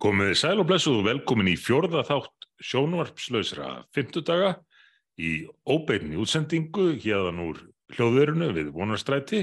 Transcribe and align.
Komið 0.00 0.30
sæl 0.38 0.62
og 0.62 0.68
blessuð 0.70 1.02
og 1.02 1.08
velkomin 1.10 1.50
í 1.50 1.58
fjórða 1.60 2.00
þátt 2.08 2.46
sjónvarpslausra 2.64 3.82
fymtudaga 3.92 4.54
í 5.20 5.42
óbeinni 5.68 6.16
útsendingu 6.20 6.94
hérðan 7.02 7.42
úr 7.44 7.58
hljóðverunu 7.92 8.48
við 8.56 8.70
vonarstræti. 8.72 9.42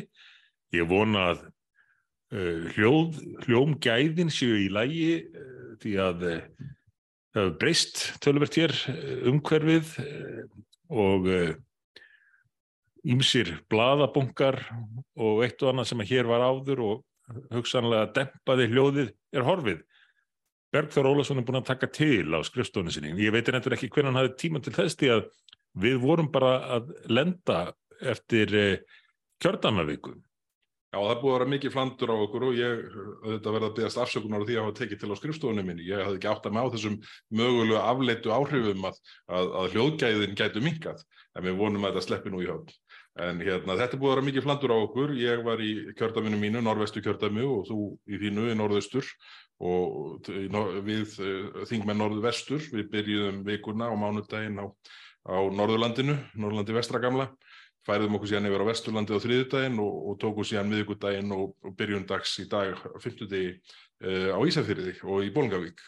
Ég 0.73 0.87
vona 0.89 1.27
að 1.33 1.43
uh, 1.45 2.65
hljóð, 2.73 3.19
hljómgæðin 3.45 4.33
séu 4.33 4.55
í 4.63 4.71
lægi 4.73 5.11
uh, 5.29 5.75
því 5.83 5.93
að 6.01 6.25
uh, 6.25 6.39
það 7.35 7.43
hefur 7.43 7.53
breyst 7.61 8.01
tölvert 8.25 8.57
hér 8.57 8.73
umhverfið 9.29 9.91
og 10.89 11.27
ímsir 13.05 13.51
bladabunkar 13.69 14.57
og 15.13 15.43
eitt 15.45 15.61
og 15.61 15.69
annað 15.69 15.91
sem 15.91 16.01
að 16.01 16.15
hér 16.15 16.31
var 16.31 16.47
áður 16.47 16.81
og 16.87 17.05
hugsanlega 17.53 18.09
dempaði 18.15 18.67
hljóðið 18.71 19.13
er 19.37 19.45
horfið. 19.45 19.85
Bergþór 20.77 21.09
Ólason 21.09 21.41
er 21.41 21.45
búin 21.47 21.57
að 21.57 21.71
taka 21.71 21.87
til 21.89 22.29
á 22.37 22.39
skrifstónu 22.45 22.93
sinni. 22.93 23.15
Ég 23.17 23.33
veit 23.33 23.49
endur 23.49 23.73
ekki 23.73 23.89
hvernig 23.89 24.11
hann 24.11 24.19
hafði 24.19 24.35
tíma 24.43 24.61
til 24.61 24.75
þess 24.75 24.99
því 24.99 25.09
að 25.15 25.23
við 25.81 25.99
vorum 26.03 26.29
bara 26.33 26.53
að 26.77 26.91
lenda 27.09 27.57
eftir 27.97 28.53
eh, 28.53 28.99
kjördamavíku. 29.41 30.13
Já, 30.93 30.99
það 31.01 31.21
búið 31.21 31.33
að 31.33 31.37
vera 31.37 31.51
mikið 31.51 31.73
flandur 31.73 32.13
á 32.13 32.17
okkur 32.17 32.45
og 32.47 32.59
ég 32.59 32.83
þetta 33.25 33.53
verði 33.55 33.67
að 33.67 33.73
byggast 33.79 34.01
afsökunar 34.03 34.45
á 34.45 34.47
því 34.47 34.55
að 34.55 34.63
hafa 34.67 34.75
tekið 34.77 35.01
til 35.01 35.09
á 35.09 35.19
skrifstofunum 35.19 35.67
minni. 35.67 35.87
Ég 35.89 36.03
hafði 36.05 36.21
ekki 36.21 36.29
átt 36.31 36.45
að 36.47 36.55
með 36.55 36.69
á 36.69 36.73
þessum 36.75 36.99
mögulegu 37.41 37.79
afleitu 37.81 38.33
áhrifum 38.37 38.87
að, 38.87 39.01
að, 39.27 39.49
að 39.61 39.75
hljóðgæðin 39.75 40.37
gætu 40.37 40.63
minkað 40.63 41.03
en 41.33 41.47
við 41.49 41.57
vonum 41.57 41.89
að 41.89 41.97
þetta 41.97 42.05
sleppi 42.05 42.33
nú 42.33 42.43
í 42.45 42.47
höfn. 42.51 42.77
En 43.17 43.41
hérna, 43.41 43.75
þetta 43.81 43.97
búið 43.97 44.11
að 44.11 44.15
vera 44.15 44.25
mikið 44.29 44.45
flandur 44.45 44.73
á 44.73 44.77
okkur. 44.77 45.13
Ég 45.17 45.43
var 45.45 45.61
í 45.65 45.71
kjördaminu 45.97 46.37
mínu, 46.37 46.61
norvestu 46.61 47.01
kjördami 47.01 47.45
og 47.49 47.65
þú 47.65 47.79
í 48.13 48.21
þínu 48.21 48.51
í 48.53 48.57
norðaustur 48.57 49.09
og 49.63 50.27
við 50.85 51.17
eh, 51.23 51.63
þingmenn 51.69 52.01
norðvestur, 52.03 52.61
við 52.73 52.91
byrjuðum 52.93 53.43
vikuna 53.47 53.89
á 53.89 53.95
mánudaginn 53.97 54.61
á, 54.61 54.65
á 55.25 55.37
Norðurlandinu, 55.49 56.17
Norðurlandi 56.37 56.75
vestra 56.77 57.01
gamla, 57.01 57.31
færiðum 57.87 58.17
okkur 58.19 58.31
síðan 58.31 58.49
yfir 58.49 58.63
á 58.63 58.69
Vesturlandi 58.69 59.17
á 59.17 59.23
þriðudaginn 59.23 59.81
og, 59.81 59.99
og 60.11 60.17
tókum 60.21 60.47
síðan 60.47 60.71
miðugudaginn 60.71 61.33
og, 61.35 61.53
og 61.65 61.75
byrjum 61.79 62.07
dags 62.09 62.35
í 62.43 62.47
dag, 62.51 62.77
fymtudegi 63.01 63.53
uh, 63.55 64.33
á 64.35 64.39
Ísafyrði 64.43 64.97
og 65.07 65.23
í 65.25 65.31
Bólungavík 65.33 65.83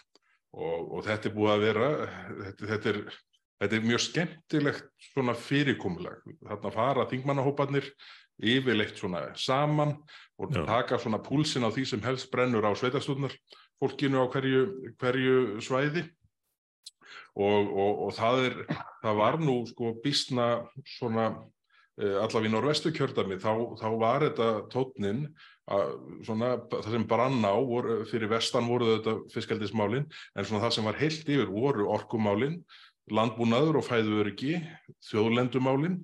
og, 0.55 0.93
og 0.97 1.03
þetta 1.05 1.30
er 1.30 1.36
búið 1.36 1.52
að 1.53 1.65
vera, 1.65 1.89
þetta, 2.30 2.69
þetta, 2.71 2.93
er, 2.93 3.19
þetta 3.63 3.77
er 3.77 3.89
mjög 3.91 4.03
skemmtilegt 4.05 4.88
svona 5.09 5.36
fyrirkomulag, 5.38 6.23
þarna 6.39 6.73
fara 6.73 7.08
þingmannahópanir 7.11 7.91
yfirleitt 8.39 8.99
svona 8.99 9.25
saman 9.36 9.97
og 10.39 10.53
taka 10.55 10.99
svona 10.99 11.19
púlsin 11.23 11.67
á 11.67 11.69
því 11.73 11.86
sem 11.88 12.03
helst 12.05 12.30
brennur 12.31 12.63
á 12.63 12.71
sveitarstofnar 12.71 13.36
fólkinu 13.80 14.23
á 14.23 14.25
hverju, 14.31 14.63
hverju 14.99 15.38
svæði. 15.63 16.05
Og, 17.39 17.69
og, 17.69 18.02
og 18.08 18.11
það, 18.17 18.41
er, 18.49 18.58
það 19.03 19.21
var 19.21 19.38
nú 19.39 19.61
sko 19.69 19.94
bísna 20.03 20.47
svona 20.97 21.30
eh, 22.02 22.17
allavega 22.19 22.49
í 22.49 22.52
norvestu 22.52 22.91
kjördami 22.91 23.38
þá, 23.39 23.53
þá 23.80 23.88
var 24.02 24.25
þetta 24.25 24.49
tótnin 24.73 25.23
að 25.69 25.94
svona 26.25 26.52
það 26.71 26.89
sem 26.95 27.05
brann 27.08 27.45
á 27.45 27.55
voru, 27.55 27.99
fyrir 28.09 28.31
vestan 28.31 28.67
voru 28.69 28.95
þetta 28.95 29.16
fiskaldismálin 29.33 30.08
en 30.09 30.47
svona 30.47 30.66
það 30.66 30.75
sem 30.75 30.89
var 30.89 30.99
heilt 30.99 31.30
yfir 31.30 31.52
voru 31.53 31.88
orkumálin 31.93 32.59
landbúnaður 33.14 33.80
og 33.80 33.88
fæðuöryggi 33.88 34.58
þjóðlendumálin 35.09 35.99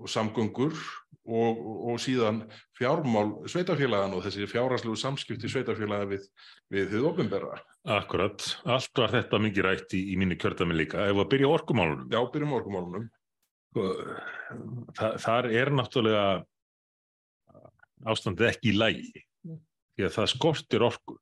og 0.00 0.10
samgöngur 0.10 0.76
og, 1.22 1.58
og 1.92 2.00
síðan 2.02 2.42
fjármál 2.78 3.34
sveitafélagan 3.50 4.16
og 4.16 4.24
þessi 4.24 4.48
fjárhanslegu 4.50 4.96
samskipti 4.98 5.50
sveitafélaga 5.50 6.08
við, 6.10 6.28
við 6.72 6.88
þið 6.94 7.08
ofinberra. 7.12 7.58
Akkurat, 7.96 8.42
allt 8.66 8.98
var 8.98 9.14
þetta 9.14 9.42
mikið 9.42 9.66
rætt 9.68 9.96
í, 9.98 10.04
í 10.12 10.18
mínu 10.18 10.38
kjörtami 10.40 10.76
líka. 10.76 11.06
Ef 11.06 11.16
við 11.16 11.24
að 11.24 11.32
byrja 11.34 11.52
orkumálunum. 11.56 12.08
Já, 12.10 12.20
byrjum 12.34 12.56
orkumálunum. 12.58 13.10
Sko, 13.72 13.90
Þa, 14.98 15.06
þar 15.22 15.46
er 15.48 15.70
náttúrulega 15.72 16.24
ástandið 18.12 18.48
ekki 18.50 18.72
í 18.72 18.76
lægi, 18.76 19.22
því 19.96 20.06
að 20.08 20.16
það 20.16 20.32
skortir 20.34 20.84
orku. 20.84 21.16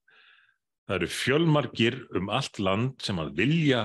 Það 0.89 0.97
eru 0.97 1.11
fjölmargir 1.15 1.99
um 2.19 2.33
allt 2.35 2.59
land 2.59 3.05
sem 3.05 3.21
að 3.23 3.37
vilja 3.39 3.83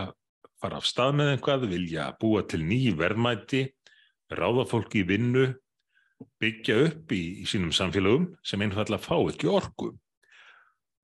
fara 0.61 0.79
af 0.79 0.87
stað 0.89 1.19
með 1.19 1.33
einhvað, 1.35 1.67
vilja 1.69 2.07
búa 2.21 2.41
til 2.49 2.63
nýju 2.65 2.95
verðmæti, 2.97 3.67
ráða 4.33 4.65
fólki 4.71 5.03
í 5.03 5.07
vinnu 5.11 5.45
byggja 6.41 6.77
upp 6.87 7.11
í, 7.15 7.23
í 7.43 7.45
sínum 7.49 7.73
samfélagum 7.75 8.29
sem 8.45 8.61
einfallega 8.63 9.03
fá 9.03 9.17
ekki 9.17 9.49
orku. 9.51 9.91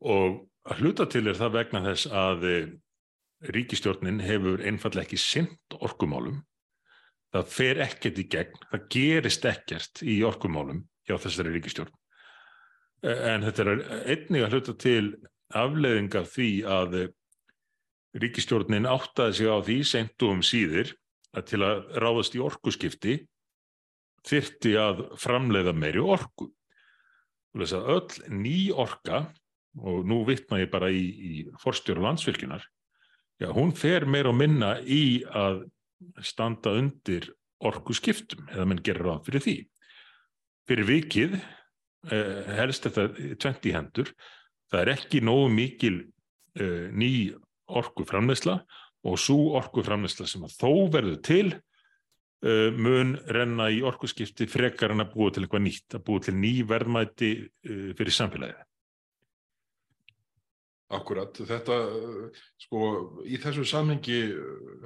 Og 0.02 0.42
að 0.70 0.84
hluta 0.84 1.08
til 1.10 1.26
er 1.28 1.40
það 1.40 1.58
vegna 1.58 1.84
þess 1.86 2.12
að 2.12 2.48
eh, 2.50 2.72
ríkistjórnin 3.52 4.22
hefur 4.24 4.64
einfallega 4.66 5.08
ekki 5.08 5.20
synd 5.22 5.80
orkumálum. 5.82 6.42
Það 7.32 7.48
fer 7.48 7.80
ekkert 7.86 8.20
í 8.20 8.28
gegn, 8.32 8.64
það 8.72 8.88
gerist 8.92 9.46
ekkert 9.48 10.04
í 10.04 10.20
orkumálum 10.28 10.84
hjá 11.08 11.16
þessari 11.16 11.54
ríkistjórn 11.56 11.96
en 13.02 13.46
þetta 13.48 13.66
er 13.66 13.84
einnig 14.14 14.46
að 14.46 14.56
hluta 14.56 14.76
til 14.78 15.06
afleðinga 15.58 16.24
því 16.30 16.50
að 16.70 16.98
ríkistjórnin 18.22 18.90
áttaði 18.90 19.38
sig 19.40 19.50
á 19.50 19.58
því 19.66 19.78
sentu 19.88 20.30
um 20.32 20.44
síðir 20.46 20.94
að 21.36 21.48
til 21.52 21.62
að 21.66 21.84
ráðast 22.04 22.36
í 22.36 22.44
orkuskipti 22.44 23.16
þyrti 24.28 24.74
að 24.80 25.06
framleiða 25.22 25.74
meiri 25.76 26.02
orku. 26.04 26.52
Öll 27.58 28.32
ný 28.32 28.72
orka, 28.72 29.26
og 29.82 30.06
nú 30.08 30.22
vittna 30.28 30.62
ég 30.62 30.72
bara 30.72 30.92
í, 30.92 31.02
í 31.02 31.34
forstjóru 31.62 32.04
landsfylginar, 32.04 32.64
hún 33.56 33.74
fer 33.74 34.06
meir 34.06 34.30
og 34.30 34.38
minna 34.38 34.76
í 34.84 35.24
að 35.26 35.64
standa 36.22 36.74
undir 36.78 37.32
orku 37.62 37.96
skiptum, 37.98 38.46
eða 38.52 38.68
menn 38.70 38.84
gerir 38.84 39.06
ráð 39.06 39.26
fyrir 39.28 39.46
því. 39.46 39.56
Fyrir 40.70 40.88
vikið 40.88 41.36
eh, 41.38 42.54
helst 42.58 42.88
þetta 42.88 43.08
20 43.42 43.76
hendur, 43.76 44.14
það 44.72 44.84
er 44.84 44.94
ekki 44.96 45.24
nógu 45.26 45.50
mikil 45.54 45.98
eh, 46.60 46.90
ný 46.94 47.12
orku 47.72 48.06
framleysla 48.08 48.60
og 49.08 49.20
svo 49.20 49.56
orku 49.60 49.84
framleysla 49.86 50.28
sem 50.30 50.44
að 50.46 50.58
þó 50.60 50.72
verður 50.94 51.20
til 51.26 51.46
Uh, 52.42 52.72
mun 52.74 53.14
renna 53.30 53.68
í 53.70 53.84
orkuskipti 53.86 54.48
frekar 54.50 54.96
en 54.96 55.04
að 55.04 55.12
búa 55.14 55.30
til 55.30 55.44
eitthvað 55.46 55.62
nýtt, 55.68 55.94
að 55.94 56.06
búa 56.08 56.22
til 56.26 56.34
ný 56.34 56.54
verðmæti 56.66 57.28
uh, 57.38 57.92
fyrir 57.98 58.16
samfélagið. 58.18 58.64
Akkurat, 60.92 61.38
þetta, 61.48 61.76
sko, 62.60 62.80
í 63.24 63.38
þessu 63.40 63.64
samhengi 63.70 64.18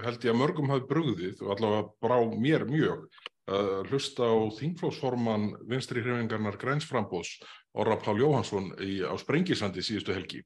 held 0.03 0.27
ég 0.27 0.35
að 0.35 0.38
mörgum 0.38 0.69
hafi 0.69 0.83
brugðið 0.91 1.39
og 1.41 1.55
allavega 1.55 1.88
brá 2.03 2.19
mér 2.43 2.67
mjög 2.69 3.07
að 3.49 3.72
hlusta 3.89 4.27
á 4.27 4.35
þingflósforman 4.57 5.47
vinstri 5.69 6.03
hrefingarnar 6.03 6.59
grænsframbóðs 6.61 7.39
Orra 7.77 7.97
Pál 8.01 8.19
Jóhansson 8.19 8.72
í, 8.81 8.99
á 9.05 9.13
Sprengisandi 9.22 9.83
síðustu 9.85 10.13
helgi 10.13 10.43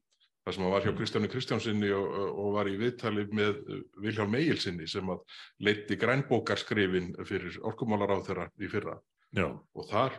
þar 0.50 0.56
sem 0.56 0.64
hann 0.66 0.74
var 0.74 0.84
hjá 0.84 0.92
Kristjáni 0.98 1.30
Kristjánsinni 1.30 1.92
og, 1.94 2.18
og 2.42 2.50
var 2.56 2.68
í 2.70 2.76
viðtali 2.80 3.26
með 3.36 3.60
Viljálm 4.02 4.34
Egilsinni 4.40 4.88
sem 4.90 5.12
að 5.12 5.22
leiti 5.62 5.98
grænbókarskrifin 6.00 7.12
fyrir 7.28 7.60
orkumálar 7.70 8.16
á 8.18 8.26
þeirra 8.26 8.48
í 8.58 8.70
fyrra 8.70 8.98
Já. 9.36 9.46
og 9.46 9.88
þar, 9.90 10.18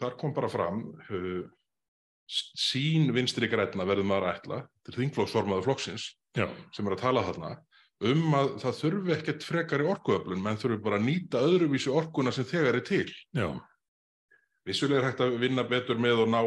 þar 0.00 0.18
kom 0.20 0.34
bara 0.36 0.48
fram 0.52 0.82
uh, 1.12 1.44
sín 2.28 3.12
vinstri 3.16 3.48
græna 3.52 3.86
verður 3.88 4.08
maður 4.08 4.30
ætla 4.32 4.60
til 4.88 4.96
þingflóksformaðu 5.02 5.66
flokksins 5.68 6.14
Já. 6.38 6.48
sem 6.72 6.88
er 6.88 6.96
að 6.96 7.04
tala 7.04 7.26
þarna 7.28 7.56
um 8.08 8.36
að 8.38 8.52
það 8.62 8.78
þurfi 8.78 9.16
ekkert 9.16 9.44
frekar 9.44 9.82
í 9.84 9.88
orkuöflun 9.90 10.42
menn 10.44 10.60
þurfi 10.60 10.80
bara 10.84 11.00
að 11.00 11.08
nýta 11.10 11.42
öðruvísi 11.44 11.92
orkuna 11.92 12.32
sem 12.32 12.46
þegar 12.48 12.80
er 12.80 12.86
til 12.88 13.08
Já 13.36 13.50
Vissulega 14.66 15.00
er 15.00 15.10
hægt 15.10 15.20
að 15.24 15.36
vinna 15.40 15.64
betur 15.68 16.00
með 16.00 16.24
og 16.24 16.32
ná 16.32 16.40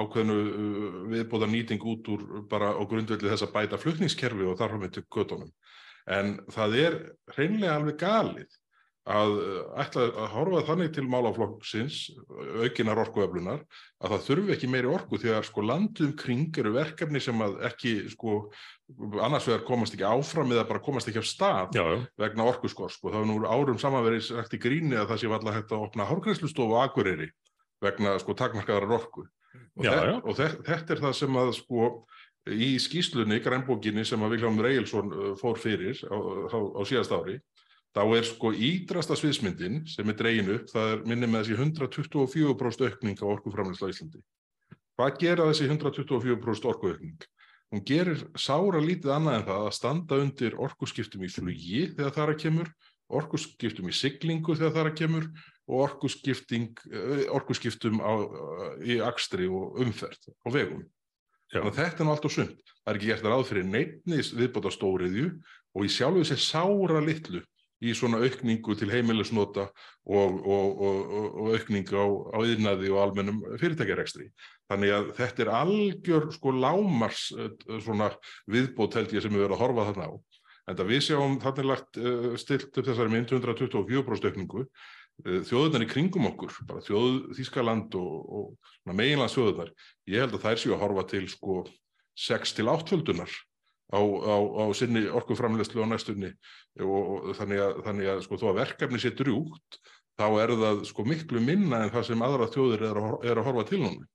ákveðinu 0.00 0.36
uh, 0.42 1.00
viðbóða 1.12 1.48
nýting 1.52 1.88
út 1.92 2.12
úr 2.12 2.26
bara 2.50 2.72
á 2.72 2.82
grundvelli 2.88 3.32
þess 3.32 3.46
að 3.46 3.56
bæta 3.56 3.80
flutningskerfi 3.80 4.46
og 4.48 4.60
þarfum 4.60 4.86
við 4.86 4.94
til 4.96 5.08
kötunum. 5.12 5.50
En 6.06 6.38
það 6.54 6.78
er 6.84 7.00
hreinlega 7.34 7.74
alveg 7.76 7.98
galið 8.00 8.62
að 9.06 9.32
uh, 9.38 9.58
ætla 9.82 10.06
að 10.08 10.30
horfa 10.32 10.62
þannig 10.70 10.94
til 10.94 11.04
málaflokksins, 11.10 11.98
aukinar 12.64 13.00
orkuöflunar, 13.04 13.60
að 14.02 14.14
það 14.14 14.24
þurfi 14.30 14.54
ekki 14.56 14.70
meiri 14.72 14.90
orku 14.90 15.20
því 15.20 15.34
að 15.36 15.46
sko 15.50 15.66
landum 15.66 16.14
kring 16.18 16.58
eru 16.62 16.72
verkefni 16.74 17.22
sem 17.22 17.44
að 17.44 17.60
ekki 17.68 17.94
sko 18.14 18.38
annars 19.20 19.46
vegar 19.50 19.66
komast 19.66 19.94
ekki 19.94 20.06
áfram 20.06 20.52
eða 20.54 20.64
bara 20.68 20.82
komast 20.82 21.10
ekki 21.10 21.20
af 21.20 21.28
stað 21.28 21.76
já, 21.76 21.84
já. 21.92 22.00
vegna 22.24 22.48
orkuskors. 22.48 22.96
Sko 22.98 23.12
það 23.12 23.26
er 23.26 23.30
nú 23.30 23.38
árum 23.44 23.80
samanverið 23.82 24.30
sagt 24.30 24.56
í 24.56 24.62
gríni 24.62 24.96
að 24.98 25.12
það 25.12 25.22
sé 25.22 25.30
alltaf 25.30 25.58
hægt 25.58 25.76
að 25.76 25.86
opna 25.90 26.08
hárgræslustofu 26.08 26.80
á 26.80 26.86
Akureyri 26.86 27.30
vegna 27.84 28.16
sko 28.22 28.36
takmarkaðar 28.38 28.88
orku 28.96 29.26
og, 29.26 29.84
já, 29.84 29.92
þe 29.92 30.14
og 30.22 30.38
þe 30.38 30.48
þetta 30.68 30.94
er 30.94 31.02
það 31.04 31.18
sem 31.20 31.38
að 31.42 31.52
sko 31.58 31.90
í 32.46 32.70
skýslunni, 32.78 33.40
grænbókinni 33.42 34.04
sem 34.06 34.22
að 34.22 34.36
Viljámur 34.36 34.68
Egilson 34.70 35.12
uh, 35.12 35.30
fór 35.40 35.58
fyrir 35.58 35.98
á, 36.06 36.16
á, 36.16 36.58
á 36.78 36.80
síðast 36.86 37.14
ári 37.14 37.40
þá 37.96 38.02
er 38.18 38.26
sko 38.28 38.52
ídrasta 38.52 39.16
sviðsmyndin 39.18 39.82
sem 39.88 40.12
er 40.12 40.18
dregin 40.18 40.52
upp, 40.58 40.68
það 40.70 40.90
er 40.92 41.06
minni 41.08 41.30
með 41.30 41.46
þessi 41.46 41.60
124% 41.64 42.90
aukning 42.90 43.22
á 43.24 43.26
orkuframleysla 43.32 43.88
Íslandi. 43.88 44.20
Hvað 44.96 45.16
gera 45.22 45.46
þessi 45.48 45.70
124% 45.70 46.68
orkuaukning? 46.68 47.24
hún 47.72 47.82
gerir 47.86 48.22
sára 48.38 48.80
lítið 48.82 49.12
annað 49.16 49.40
en 49.40 49.46
það 49.48 49.64
að 49.66 49.74
standa 49.74 50.18
undir 50.22 50.56
orkuskiptum 50.62 51.24
í 51.26 51.30
flugi 51.32 51.82
þegar 51.96 52.14
það 52.14 52.22
er 52.24 52.32
að 52.32 52.42
kemur, 52.44 52.72
orkuskiptum 53.20 53.90
í 53.90 53.96
siglingu 53.96 54.56
þegar 54.56 54.74
það 54.74 54.82
er 54.82 54.90
að 54.90 54.98
kemur 55.00 55.28
og 55.66 55.82
orkuskiptum 57.36 57.98
á, 57.98 58.12
í 58.86 59.00
akstri 59.02 59.48
og 59.50 59.80
umferð 59.82 60.30
á 60.46 60.48
vegum. 60.54 60.84
Þetta 61.50 62.02
er 62.02 62.10
allt 62.10 62.26
og 62.26 62.32
sund. 62.32 62.56
Það 62.82 62.92
er 62.92 62.98
ekki 62.98 63.10
gert 63.10 63.26
að 63.26 63.32
ráð 63.32 63.48
fyrir 63.50 63.68
neittnis 63.70 64.32
viðbóta 64.34 64.70
stóriðju 64.74 65.28
og 65.76 65.86
í 65.86 65.92
sjálfu 65.92 66.24
þessi 66.24 66.42
sára 66.42 67.02
litlu 67.02 67.42
í 67.84 67.92
svona 67.92 68.22
aukningu 68.24 68.74
til 68.78 68.88
heimilisnota 68.88 69.66
og, 69.68 70.38
og, 70.40 70.82
og, 70.88 71.16
og 71.42 71.50
aukningu 71.58 71.98
á, 71.98 72.06
á 72.32 72.38
yðnaði 72.48 72.92
og 72.94 73.02
almennum 73.02 73.42
fyrirtækjarekstri. 73.60 74.30
Þannig 74.70 74.94
að 74.96 75.10
þetta 75.18 75.44
er 75.44 75.52
algjör 75.60 76.30
sko 76.34 76.54
lámars 76.56 77.28
eh, 77.36 77.52
svona 77.84 78.10
viðbót 78.50 78.96
held 78.96 79.12
ég 79.14 79.24
sem 79.24 79.34
við 79.34 79.44
verðum 79.44 79.58
að 79.58 79.64
horfa 79.64 79.88
þarna 79.90 80.08
á. 80.08 80.12
En 80.66 80.78
það 80.78 80.88
við 80.90 81.02
sjáum 81.06 81.36
þannig 81.42 81.68
lagt 81.68 81.98
uh, 82.00 82.32
stilt 82.42 82.72
upp 82.72 82.86
þessari 82.88 83.12
mynd 83.12 83.30
124% 83.30 84.32
aukningu. 84.32 84.64
Uh, 85.24 85.40
þjóðunar 85.48 85.86
í 85.86 85.88
kringum 85.88 86.28
okkur, 86.28 86.52
bara 86.68 86.84
þjóð 86.84 87.32
Þískaland 87.38 87.94
og 87.96 88.72
meginlands 88.92 89.36
þjóðunar, 89.36 89.70
ég 90.12 90.20
held 90.20 90.36
að 90.36 90.42
þær 90.44 90.60
séu 90.60 90.74
að 90.76 90.82
horfa 90.82 91.06
til 91.14 91.22
sko 91.32 91.62
6 92.26 92.56
til 92.58 92.66
8 92.68 92.90
földunar 92.92 93.32
á, 93.92 94.00
á, 94.00 94.36
á 94.36 94.64
sinni 94.76 95.06
orkuframlegslu 95.08 95.84
á 95.84 95.88
næstunni. 95.88 96.32
Og, 96.80 97.30
og 97.30 97.36
þannig 97.38 97.62
að, 97.62 97.80
þannig 97.86 98.10
að 98.12 98.20
sko, 98.26 98.40
þó 98.40 98.46
að 98.50 98.60
verkefni 98.60 99.00
sé 99.00 99.12
drjúgt 99.16 99.80
þá 100.16 100.26
er 100.40 100.52
það 100.56 100.82
sko, 100.88 101.06
miklu 101.06 101.42
minna 101.44 101.84
en 101.84 101.92
það 101.94 102.06
sem 102.10 102.24
aðra 102.24 102.50
þjóður 102.52 102.84
er 102.88 103.00
að, 103.00 103.16
er 103.28 103.40
að 103.40 103.48
horfa 103.50 103.66
til 103.68 103.80
núna. 103.84 104.08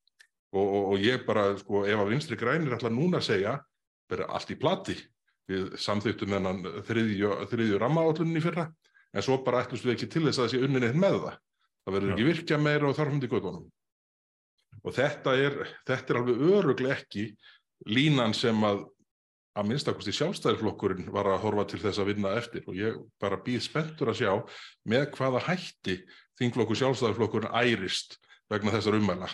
Og, 0.52 0.66
og, 0.66 0.86
og 0.92 1.04
ég 1.06 1.26
bara, 1.28 1.52
sko, 1.62 1.86
ef 1.88 2.04
að 2.04 2.12
vinstri 2.12 2.38
grænir 2.40 2.76
ætla 2.76 2.92
núna 2.92 3.22
að 3.22 3.28
segja, 3.30 3.58
vera 4.12 4.28
allt 4.36 4.52
í 4.52 4.58
plati. 4.60 4.98
Við 5.50 5.76
samþýttum 5.82 6.34
þennan 6.36 6.64
þriðju, 6.88 7.32
þriðju 7.52 7.80
rammaállunni 7.82 8.44
fyrra 8.44 8.68
en 9.12 9.26
svo 9.26 9.42
bara 9.46 9.66
ætlust 9.66 9.86
við 9.86 9.98
ekki 9.98 10.10
til 10.12 10.26
þess 10.28 10.40
að 10.40 10.46
það 10.46 10.54
sé 10.54 10.64
unnin 10.68 10.88
eitt 10.88 11.00
með 11.00 11.20
það. 11.26 11.38
Það 11.82 11.96
verður 11.98 12.16
ekki 12.16 12.28
virkja 12.30 12.60
meira 12.62 12.90
og 12.90 12.98
þarfum 12.98 13.22
til 13.22 13.32
gödunum 13.32 13.70
og 14.82 14.96
þetta 14.96 15.36
er, 15.38 15.56
þetta 15.86 16.14
er 16.14 16.20
alveg 16.22 16.44
öruglega 16.56 16.96
ekki 16.96 17.28
línan 17.92 18.34
sem 18.38 18.58
að 18.66 18.86
að 19.52 19.68
minnstakosti 19.68 20.14
sjálfstæðarflokkurinn 20.16 21.10
var 21.12 21.28
að 21.28 21.42
horfa 21.44 21.66
til 21.68 21.82
þess 21.82 22.00
að 22.00 22.14
vinna 22.14 22.30
eftir. 22.40 22.64
Og 22.72 22.78
ég 22.78 23.00
bara 23.20 23.40
býð 23.44 23.66
spenntur 23.66 24.12
að 24.12 24.22
sjá 24.22 24.32
með 24.88 25.10
hvaða 25.18 25.42
hætti 25.50 25.98
þingflokkur 26.40 26.80
sjálfstæðarflokkurinn 26.80 27.52
ærist 27.60 28.16
vegna 28.52 28.72
þessar 28.76 28.98
umæla. 29.00 29.28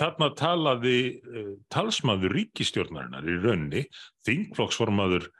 Þarna 0.00 0.30
talaði 0.38 0.98
uh, 1.22 1.52
talsmaður 1.70 2.34
ríkistjórnarinnar 2.38 3.30
í 3.30 3.38
raunni, 3.44 3.84
þingflokksformaður 4.26 5.30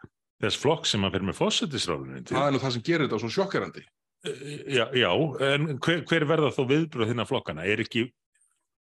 þess 0.40 0.60
flokk 0.60 0.88
sem 0.88 1.04
að 1.04 1.16
fer 1.16 1.26
með 1.28 1.38
fósættisráðunni. 1.40 2.22
Það 2.30 2.46
er 2.46 2.54
nú 2.54 2.62
það 2.62 2.74
sem 2.76 2.86
gerir 2.86 3.06
þetta 3.06 3.20
svo 3.22 3.32
sjokkerandi. 3.34 3.84
Uh, 4.20 4.40
já, 4.68 4.84
já, 4.96 5.10
en 5.48 5.68
hver, 5.80 6.02
hver 6.08 6.26
verða 6.28 6.52
þó 6.56 6.62
viðbröð 6.68 7.12
þinna 7.12 7.28
flokkana? 7.28 7.66
Er 7.68 7.82
ekki, 7.84 8.06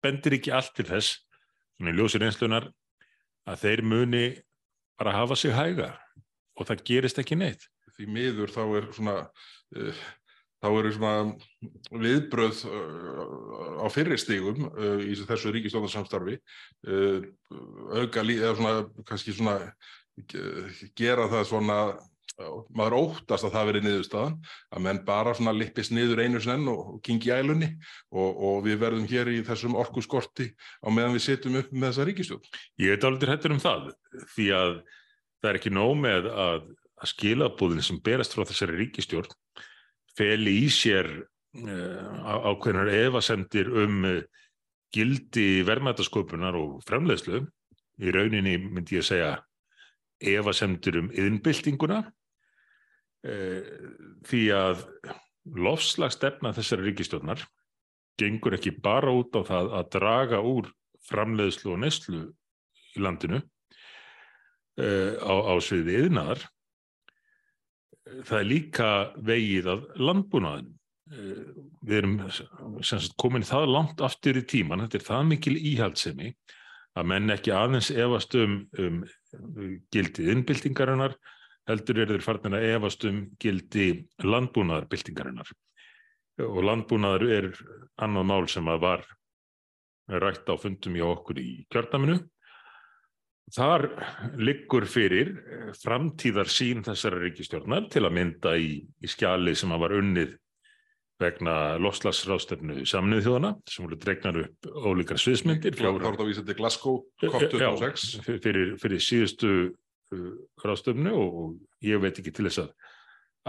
bendir 0.06 0.38
ekki 0.38 0.54
allt 0.54 0.74
til 0.78 0.88
þess, 0.90 1.20
svona 1.78 1.94
í 1.94 1.98
ljósir 1.98 2.26
einslunar, 2.26 2.70
að 3.46 3.64
þeir 3.64 3.86
muni 3.86 4.26
bara 5.00 5.16
hafa 5.16 5.38
sig 5.38 5.54
hæga 5.54 5.94
og 6.56 6.70
það 6.70 6.86
gerist 6.88 7.20
ekki 7.22 7.38
neitt. 7.38 7.66
Því 7.96 8.08
miður 8.12 8.54
þá 8.54 8.62
er 8.80 8.88
svona, 8.96 9.18
uh, 9.78 10.06
þá 10.64 10.70
eru 10.72 10.94
svona 10.96 12.00
viðbröð 12.06 12.64
uh, 12.70 13.84
á 13.86 13.88
fyrirstígum 13.94 14.66
uh, 14.72 15.04
í 15.06 15.14
þessu 15.22 15.54
ríkistofnarsamstarfi 15.56 16.40
auka 16.86 18.26
líka, 18.26 18.50
eða 18.50 18.58
svona 18.58 19.06
kannski 19.08 19.36
svona 19.36 19.60
gera 20.96 21.30
það 21.32 21.50
svona 21.50 21.80
maður 22.76 22.96
óttast 22.98 23.48
að 23.48 23.54
það 23.54 23.68
veri 23.70 23.82
niðurstaðan 23.86 24.34
að 24.76 24.84
menn 24.84 25.00
bara 25.08 25.34
svona 25.38 25.54
lippist 25.56 25.94
niður 25.96 26.22
einu 26.26 26.42
snenn 26.44 26.68
og 26.68 26.98
kingi 27.06 27.32
ælunni 27.32 27.70
og, 28.12 28.32
og 28.36 28.58
við 28.66 28.82
verðum 28.82 29.08
hér 29.08 29.32
í 29.32 29.38
þessum 29.48 29.78
orku 29.80 30.04
skorti 30.04 30.50
á 30.84 30.88
meðan 30.92 31.16
við 31.16 31.26
setjum 31.30 31.60
upp 31.62 31.72
með 31.72 31.94
þessa 31.94 32.08
ríkistjórn. 32.10 32.50
Ég 32.84 32.96
veit 32.96 33.08
alveg 33.08 33.32
hættur 33.32 33.56
um 33.56 33.62
það 33.64 33.88
því 34.34 34.50
að 34.58 34.74
það 35.40 35.52
er 35.52 35.62
ekki 35.62 35.74
nóg 35.78 35.94
með 36.02 36.30
að, 36.34 36.68
að 37.00 37.12
skilabúðin 37.14 37.88
sem 37.88 38.02
berast 38.04 38.36
frá 38.36 38.44
þessari 38.44 38.80
ríkistjórn 38.82 39.32
feli 40.16 40.60
í 40.66 40.70
sér 40.74 41.12
uh, 41.16 42.46
ákveðnar 42.52 42.92
evasendir 42.96 43.72
um 43.84 44.08
uh, 44.12 44.22
gildi 44.96 45.64
verðmætasköpunar 45.68 46.56
og 46.60 46.80
fremleðslu 46.88 47.46
í 48.04 48.12
rauninni 48.12 48.58
myndi 48.64 49.00
ég 49.00 49.08
segja 49.08 49.38
evasendur 50.22 51.02
um 51.02 51.10
yðinbyltinguna 51.12 52.04
Eh, 53.26 53.66
því 54.28 54.42
að 54.54 54.84
lofslagstefna 55.58 56.52
þessari 56.54 56.92
ríkistjónar 56.92 57.42
gengur 58.20 58.54
ekki 58.58 58.76
bara 58.86 59.14
út 59.14 59.34
á 59.34 59.42
það 59.48 59.72
að 59.80 59.88
draga 59.96 60.42
úr 60.46 60.70
framleiðslu 61.10 61.74
og 61.74 61.80
neslu 61.82 62.22
í 62.96 63.02
landinu 63.04 63.42
uh, 64.80 65.12
á, 65.20 65.34
á 65.52 65.54
sviði 65.62 65.98
yðnaðar. 66.06 66.46
Það 68.26 68.38
er 68.40 68.48
líka 68.48 68.90
vegið 69.28 69.70
af 69.74 69.84
landbúnaðin. 70.00 70.72
Uh, 71.12 71.44
við 71.86 72.00
erum 72.00 72.16
sagt, 72.32 73.14
komin 73.22 73.46
það 73.46 73.68
langt 73.74 74.06
aftur 74.06 74.40
í 74.40 74.46
tíman, 74.48 74.86
þetta 74.86 75.02
er 75.02 75.08
það 75.10 75.28
mikil 75.34 75.56
íhaldsemi 75.60 76.32
að 76.96 77.12
menn 77.12 77.36
ekki 77.36 77.54
aðeins 77.54 77.92
efast 77.92 78.38
um, 78.40 78.62
um 78.80 79.04
gildið 79.94 80.32
innbyltingarinnar 80.34 81.16
heldur 81.70 82.02
er 82.02 82.12
þeir 82.14 82.26
farnir 82.26 82.58
að 82.60 82.68
efast 82.76 83.06
um 83.10 83.22
gildi 83.42 83.88
landbúnaðarbyltingarinnar 84.24 85.52
og 86.46 86.62
landbúnaður 86.68 87.28
er 87.32 87.52
annað 88.04 88.30
mál 88.32 88.48
sem 88.52 88.68
að 88.70 88.82
var 88.84 89.06
rætt 90.22 90.50
á 90.52 90.56
fundum 90.60 90.98
hjá 90.98 91.06
okkur 91.08 91.40
í 91.42 91.52
kjörnaminu. 91.72 92.20
Þar 93.56 93.86
liggur 94.42 94.88
fyrir 94.90 95.32
framtíðar 95.78 96.50
sín 96.50 96.82
þessara 96.86 97.22
ríkistjórnar 97.22 97.88
til 97.94 98.04
að 98.06 98.16
mynda 98.18 98.56
í, 98.58 98.82
í 98.82 99.10
skjali 99.10 99.54
sem 99.58 99.74
að 99.74 99.84
var 99.86 99.96
unnið 100.00 100.34
vegna 101.22 101.56
lofslagsrástefnu 101.80 102.84
samnið 102.90 103.24
þjóðana 103.26 103.52
sem 103.72 103.86
voru 103.86 103.98
dregnar 104.00 104.40
upp 104.42 104.68
ólíkar 104.68 105.22
sviðsmyndir. 105.22 105.78
Þá 105.78 105.88
er 105.88 106.08
að 106.10 106.28
vísa 106.28 106.44
til 106.44 106.58
Glasgow 106.60 106.98
COP26. 107.24 108.08
Fyrir, 108.44 108.74
fyrir 108.82 109.04
síðustu 109.04 109.52
ráðstöfnu 110.64 111.14
og 111.16 111.56
ég 111.86 112.02
veit 112.04 112.20
ekki 112.20 112.34
til 112.36 112.48
þess 112.50 112.66
að 112.66 112.74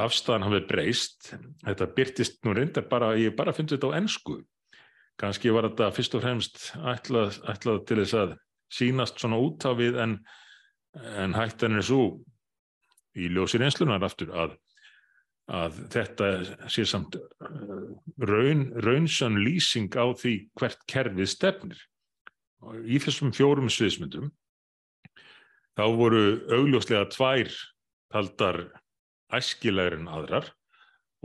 afstæðan 0.06 0.46
hafi 0.46 0.62
breyst. 0.68 1.32
Þetta 1.64 1.88
byrtist 1.96 2.38
nú 2.46 2.54
reyndar 2.56 2.86
bara, 2.90 3.14
ég 3.18 3.34
bara 3.36 3.54
finnst 3.56 3.74
þetta 3.74 3.92
á 3.92 3.98
ennsku. 3.98 4.40
Kanski 5.20 5.52
var 5.54 5.70
þetta 5.70 5.90
fyrst 5.96 6.16
og 6.18 6.24
fremst 6.24 6.62
ætlað, 6.76 7.38
ætlað 7.48 7.82
til 7.88 8.00
þess 8.02 8.18
að 8.20 8.36
sínast 8.72 9.20
svona 9.20 9.38
út 9.40 9.64
á 9.64 9.72
við 9.78 9.98
en, 10.02 10.18
en 11.16 11.36
hættan 11.36 11.78
er 11.78 11.86
svo 11.86 12.18
í 13.16 13.30
ljósir 13.32 13.64
einslunar 13.64 14.04
aftur 14.04 14.34
að, 14.36 14.56
að 15.46 15.76
þetta 15.94 16.30
sé 16.72 16.84
samt 16.88 17.16
uh, 17.18 17.92
raun, 18.18 18.66
raunsann 18.82 19.38
lýsing 19.44 19.92
á 19.94 20.10
því 20.18 20.34
hvert 20.58 20.82
kerfið 20.90 21.30
stefnir. 21.30 21.78
Í 22.82 22.98
þessum 23.02 23.30
fjórum 23.36 23.70
sviðsmyndum 23.70 24.32
þá 25.76 25.84
voru 25.94 26.22
augljóslega 26.56 27.06
tvær 27.12 27.52
taldar 28.12 28.62
æskilegar 29.36 29.98
en 29.98 30.08
aðrar 30.10 30.48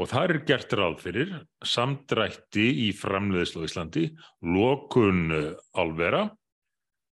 og 0.01 0.09
það 0.11 0.33
er 0.33 0.39
gert 0.49 0.75
ráð 0.77 0.99
fyrir 1.03 1.31
samdrætti 1.67 2.67
í 2.87 2.91
framleiðslu 2.97 3.63
á 3.63 3.67
Íslandi, 3.67 4.05
lokun 4.41 5.29
álvera, 5.77 6.27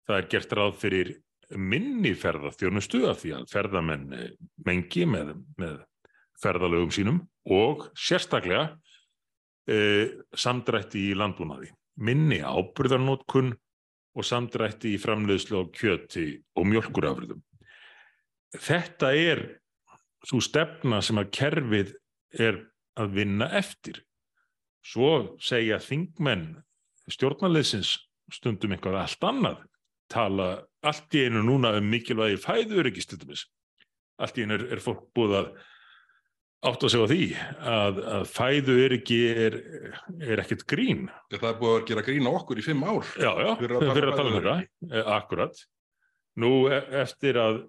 það 0.07 0.21
er 0.21 0.29
gert 0.33 0.57
ráð 0.57 0.77
fyrir 0.81 1.13
minni 1.57 2.13
ferðarþjónustu 2.19 3.05
af 3.11 3.21
því 3.23 3.35
að 3.39 3.51
ferðamenn 3.53 4.07
mengi 4.67 5.07
með, 5.09 5.35
með 5.61 5.77
ferðalögum 6.43 6.93
sínum 6.95 7.21
og 7.53 7.87
sérstaklega 7.97 8.77
e, 9.69 9.77
samdrætti 10.37 11.11
í 11.11 11.17
landbúnaði, 11.19 11.71
minni 11.97 12.41
ábyrðarnótkun 12.45 13.53
og 14.17 14.25
samdrætti 14.25 14.95
í 14.97 15.01
framleiðslu 15.01 15.61
á 15.61 15.65
kjöti 15.77 16.27
og 16.57 16.69
mjölkurafröðum. 16.71 17.43
Þetta 18.57 19.13
er 19.13 19.43
svo 20.27 20.41
stefna 20.43 21.03
sem 21.05 21.21
að 21.21 21.33
kerfið 21.37 21.95
er 22.33 22.61
að 22.97 23.17
vinna 23.19 23.51
eftir. 23.59 24.01
Svo 24.87 25.37
segja 25.43 25.79
þingmenn 25.83 26.55
stjórnarleysins 27.11 27.97
stundum 28.33 28.75
eitthvað 28.75 29.01
allt 29.03 29.27
annað, 29.27 29.59
tala 30.11 30.49
allt 30.87 31.15
í 31.15 31.27
einu 31.27 31.43
núna 31.47 31.75
um 31.79 31.89
mikilvægi 31.91 32.41
fæður 32.43 32.91
ekki 32.91 33.05
stundum 33.05 33.35
þess. 33.35 33.49
Allt 34.23 34.39
í 34.39 34.47
einu 34.47 34.57
er, 34.57 34.67
er 34.77 34.83
fólk 34.83 35.05
búið 35.15 35.37
að 35.41 35.51
átt 36.67 36.87
að 36.87 36.93
segja 36.93 37.09
því 37.11 37.27
að, 37.73 38.01
að 38.17 38.27
fæðu 38.33 38.77
er 38.85 38.95
ekki 38.97 39.19
er, 39.47 39.57
er 40.21 40.43
ekkert 40.43 40.67
grín. 40.71 41.07
Það 41.33 41.49
er 41.51 41.59
búið 41.61 41.75
að 41.77 41.87
gera 41.91 42.05
grín 42.07 42.29
á 42.29 42.33
okkur 42.33 42.61
í 42.61 42.67
fimm 42.67 42.85
ár. 42.87 43.09
Já, 43.17 43.31
já, 43.43 43.51
fyrir 43.61 43.79
að, 43.79 43.91
fyrir 43.93 44.11
að 44.11 44.21
tala 44.21 44.33
um 44.33 44.39
þetta. 44.39 44.57
Eh, 44.91 45.11
akkurat. 45.17 45.65
Nú 46.43 46.53
e, 46.69 46.81
eftir 47.03 47.41
að, 47.41 47.61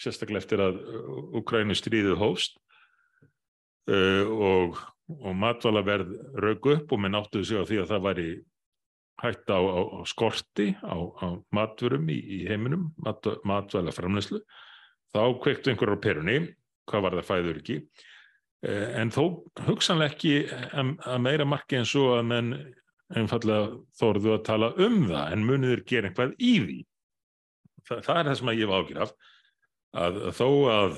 sérstaklega 0.00 0.42
eftir 0.44 0.62
að 0.64 0.80
Ukrænu 1.40 1.76
stríðið 1.76 2.18
hófst 2.20 2.58
uh, 3.90 4.24
og, 4.26 4.80
og 5.16 5.38
matvælaverð 5.40 6.12
raug 6.42 6.70
upp 6.74 6.92
og 6.92 7.02
minn 7.02 7.16
áttuðu 7.16 7.48
sig 7.48 7.60
á 7.60 7.68
því 7.68 7.80
að 7.82 7.90
það 7.94 8.06
væri 8.10 8.28
hægt 9.22 9.48
á, 9.48 9.60
á, 9.60 9.80
á 9.96 10.00
skorti 10.04 10.74
á, 10.84 10.96
á 10.96 11.26
matvurum 11.54 12.10
í, 12.12 12.18
í 12.20 12.38
heiminum, 12.50 12.90
mat, 13.00 13.24
matvæla 13.48 13.94
framleyslu, 13.94 14.42
þá 15.14 15.22
kvektu 15.40 15.72
einhverjar 15.72 15.96
á 15.96 16.04
perunni, 16.04 16.36
hvað 16.90 17.06
var 17.06 17.16
það 17.16 17.28
fæður 17.30 17.60
ekki, 17.62 17.78
en 18.66 19.12
þó 19.14 19.22
hugsanlega 19.66 20.14
ekki 20.14 20.34
að 20.74 21.20
meira 21.22 21.46
marki 21.48 21.78
en 21.78 21.88
svo 21.88 22.16
að 22.16 22.28
menn 22.32 22.52
einfallega 23.14 23.76
þóruðu 24.00 24.32
að 24.34 24.44
tala 24.48 24.72
um 24.82 25.04
það 25.06 25.32
en 25.34 25.46
muniður 25.46 25.82
gera 25.86 26.10
einhvað 26.10 26.34
í 26.42 26.52
því. 26.64 26.78
Þa, 27.86 27.98
það 28.02 28.18
er 28.18 28.28
það 28.28 28.38
sem 28.40 28.52
ég 28.52 28.62
hef 28.64 28.76
ágjur 28.76 29.02
af 29.04 29.12
að, 29.96 30.20
að 30.28 30.32
þó 30.40 30.48
að 30.72 30.96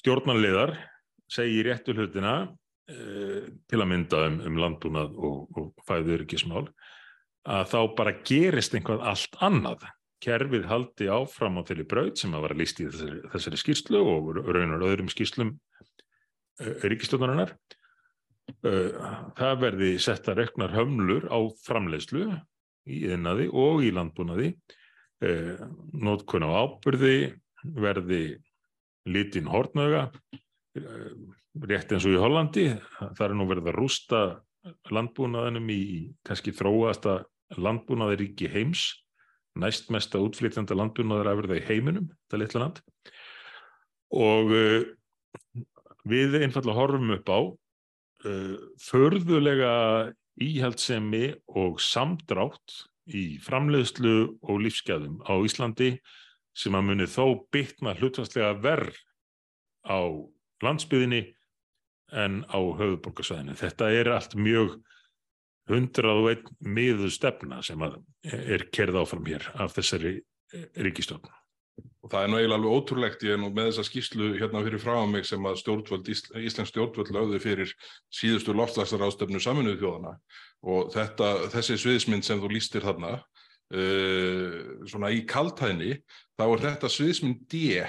stjórnarliðar 0.00 0.74
segi 1.32 1.62
réttu 1.66 1.94
hlutina 1.96 2.34
uh, 2.46 3.44
til 3.70 3.80
að 3.80 3.90
mynda 3.92 4.24
um, 4.28 4.40
um 4.50 4.58
landbúnað 4.62 5.14
og, 5.16 5.58
og 5.58 5.86
fæður 5.86 6.26
ekki 6.26 6.40
smál 6.42 6.66
að 7.46 7.70
þá 7.70 7.78
bara 7.98 8.16
gerist 8.26 8.74
einhvað 8.74 9.04
allt 9.06 9.38
annað. 9.44 9.86
Kerfið 10.24 10.64
haldi 10.66 11.06
áfram 11.12 11.60
á 11.60 11.62
þeirri 11.68 11.84
braut 11.86 12.18
sem 12.18 12.32
að 12.34 12.46
vera 12.46 12.56
líst 12.58 12.80
í 12.80 12.88
þessari, 12.88 13.18
þessari 13.34 13.58
skýrslu 13.60 14.00
og 14.00 14.30
raunar 14.48 14.82
öðrum 14.88 15.10
skýrslum 15.12 15.52
ríkistjónarinnar 16.60 17.56
það 19.36 19.54
verði 19.62 19.90
setta 20.02 20.34
reknar 20.36 20.74
hömlur 20.74 21.26
á 21.30 21.38
framleiðslu 21.66 22.26
í 22.86 23.02
yðnaði 23.10 23.48
og 23.50 23.82
í 23.84 23.92
landbúnaði. 23.94 24.52
Nótkun 25.96 26.46
á 26.46 26.50
ábyrði 26.62 27.16
verði 27.76 28.22
litin 29.08 29.48
hortnöga 29.50 30.08
rétt 30.76 31.94
eins 31.94 32.06
og 32.06 32.14
í 32.14 32.20
Hollandi. 32.20 32.66
Það 33.00 33.24
er 33.26 33.34
nú 33.38 33.48
verið 33.48 33.70
að 33.72 33.78
rústa 33.80 34.20
landbúnaðinum 34.92 35.72
í 35.72 35.82
kannski 36.26 36.54
þróasta 36.54 37.22
landbúnaðiríki 37.56 38.50
heims. 38.52 38.90
Næstmesta 39.56 40.20
útflytjanda 40.20 40.76
landbúnaðar 40.76 41.30
að 41.32 41.38
verða 41.40 41.58
í 41.58 41.64
heiminum, 41.64 42.10
þetta 42.26 42.40
litla 42.42 42.60
land. 42.60 42.82
Og 44.12 44.52
við 46.06 46.38
einfallega 46.40 46.78
horfum 46.78 47.14
upp 47.16 47.32
á 47.32 47.40
uh, 47.42 48.56
förðulega 48.82 49.72
íhaldsemi 50.42 51.30
og 51.56 51.80
samdrátt 51.80 52.82
í 53.06 53.38
framleiðslu 53.42 54.16
og 54.42 54.62
lífsgæðum 54.64 55.20
á 55.24 55.34
Íslandi 55.46 55.96
sem 56.56 56.74
að 56.76 56.88
muni 56.90 57.06
þó 57.10 57.46
bytna 57.52 57.94
hlutværslega 57.98 58.56
verð 58.64 58.98
á 59.86 60.00
landsbyðinni 60.64 61.22
en 62.16 62.42
á 62.48 62.58
höfuborgarsvæðinu. 62.58 63.56
Þetta 63.58 63.90
er 63.92 64.10
allt 64.14 64.36
mjög 64.38 64.76
101 65.70 66.46
miðu 66.62 67.10
stefna 67.10 67.62
sem 67.66 67.82
er 67.82 68.68
kerð 68.74 69.00
áfram 69.02 69.26
hér 69.26 69.48
af 69.58 69.74
þessari 69.74 70.20
ríkistofn 70.78 71.26
og 72.06 72.12
það 72.12 72.22
er 72.22 72.30
nú 72.30 72.38
eiginlega 72.38 72.60
alveg 72.60 72.74
ótrúlegt 72.76 73.24
ég 73.26 73.34
er 73.34 73.40
nú 73.42 73.48
með 73.50 73.72
þessa 73.72 73.84
skýslu 73.88 74.28
hérna 74.38 74.60
fyrir 74.62 74.82
frá 74.82 74.94
mig 75.10 75.26
sem 75.26 75.48
að 75.50 75.56
stjórnvöld, 75.58 76.10
Íslands 76.38 76.70
stjórnvöld 76.70 77.10
lögðu 77.16 77.40
fyrir 77.42 77.72
síðustu 78.14 78.54
loftlagsarástöfnu 78.54 79.42
saminuðu 79.42 79.80
þjóðana 79.80 80.12
og 80.70 80.92
þetta, 80.94 81.32
þessi 81.56 81.80
sviðismynd 81.82 82.26
sem 82.26 82.38
þú 82.42 82.52
lístir 82.52 82.86
þarna 82.86 83.16
uh, 83.18 84.58
svona 84.86 85.10
í 85.10 85.24
kaltæðni 85.26 85.96
þá 86.38 86.46
er 86.46 86.64
þetta 86.68 86.92
sviðismynd 86.94 87.42
D 87.50 87.82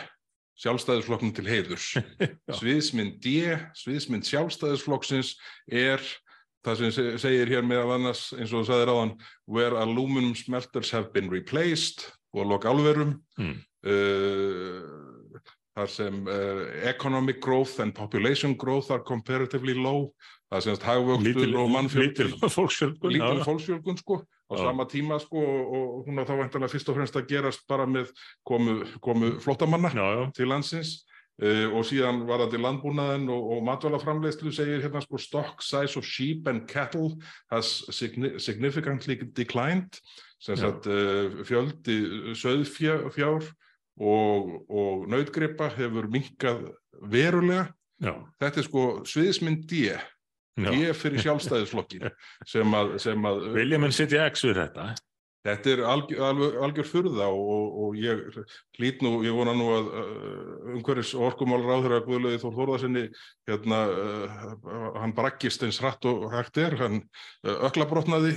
sjálfstæðisflokknum 0.58 1.36
til 1.38 1.46
heiðurs. 1.46 1.92
Sviðismynd 2.58 3.20
D 3.22 3.54
sviðismynd 3.78 4.26
sjálfstæðisflokksins 4.26 5.36
er 5.70 6.02
það 6.66 6.82
sem 6.82 7.18
segir 7.22 7.52
hér 7.54 7.66
með 7.70 7.84
að 7.84 7.96
annars 8.00 8.24
eins 8.34 8.50
og 8.50 8.64
það 8.64 8.70
sagði 8.72 8.88
ráðan 8.90 9.16
where 9.46 9.78
aluminum 9.78 10.34
smelters 10.34 10.90
have 10.96 11.14
been 11.14 11.30
replaced 11.30 12.08
og 12.34 12.42
að 12.44 12.54
loka 12.56 12.74
álverum. 12.74 13.14
Mm. 13.38 13.60
Uh, 13.86 14.82
þar 15.78 15.92
sem 15.94 16.24
uh, 16.26 16.64
economic 16.90 17.40
growth 17.44 17.80
and 17.84 17.94
population 17.94 18.56
growth 18.58 18.90
are 18.92 19.04
comparatively 19.06 19.76
low. 19.78 20.10
Það 20.48 20.64
semst 20.64 20.86
hagvöxtur 20.88 21.58
og 21.60 21.72
mannfjölgun. 21.74 22.32
lítil 22.32 22.50
fólksfjölgun, 22.56 23.14
lítil 23.14 23.42
fólksfjölgun 23.44 23.98
sko 24.00 24.22
á 24.48 24.54
já. 24.56 24.64
sama 24.64 24.86
tíma 24.88 25.20
sko 25.20 25.42
og 25.44 26.08
hún 26.08 26.22
á 26.22 26.24
þá 26.24 26.40
vantanlega 26.40 26.72
fyrst 26.72 26.90
og 26.90 26.96
fremst 26.96 27.20
að 27.20 27.28
gerast 27.28 27.68
bara 27.68 27.86
með 27.86 28.14
komu, 28.48 28.86
komu 29.04 29.34
flottamanna 29.44 29.92
já, 29.92 30.08
já. 30.16 30.24
til 30.34 30.48
landsins. 30.48 31.04
Uh, 31.38 31.70
og 31.70 31.84
síðan 31.86 32.24
var 32.26 32.42
það 32.42 32.56
til 32.56 32.64
landbúnaðin 32.66 33.28
og, 33.30 33.44
og 33.54 33.60
matvælaframleyslu 33.68 34.50
segir 34.56 34.82
hérna 34.82 35.04
sko 35.04 35.20
stock 35.22 35.62
size 35.62 36.00
of 36.00 36.06
sheep 36.08 36.48
and 36.50 36.66
cattle 36.66 37.12
has 37.52 37.84
significantly 38.42 39.20
declined. 39.38 40.00
Sem 40.42 40.58
sagt 40.58 40.88
uh, 40.90 41.44
fjöldi 41.46 42.34
söðfjár 42.34 43.46
og, 43.98 44.54
og 44.70 45.08
nautgripa 45.12 45.72
hefur 45.78 46.10
minkað 46.12 46.70
verulega. 47.02 47.72
Já. 47.98 48.14
þetta 48.38 48.62
er 48.62 48.66
sko 48.68 48.82
sviðismynd 49.10 49.64
D 49.66 49.88
D 50.58 50.92
fyrir 50.94 51.22
sjálfstæðisflokkin 51.24 52.12
sem 52.52 52.76
að, 52.78 52.92
að 53.02 53.48
Viljum 53.56 53.88
en 53.88 53.96
sitt 53.96 54.14
í 54.14 54.20
X 54.22 54.46
við 54.46 54.60
þetta 54.62 54.92
Þetta 55.48 55.72
er 55.72 55.82
algjör, 55.88 56.22
algjör, 56.28 56.56
algjör 56.66 56.88
furða 56.88 57.28
og, 57.32 57.78
og 57.84 57.98
ég 58.00 58.38
hlýt 58.78 59.04
nú, 59.06 59.14
ég 59.24 59.36
vona 59.36 59.54
nú 59.56 59.68
að 59.72 59.88
uh, 59.94 60.74
umhverfis 60.76 61.14
orkumálur 61.16 61.78
áður 61.78 61.96
að 61.98 62.10
Guðlaði 62.10 62.42
Þór 62.42 62.56
Þórðarsinni, 62.58 63.04
hérna, 63.48 63.80
uh, 63.88 64.98
hann 64.98 65.16
brakkist 65.16 65.64
eins 65.64 65.80
hratt 65.84 66.08
og 66.10 66.28
hægt 66.34 66.60
er, 66.62 66.76
hann 66.82 67.00
uh, 67.00 67.56
öklabrotnaði 67.70 68.34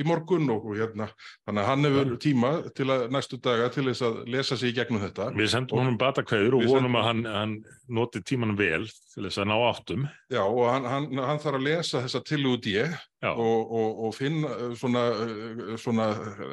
í 0.00 0.06
morgun 0.08 0.50
og 0.54 0.66
hérna, 0.74 1.08
þannig 1.46 1.62
að 1.62 1.70
hann 1.70 1.88
hefur 1.90 2.12
tíma 2.26 2.52
til 2.74 2.88
að 2.90 3.06
næstu 3.14 3.38
daga 3.44 3.70
til 3.74 3.86
þess 3.92 4.06
að 4.08 4.20
lesa 4.34 4.58
sig 4.58 4.74
í 4.74 4.78
gegnum 4.80 5.04
þetta. 5.06 5.30
Við 5.38 5.52
sendum 5.54 5.84
honum 5.84 6.00
batakveður 6.00 6.58
og 6.58 6.68
vonum 6.72 6.98
að 6.98 7.08
hann, 7.10 7.24
hann 7.30 7.56
noti 7.94 8.24
tímanum 8.26 8.58
vel 8.58 8.84
til 9.14 9.28
þess 9.28 9.42
að 9.42 9.50
ná 9.52 9.56
áttum. 9.70 10.06
Já 10.32 10.42
og 10.42 10.66
hann, 10.66 10.86
hann, 10.88 11.10
hann 11.20 11.42
þarf 11.42 11.60
að 11.60 11.66
lesa 11.68 12.02
þessa 12.04 12.24
tilúð 12.26 12.72
ég 12.74 12.94
og, 13.32 13.70
og, 13.72 14.00
og 14.06 14.16
finna 14.16 14.50
eh, 14.54 14.72
svona, 14.78 15.04
eh, 15.24 15.76
svona 15.80 16.08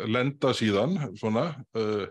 lenda 0.07 0.53
síðan 0.55 0.97
svona 1.19 1.49
uh, 1.77 2.05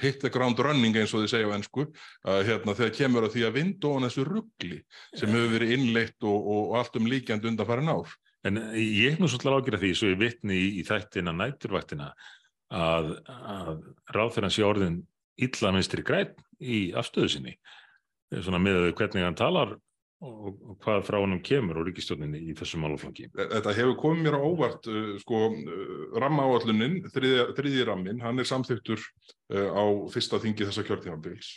hit 0.00 0.20
the 0.20 0.30
ground 0.32 0.60
running 0.60 0.96
eins 0.96 1.14
og 1.16 1.24
þið 1.24 1.32
segja 1.32 1.50
á 1.50 1.56
ennsku 1.56 1.86
að 2.28 2.40
hérna 2.50 2.76
þegar 2.78 2.96
kemur 2.98 3.26
að 3.26 3.36
því 3.36 3.44
að 3.48 3.58
vind 3.58 3.86
og 3.88 4.00
þessu 4.04 4.24
ruggli 4.28 4.80
sem 5.16 5.32
hefur 5.32 5.54
verið 5.56 5.74
innleitt 5.78 6.28
og, 6.28 6.50
og 6.54 6.74
allt 6.80 6.98
um 7.00 7.08
líkjand 7.08 7.48
undan 7.48 7.68
farin 7.68 7.92
ár. 7.92 8.16
En 8.46 8.60
ég 8.78 9.14
er 9.14 9.20
nú 9.20 9.28
svolítið 9.28 9.56
ágjörð 9.56 9.82
því 9.82 9.92
svo 9.98 10.10
ég 10.12 10.20
vittni 10.20 10.58
í, 10.58 10.68
í 10.78 10.82
þættina 10.86 11.34
nætturvættina 11.34 12.12
að, 12.68 13.14
að 13.26 13.72
hann 14.14 14.52
sé 14.54 14.64
orðin 14.64 15.00
illa 15.40 15.72
minnstri 15.74 16.04
græn 16.06 16.36
í 16.60 16.88
afstöðu 16.96 17.32
sinni. 17.32 17.56
Svona 18.28 18.60
með 18.60 18.92
hvernig 18.98 19.24
hann 19.24 19.38
talar 19.38 19.74
og, 20.24 20.58
og 20.66 20.74
hvað 20.82 21.04
frá 21.06 21.18
honum 21.22 21.40
kemur 21.44 21.78
á 21.78 21.82
ríkistjóninni 21.86 22.40
í 22.50 22.56
þessum 22.58 22.82
málaflangi? 22.84 23.28
Þetta 23.36 23.74
hefur 23.76 23.96
komið 24.00 24.26
mér 24.26 24.36
á 24.38 24.42
óvart, 24.42 24.88
uh, 24.90 25.14
sko, 25.22 25.44
uh, 25.54 26.18
rammaáallunin, 26.18 26.98
þriðji 27.14 27.86
rammin, 27.86 28.20
hann 28.24 28.42
er 28.42 28.48
samþyktur 28.48 28.98
uh, 28.98 29.70
á 29.78 29.84
fyrsta 30.12 30.40
þingi 30.42 30.66
þessa 30.68 30.86
kjörtímanbils. 30.88 31.54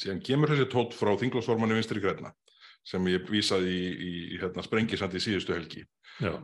Síðan 0.00 0.22
kemur 0.26 0.50
þessi 0.50 0.70
tótt 0.70 0.96
frá 0.98 1.12
þinglósformanni 1.18 1.78
vinstri 1.78 2.02
græna 2.02 2.34
sem 2.84 3.04
ég 3.08 3.28
vísaði 3.32 3.70
í, 3.72 3.84
í, 3.90 4.14
í 4.34 4.40
hérna, 4.42 4.62
sprengisandi 4.64 5.22
síðustu 5.22 5.54
helgi. 5.56 5.86
Uh, 6.20 6.42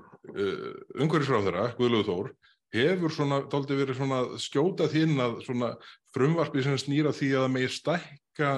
Ungverðisráð 0.99 1.51
þeirra, 1.51 1.67
Guðlúð 1.77 2.07
Þór, 2.09 2.31
hefur 2.75 3.13
svona, 3.15 3.41
daldi 3.51 3.77
verið 3.79 3.99
svona 3.99 4.21
skjótað 4.41 4.95
hinn 4.95 5.19
að 5.23 5.41
svona 5.47 5.73
frumvarpi 6.15 6.63
sem 6.65 6.79
snýra 6.79 7.13
því 7.15 7.35
að 7.35 7.45
það 7.45 7.55
meir 7.57 7.75
stækka 7.75 8.53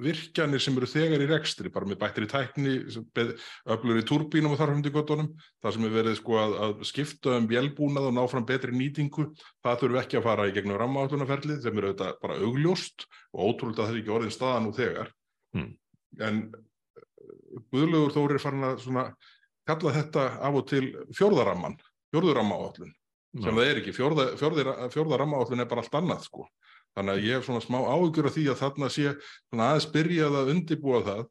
virkjanir 0.00 0.62
sem 0.62 0.74
eru 0.78 0.88
þegar 0.90 1.22
í 1.22 1.28
rekstri, 1.30 1.70
bara 1.72 1.86
með 1.86 2.00
bættri 2.00 2.26
tækni, 2.30 2.72
öflur 3.70 4.00
í 4.00 4.04
turbínum 4.06 4.54
og 4.54 4.58
þarfum 4.58 4.82
til 4.82 4.92
göttunum, 4.94 5.28
það 5.62 5.76
sem 5.76 5.86
er 5.86 5.94
verið 5.94 6.16
sko 6.18 6.38
að, 6.40 6.54
að 6.66 6.82
skipta 6.88 7.36
um 7.38 7.46
vélbúnað 7.50 8.08
og 8.10 8.16
ná 8.16 8.22
fram 8.30 8.46
betri 8.48 8.74
nýtingu, 8.74 9.28
það 9.62 9.78
þurfum 9.84 10.00
ekki 10.02 10.18
að 10.18 10.26
fara 10.26 10.48
í 10.50 10.56
gegnum 10.56 10.80
rammaáttunarferlið, 10.82 11.62
þeim 11.62 11.78
eru 11.78 11.92
þetta 11.92 12.10
bara 12.24 12.40
augljóst 12.42 13.06
og 13.06 13.46
ótrúlega 13.46 13.84
það 13.84 13.94
er 13.94 14.00
ekki 14.02 14.14
orðin 14.18 14.34
staða 14.34 14.64
nú 14.64 14.74
þegar. 14.74 15.14
Hmm. 15.54 15.70
En 16.18 16.42
eh, 16.50 17.06
Guðlaugur 17.70 18.16
Þóri 18.18 18.38
er 18.38 18.42
farin 18.42 18.68
að 18.72 18.82
svona 18.82 19.06
kalla 19.68 19.94
þetta 19.94 20.26
af 20.42 20.58
og 20.58 20.68
til 20.74 20.84
fjórðaramman, 21.14 21.78
fjórðurammaállun, 22.10 22.90
sem 23.38 23.62
það 23.62 23.70
er 23.70 23.80
ekki, 23.84 23.94
fjórðarammaállun 23.94 25.62
er 25.62 25.70
bara 25.70 25.86
allt 25.86 25.98
annað 26.02 26.26
sko. 26.26 26.50
Þannig 26.94 27.16
að 27.16 27.26
ég 27.26 27.38
hef 27.38 27.46
svona 27.48 27.62
smá 27.64 27.78
áhugjur 27.82 28.28
af 28.28 28.36
því 28.36 28.46
að 28.52 28.60
þarna 28.62 28.88
sé 28.92 29.06
aðeins 29.54 29.90
byrjað 29.94 30.38
að 30.40 30.50
undibúa 30.54 31.02
það 31.08 31.22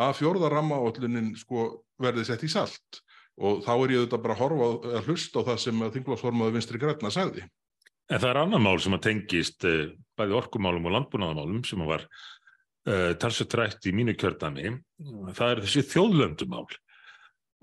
að 0.00 0.16
fjórða 0.20 0.50
rammaóllunin 0.54 1.32
sko 1.36 1.66
verði 2.00 2.26
sett 2.28 2.44
í 2.46 2.50
salt 2.50 3.00
og 3.40 3.62
þá 3.64 3.72
er 3.74 3.94
ég 3.94 4.02
auðvitað 4.02 4.22
bara 4.24 4.36
að 4.36 4.42
horfa 4.42 4.68
að 4.98 5.08
hlusta 5.08 5.40
á 5.40 5.46
það 5.48 5.62
sem 5.62 5.82
þinglásformaðu 5.94 6.56
vinstri 6.56 6.80
græna 6.80 7.12
sagði. 7.12 7.46
En 8.10 8.20
það 8.20 8.30
er 8.32 8.40
annar 8.42 8.62
mál 8.64 8.76
sem 8.82 8.96
að 8.96 9.06
tengist 9.06 9.66
uh, 9.68 9.88
bæði 10.18 10.36
orkumálum 10.40 10.88
og 10.88 10.94
landbúnaðamálum 10.96 11.62
sem 11.68 11.82
var 11.88 12.04
uh, 12.08 13.12
talsveit 13.20 13.56
rætt 13.60 13.88
í 13.88 13.94
mínu 13.96 14.16
kjördami. 14.18 14.74
Það 15.36 15.54
er 15.54 15.62
þessi 15.64 15.84
þjóðlöndumál 15.92 16.66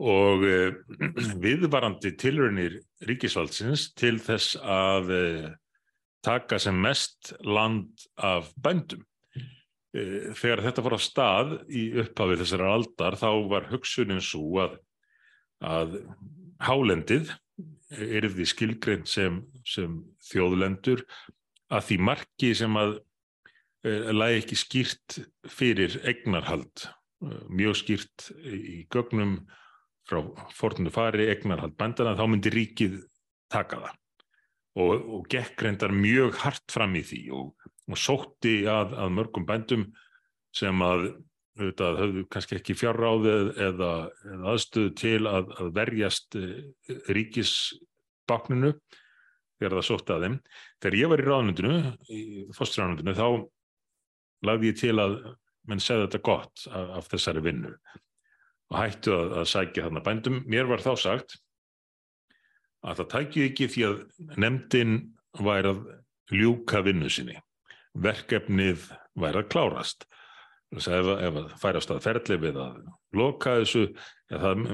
og 0.08 0.46
uh, 0.48 0.72
viðvarandi 1.46 2.14
tilrönir 2.22 2.80
ríkisvaldsins 3.06 3.92
til 3.98 4.16
þess 4.24 4.58
að 4.62 5.14
taka 6.26 6.60
sem 6.60 6.78
mest 6.82 7.34
land 7.46 8.08
af 8.18 8.52
bændum. 8.64 9.04
Þegar 9.98 10.62
þetta 10.66 10.84
fór 10.86 10.98
á 10.98 11.02
stað 11.02 11.54
í 11.74 11.88
upphafið 12.04 12.44
þessari 12.44 12.70
aldar 12.70 13.18
þá 13.18 13.30
var 13.50 13.70
hugsunin 13.72 14.22
svo 14.22 14.60
að, 14.66 14.76
að 15.64 15.96
hálendið 16.62 17.32
er 17.90 18.28
því 18.30 18.46
skilgreint 18.52 19.10
sem, 19.10 19.40
sem 19.66 20.02
þjóðlendur 20.28 21.06
að 21.74 21.86
því 21.88 21.98
marki 22.10 22.52
sem 22.56 22.80
að 22.80 22.98
e, 23.88 23.94
lægi 24.14 24.42
ekki 24.42 24.60
skýrt 24.60 25.18
fyrir 25.52 25.96
egnarhald, 26.08 26.88
e, 27.24 27.40
mjög 27.48 27.80
skýrt 27.82 28.28
í 28.44 28.84
gögnum 28.94 29.40
frá 30.08 30.22
fornu 30.56 30.92
fari 30.94 31.30
egnarhald 31.32 31.76
bændana, 31.80 32.16
þá 32.20 32.28
myndi 32.28 32.54
ríkið 32.54 33.00
taka 33.52 33.82
það 33.86 33.96
og, 34.78 35.08
og 35.18 35.30
gekk 35.32 35.64
reyndar 35.66 35.94
mjög 35.96 36.38
hart 36.44 36.66
fram 36.72 36.96
í 36.98 37.04
því 37.06 37.22
og, 37.38 37.72
og 37.88 38.00
sótti 38.00 38.60
að, 38.70 38.94
að 38.98 39.16
mörgum 39.18 39.48
bændum 39.48 39.88
sem 40.56 40.86
að 40.86 41.10
auðvitað 41.58 42.00
höfðu 42.02 42.24
kannski 42.34 42.58
ekki 42.60 42.76
fjárráð 42.78 43.28
eða, 43.32 43.92
eða 44.30 44.52
aðstöðu 44.54 44.94
til 45.00 45.20
að, 45.30 45.52
að 45.58 45.72
verjast 45.74 46.38
e, 46.38 46.46
ríkisbakninu 47.18 48.74
þegar 49.58 49.78
það 49.80 49.88
sótti 49.88 50.14
að 50.14 50.26
þeim. 50.26 50.36
Þegar 50.84 51.00
ég 51.00 51.12
var 51.12 51.24
í 51.24 51.28
ráðnundinu, 51.28 51.78
í 52.14 52.22
fóstræðnundinu, 52.54 53.16
þá 53.18 53.28
lagði 54.46 54.70
ég 54.70 54.82
til 54.84 54.94
að 55.02 55.18
menn 55.68 55.82
segði 55.82 56.06
þetta 56.06 56.24
gott 56.30 56.68
af, 56.70 56.92
af 57.00 57.10
þessari 57.10 57.44
vinnu 57.48 57.74
og 58.68 58.78
hættu 58.78 59.16
að, 59.16 59.34
að 59.42 59.50
sækja 59.56 59.88
þarna 59.88 60.06
bændum. 60.06 60.40
Mér 60.46 60.70
var 60.70 60.84
þá 60.84 60.92
sagt 61.08 61.40
að 62.88 63.02
það 63.02 63.10
tækju 63.14 63.48
ekki 63.50 63.70
því 63.74 63.86
að 63.88 63.98
nefndin 64.40 64.98
væri 65.44 65.74
að 65.74 65.82
ljúka 66.34 66.82
vinnu 66.86 67.10
sinni. 67.12 67.38
Verkefnið 67.98 68.88
væri 69.18 69.42
að 69.42 69.50
klárast 69.52 70.08
ef, 70.76 70.88
ef 70.92 71.40
að 71.42 71.56
færast 71.62 71.94
að 71.94 72.04
ferli 72.06 72.38
við 72.42 72.60
að 72.62 72.78
loka 73.18 73.56
þessu 73.62 73.86
ja, 73.88 74.40
það, 74.42 74.66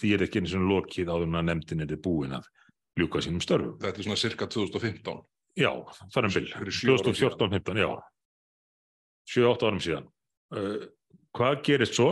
því 0.00 0.14
er 0.14 0.24
ekki 0.26 0.42
eins 0.42 0.54
og 0.56 0.68
lokið 0.70 1.10
áður 1.10 1.28
en 1.28 1.40
að 1.40 1.48
nefndin 1.50 1.84
er 1.86 1.98
búin 2.02 2.38
að 2.38 2.48
ljúka 2.98 3.22
sínum 3.24 3.42
störfum. 3.42 3.76
Þetta 3.82 4.02
er 4.02 4.08
svona 4.08 4.20
cirka 4.20 4.48
2015? 4.50 5.20
Já, 5.58 5.70
það 6.14 6.20
er 6.20 6.28
um 6.28 6.34
byrj, 6.36 6.54
2014-15, 6.86 7.80
já, 7.82 7.90
7-8 9.34 9.68
árum 9.68 9.82
síðan. 9.82 10.08
Uh, 10.54 10.84
hvað 11.36 11.62
gerist 11.66 11.98
svo? 11.98 12.10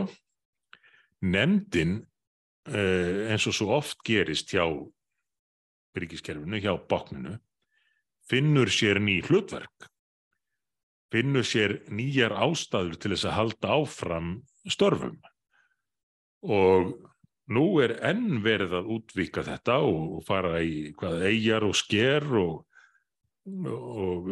Nefndin, 1.22 2.00
uh, 2.70 3.28
eins 3.30 3.46
og 3.50 3.56
svo 3.56 3.70
oft 3.78 4.02
gerist 4.06 4.50
hjá 4.54 4.66
byrjikiskerfinu, 5.98 6.62
hjá 6.62 6.78
bókninu, 6.88 7.36
finnur 8.30 8.72
sér 8.72 9.02
ný 9.02 9.20
hlutverk 9.26 9.90
finnur 11.12 11.46
sér 11.46 11.78
nýjar 11.92 12.34
ástæður 12.36 12.96
til 13.00 13.12
þess 13.14 13.28
að 13.28 13.36
halda 13.38 13.74
áfram 13.78 14.32
störfum. 14.68 15.16
Og 16.44 16.92
nú 17.48 17.66
er 17.82 17.96
enn 18.04 18.42
verið 18.44 18.76
að 18.80 18.90
útvíka 18.98 19.44
þetta 19.46 19.80
og 19.88 20.20
fara 20.28 20.60
í 20.62 20.92
hvað 20.98 21.24
eigjar 21.30 21.66
og 21.66 21.76
sker 21.78 22.26
og, 22.38 22.64
og 23.68 24.28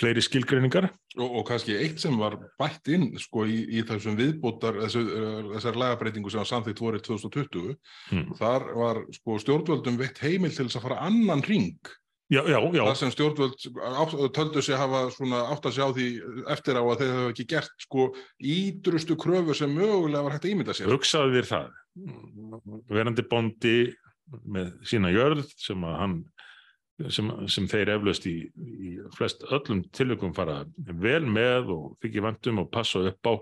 fleiri 0.00 0.22
skilgreiningar. 0.24 0.88
Og, 1.18 1.40
og 1.40 1.44
kannski 1.48 1.76
eitt 1.78 2.02
sem 2.02 2.16
var 2.20 2.38
bætt 2.60 2.90
inn 2.94 3.10
sko 3.20 3.46
í, 3.48 3.60
í 3.78 3.84
þessum 3.86 4.18
viðbútar, 4.20 4.80
þessu, 4.84 5.04
þessar 5.54 5.80
lagabreitingu 5.82 6.32
sem 6.32 6.42
var 6.42 6.50
samþýtt 6.52 6.84
vorið 6.84 7.04
2020, 7.10 7.74
hmm. 8.12 8.32
þar 8.40 8.70
var 8.78 9.04
sko 9.18 9.38
stjórnvöldum 9.42 10.00
veitt 10.00 10.22
heimil 10.24 10.54
til 10.54 10.68
þess 10.68 10.80
að 10.80 10.88
fara 10.88 11.04
annan 11.08 11.44
ring 11.46 11.94
Já, 12.32 12.40
já, 12.48 12.56
já. 12.72 12.80
Það 12.80 12.94
sem 12.96 13.10
stjórnvöld 13.12 13.64
töldu 14.32 14.62
sig 14.64 14.78
hafa 14.80 15.02
átt 15.52 15.66
að 15.68 15.74
sjá 15.76 15.84
því 15.92 16.06
eftir 16.54 16.78
á 16.80 16.82
að 16.82 17.02
þeir 17.02 17.10
hafa 17.12 17.32
ekki 17.34 17.44
gert 17.52 17.84
sko 17.84 18.06
ídrustu 18.40 19.16
kröfu 19.20 19.56
sem 19.58 19.74
mögulega 19.76 20.24
var 20.24 20.34
hægt 20.34 20.46
að 20.48 20.54
ímynda 20.54 20.76
sér. 20.76 20.88
Hugsaðu 20.88 21.36
þér 21.36 21.50
það. 21.50 21.68
Verandi 22.88 23.26
bondi 23.28 23.76
með 24.56 24.72
sína 24.88 25.12
jörð 25.12 25.44
sem, 25.60 25.84
hann, 25.84 26.22
sem, 27.10 27.30
sem 27.50 27.66
þeir 27.70 27.94
eflaust 27.96 28.26
í, 28.30 28.36
í 28.54 28.96
flest 29.16 29.44
öllum 29.50 29.82
tilvægum 29.94 30.34
fara 30.36 30.62
vel 30.76 31.24
með 31.26 31.72
og 31.74 31.86
þykja 32.04 32.26
vandum 32.28 32.62
og 32.62 32.70
passa 32.74 33.02
upp 33.10 33.30
á 33.30 33.34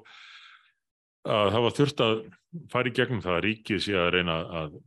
að 1.33 1.51
það 1.55 1.65
var 1.67 1.77
þurft 1.77 2.03
að 2.03 2.15
fara 2.73 2.91
í 2.91 2.97
gegnum 2.97 3.23
það 3.23 3.37
að 3.37 3.45
ríkið 3.47 3.83
sé 3.85 3.95
að 3.99 4.11
reyna 4.17 4.39
að 4.63 4.79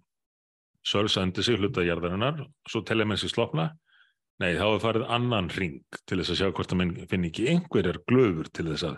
sölsa 0.85 1.23
undir 1.25 1.45
sig 1.45 1.57
hlutajarðarinnar, 1.57 2.43
svo 2.69 2.83
telja 2.85 3.07
með 3.09 3.23
sér 3.23 3.33
slopna. 3.33 3.69
Nei, 4.43 4.51
þá 4.59 4.65
er 4.67 4.81
farið 4.83 5.05
annan 5.15 5.47
ring 5.55 5.77
til 6.03 6.19
þess 6.19 6.33
að 6.33 6.39
sjá 6.41 6.49
hvort 6.51 6.73
að 6.75 6.81
minn 6.81 6.95
finn 7.09 7.27
ekki 7.29 7.47
einhverjar 7.53 8.01
glöfur 8.09 8.49
til 8.51 8.67
þess 8.67 8.89
að, 8.89 8.97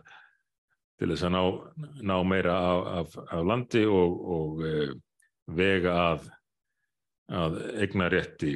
til 0.98 1.12
þess 1.12 1.28
að 1.28 1.36
ná, 1.36 1.42
ná 2.10 2.16
meira 2.26 2.56
af, 2.58 2.88
af, 3.02 3.20
af 3.38 3.46
landi 3.46 3.84
og, 3.86 4.18
og 4.38 4.64
e, 4.66 4.74
vega 5.60 5.94
að, 6.08 6.26
að 7.30 7.60
egna 7.86 8.10
rétti 8.12 8.56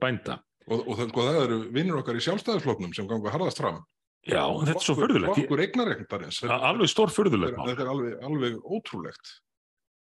bænda. 0.00 0.38
Og, 0.70 0.80
og 0.80 0.96
það, 0.96 1.10
sko, 1.10 1.26
það 1.28 1.40
eru 1.42 1.58
vinnur 1.74 2.00
okkar 2.00 2.16
í 2.16 2.24
sjálfstæðisfloknum 2.24 2.94
sem 2.96 3.08
gangu 3.10 3.28
að 3.28 3.36
harðast 3.36 3.60
fram. 3.60 3.82
Já, 4.24 4.40
þetta 4.64 4.78
er 4.78 4.86
svo 4.86 4.96
förðulegt. 4.96 5.42
Okkur 5.44 5.62
egna 5.66 5.84
réttarins. 5.90 6.40
Alveg 6.48 6.88
stór 6.88 7.12
förðulegt. 7.12 7.58
Þetta 7.60 7.84
er 7.84 7.92
alveg, 7.92 8.14
alveg 8.24 8.58
ótrúlegt. 8.64 9.36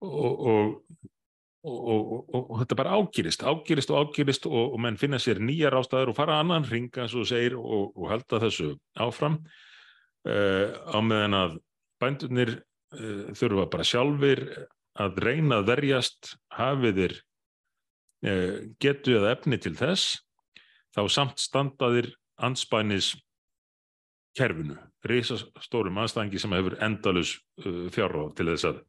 Og, 0.06 0.46
og 0.50 1.10
Og, 1.60 1.80
og, 1.92 2.12
og, 2.32 2.44
og 2.54 2.60
þetta 2.62 2.76
bara 2.80 2.92
ágýrist, 2.96 3.42
ágýrist 3.44 3.90
og 3.92 4.08
ágýrist 4.08 4.46
og 4.48 4.78
menn 4.80 4.96
finna 4.96 5.18
sér 5.20 5.42
nýjar 5.44 5.76
ástæður 5.76 6.14
og 6.14 6.16
fara 6.16 6.38
annan 6.40 6.64
ringa 6.64 7.04
eins 7.04 7.16
og 7.20 7.28
segir 7.28 7.58
og 7.60 8.06
halda 8.08 8.40
þessu 8.46 8.70
áfram 8.96 9.36
uh, 10.24 10.72
á 10.88 10.98
meðan 11.04 11.36
að 11.36 11.58
bændunir 12.00 12.54
uh, 12.56 13.36
þurfa 13.36 13.68
bara 13.74 13.88
sjálfur 13.92 14.46
að 15.04 15.20
reyna 15.26 15.60
að 15.60 15.68
verjast 15.74 16.32
hafiðir 16.56 17.18
eh, 17.18 17.26
getu 18.20 19.14
eða 19.16 19.32
efni 19.32 19.56
til 19.64 19.76
þess 19.80 20.18
þá 20.96 21.02
samt 21.08 21.40
standaðir 21.40 22.10
anspænis 22.44 23.14
kerfinu, 24.36 24.76
risastórum 25.08 25.98
anstæðingi 26.02 26.42
sem 26.42 26.54
hefur 26.58 26.76
endalus 26.84 27.38
fjárráð 27.96 28.34
til 28.36 28.50
þess 28.52 28.68
að 28.70 28.82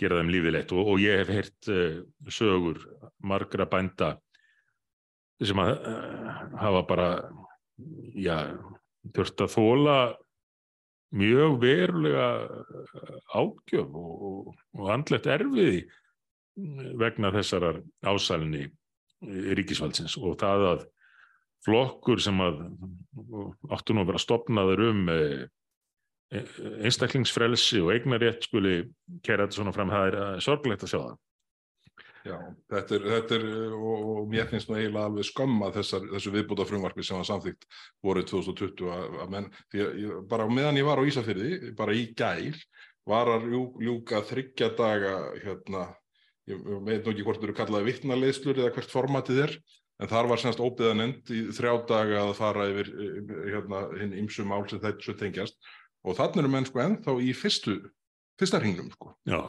gera 0.00 0.18
þeim 0.18 0.32
lífið 0.34 0.56
leitt 0.56 0.74
og, 0.74 0.90
og 0.94 1.02
ég 1.02 1.22
hef 1.22 1.30
heyrt 1.30 1.70
uh, 1.70 2.02
sögur 2.32 2.82
margra 3.22 3.68
bænda 3.70 4.16
sem 5.42 5.58
að 5.58 5.72
hafa 6.58 6.82
bara 6.86 7.08
já, 8.14 8.36
þurft 9.14 9.42
að 9.42 9.54
þóla 9.56 9.96
mjög 11.18 11.56
verulega 11.60 12.28
eh, 12.46 13.16
ágjöf 13.36 13.96
og, 13.98 14.52
og 14.78 14.92
andlegt 14.94 15.26
erfiði 15.28 15.82
vegna 17.00 17.32
þessarar 17.34 17.80
ásælni 18.04 18.66
ríkisvaldsins 19.22 20.18
og 20.18 20.36
það 20.40 20.68
að 20.72 20.86
flokkur 21.62 22.20
sem 22.20 22.40
að 22.42 22.64
áttu 23.70 23.94
nú 23.94 24.02
að 24.02 24.12
vera 24.12 24.22
stopnaður 24.22 24.86
um 24.90 25.10
einstaklingsfrelsi 26.32 27.82
og 27.82 27.92
eignarétt 27.94 28.48
skuli 28.48 28.78
kæra 29.24 29.46
þetta 29.46 29.58
svona 29.58 29.74
fram, 29.76 29.92
það 29.92 30.08
er 30.08 30.16
uh, 30.18 30.32
sorglegt 30.44 30.86
að 30.86 30.92
sjá 30.92 30.98
það. 31.02 31.20
Já, 32.22 32.36
þetta 32.70 32.94
er, 32.96 33.06
þetta 33.10 33.34
er 33.36 33.46
og, 33.74 34.04
og 34.12 34.28
mér 34.30 34.46
finnst 34.50 34.68
nú 34.70 34.76
eiginlega 34.78 35.08
alveg 35.10 35.26
skömma 35.26 35.72
þessar, 35.74 36.04
þessu 36.12 36.32
viðbúta 36.36 36.66
frumvarpi 36.68 37.04
sem 37.04 37.18
var 37.18 37.26
samþygt 37.26 37.66
voruð 38.06 38.28
2020 38.30 38.92
að, 38.94 39.16
að 39.24 39.32
menn, 39.34 39.48
því 39.74 39.82
að 39.82 39.98
ég, 40.04 40.20
bara 40.30 40.46
meðan 40.46 40.78
ég 40.78 40.86
var 40.86 41.02
á 41.02 41.08
Ísafyrði, 41.10 41.72
bara 41.80 41.96
í 41.98 42.04
gæl, 42.14 42.54
var 43.10 43.32
að 43.32 43.48
ljú, 43.50 43.64
ljúka 43.82 44.22
þryggja 44.28 44.70
daga, 44.78 45.16
hérna, 45.42 45.88
ég 46.50 46.66
veit 46.86 47.06
ekki 47.06 47.24
hvort 47.26 47.40
þú 47.40 47.48
eru 47.48 47.56
kallaði 47.58 47.88
vittnaleðslur 47.90 48.60
eða 48.62 48.74
hvert 48.76 48.92
formatið 48.92 49.40
er, 49.44 49.56
en 50.02 50.10
þar 50.10 50.30
var 50.32 50.42
semst 50.42 50.62
óbyðanend 50.62 51.30
í 51.30 51.42
þrjá 51.54 51.72
daga 51.88 52.22
að 52.24 52.34
fara 52.38 52.68
yfir 52.72 52.90
hérna 53.52 53.82
hinn 54.00 54.16
ymsum 54.24 54.50
mál 54.50 54.64
sem 54.70 54.82
þetta 54.82 55.14
tengjast 55.20 55.58
og 56.02 56.18
þannig 56.18 56.42
eru 56.42 56.52
menn 56.52 56.66
sko 56.66 56.82
ennþá 56.82 57.16
í 57.22 57.32
fyrstu, 57.36 57.76
fyrsta 58.40 58.60
hringnum 58.62 58.90
sko. 58.94 59.12
Já. 59.28 59.44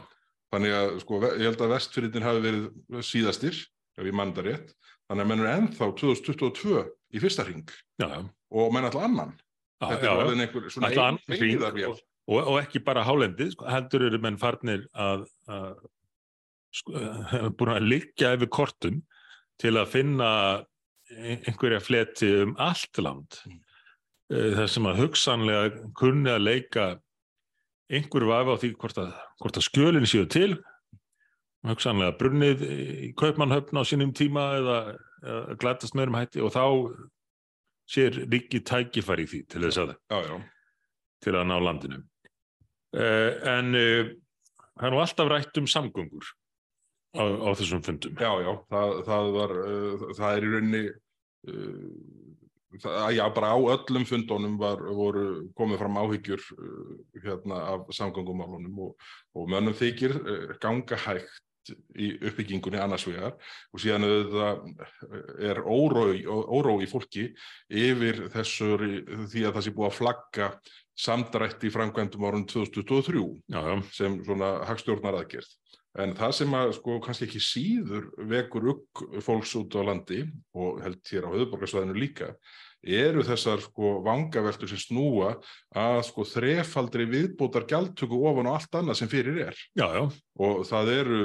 Þannig 0.54 0.76
að 0.78 0.92
sko 1.02 1.22
ég 1.24 1.48
held 1.48 1.64
að 1.66 1.74
vestfyrirtin 1.74 2.28
hafi 2.28 2.44
verið 2.44 3.06
síðastir, 3.10 3.58
ef 3.98 4.06
ég 4.06 4.18
mann 4.18 4.36
það 4.38 4.52
rétt, 4.52 4.76
þannig 5.10 5.26
að 5.26 5.32
menn 5.32 5.44
eru 5.44 5.54
ennþá 5.54 5.90
2022 6.04 6.84
í 7.14 7.22
fyrsta 7.24 7.48
hring 7.48 7.74
já. 8.02 8.10
og 8.22 8.76
menn 8.76 8.86
alltaf 8.86 9.08
annan. 9.08 9.34
Já, 9.82 9.88
Þetta 9.90 10.06
er 10.06 10.12
alveg 10.14 10.44
einhver 10.46 10.70
svona 10.72 10.92
einn 10.94 11.18
feyðarvél. 11.26 11.90
Og, 11.90 12.04
og, 12.30 12.40
og 12.54 12.60
ekki 12.62 12.84
bara 12.86 13.04
hálendið, 13.08 13.56
sko, 13.56 13.66
heldur 13.68 14.06
eru 14.12 14.22
menn 14.22 14.38
farnir 14.40 14.86
að, 14.94 15.26
að 15.50 15.82
búin 17.58 17.74
að 17.76 17.90
liggja 17.90 18.34
yfir 18.38 18.52
kortum 18.54 19.02
til 19.62 19.76
að 19.78 19.92
finna 19.94 20.30
einhverja 21.14 21.82
fleti 21.84 22.32
um 22.44 22.56
allt 22.62 22.98
land 23.04 23.44
Mm. 23.44 23.60
uh, 24.40 24.52
þar 24.58 24.70
sem 24.72 24.86
að 24.88 25.00
hugsanlega 25.04 25.88
kunni 26.00 26.32
að 26.32 26.46
leika 26.48 26.86
einhver 27.92 28.26
vafi 28.30 28.56
á 28.56 28.58
því 28.62 28.70
hvort 28.80 29.02
að, 29.04 29.10
hvort 29.42 29.60
að 29.60 29.66
skjölinn 29.68 30.08
séu 30.10 30.26
til 30.32 30.56
hugsanlega 31.68 32.16
brunnið 32.20 32.64
í 32.64 33.10
kaupmannhöfn 33.20 33.80
á 33.80 33.84
sínum 33.88 34.14
tíma 34.16 34.46
eða, 34.60 34.78
eða 35.24 35.58
glætast 35.60 35.96
meðrum 35.96 36.18
hætti 36.20 36.44
og 36.44 36.54
þá 36.56 36.64
sér 37.94 38.24
ríki 38.32 38.64
tækifæri 38.64 39.28
því 39.28 39.42
til 39.52 39.64
þess 39.66 39.82
að, 39.84 39.94
já, 40.12 40.20
já, 40.24 40.36
til 41.24 41.36
að 41.36 41.48
ná 41.52 41.56
landinu. 41.60 42.00
Uh, 42.94 43.32
en 43.50 43.76
uh, 43.76 44.12
það 44.78 44.88
er 44.88 44.94
nú 44.94 45.04
alltaf 45.04 45.32
rætt 45.32 45.60
um 45.62 45.70
samgöngur 45.70 46.34
á, 47.14 47.24
á 47.24 47.50
þessum 47.58 47.84
fundum. 47.86 48.18
já, 48.18 48.32
já, 48.44 48.52
það, 48.74 48.98
það 49.10 49.32
var, 49.38 49.56
uh, 49.62 50.04
það 50.18 50.36
er 50.38 50.48
í 50.48 50.52
rauninni, 50.54 50.84
uh, 51.54 52.82
það, 52.82 53.00
já, 53.20 53.24
bara 53.38 53.54
á 53.54 53.60
öllum 53.76 54.10
fundunum 54.10 54.60
var, 54.62 54.84
voru 54.98 55.26
komið 55.58 55.82
fram 55.84 56.02
áhyggjur 56.04 56.46
uh, 56.58 56.92
hérna 57.24 57.64
af 57.76 57.96
samgöngumálunum 57.96 58.86
og, 58.90 59.10
og 59.38 59.50
mönnum 59.54 59.78
þykir 59.78 60.18
uh, 60.20 60.54
ganga 60.64 61.00
hægt 61.06 61.42
í 61.96 62.10
uppbyggingunni 62.20 62.80
annars 62.82 63.06
vegar 63.08 63.38
og 63.72 63.80
síðan 63.80 64.04
auðvitað 64.04 65.46
er 65.48 65.62
órói, 65.64 66.26
órói 66.28 66.84
í 66.84 66.90
fólki 66.92 67.30
yfir 67.72 68.26
þessu 68.34 68.74
því 69.32 69.46
að 69.48 69.54
það 69.54 69.64
sé 69.64 69.76
búið 69.78 69.88
að 69.88 69.98
flagga 70.00 70.50
samdrætti 71.06 71.70
í 71.70 71.74
framkvæmdum 71.74 72.26
árun 72.28 72.48
2023 72.50 73.24
Já, 73.54 73.60
já, 73.64 73.76
sem 73.96 74.20
svona 74.26 74.56
hagstjórnar 74.68 75.22
aðgerð. 75.22 75.50
En 76.02 76.16
það 76.18 76.32
sem 76.40 76.54
að 76.58 76.72
sko 76.80 76.98
kannski 77.06 77.28
ekki 77.28 77.42
síður 77.44 78.08
vekur 78.30 78.70
ugg 78.72 79.02
fólks 79.22 79.54
út 79.60 79.76
á 79.78 79.82
landi 79.86 80.24
og 80.58 80.80
held 80.82 81.02
hér 81.12 81.28
á 81.30 81.34
höfuborgarsvæðinu 81.36 81.98
líka 82.02 82.32
eru 82.84 83.24
þessar 83.24 83.62
sko 83.64 83.94
vangaveltur 84.04 84.68
sem 84.68 84.80
snúa 84.82 85.30
að 85.80 86.00
sko 86.10 86.26
þrefaldri 86.28 87.06
viðbótar 87.08 87.66
gjaldtöku 87.70 88.20
ofan 88.28 88.50
á 88.52 88.56
allt 88.58 88.76
annað 88.80 89.00
sem 89.00 89.12
fyrir 89.12 89.40
er. 89.48 89.56
já, 89.78 89.88
já, 89.88 90.04
Og 90.44 90.64
það 90.68 90.92
eru 90.98 91.22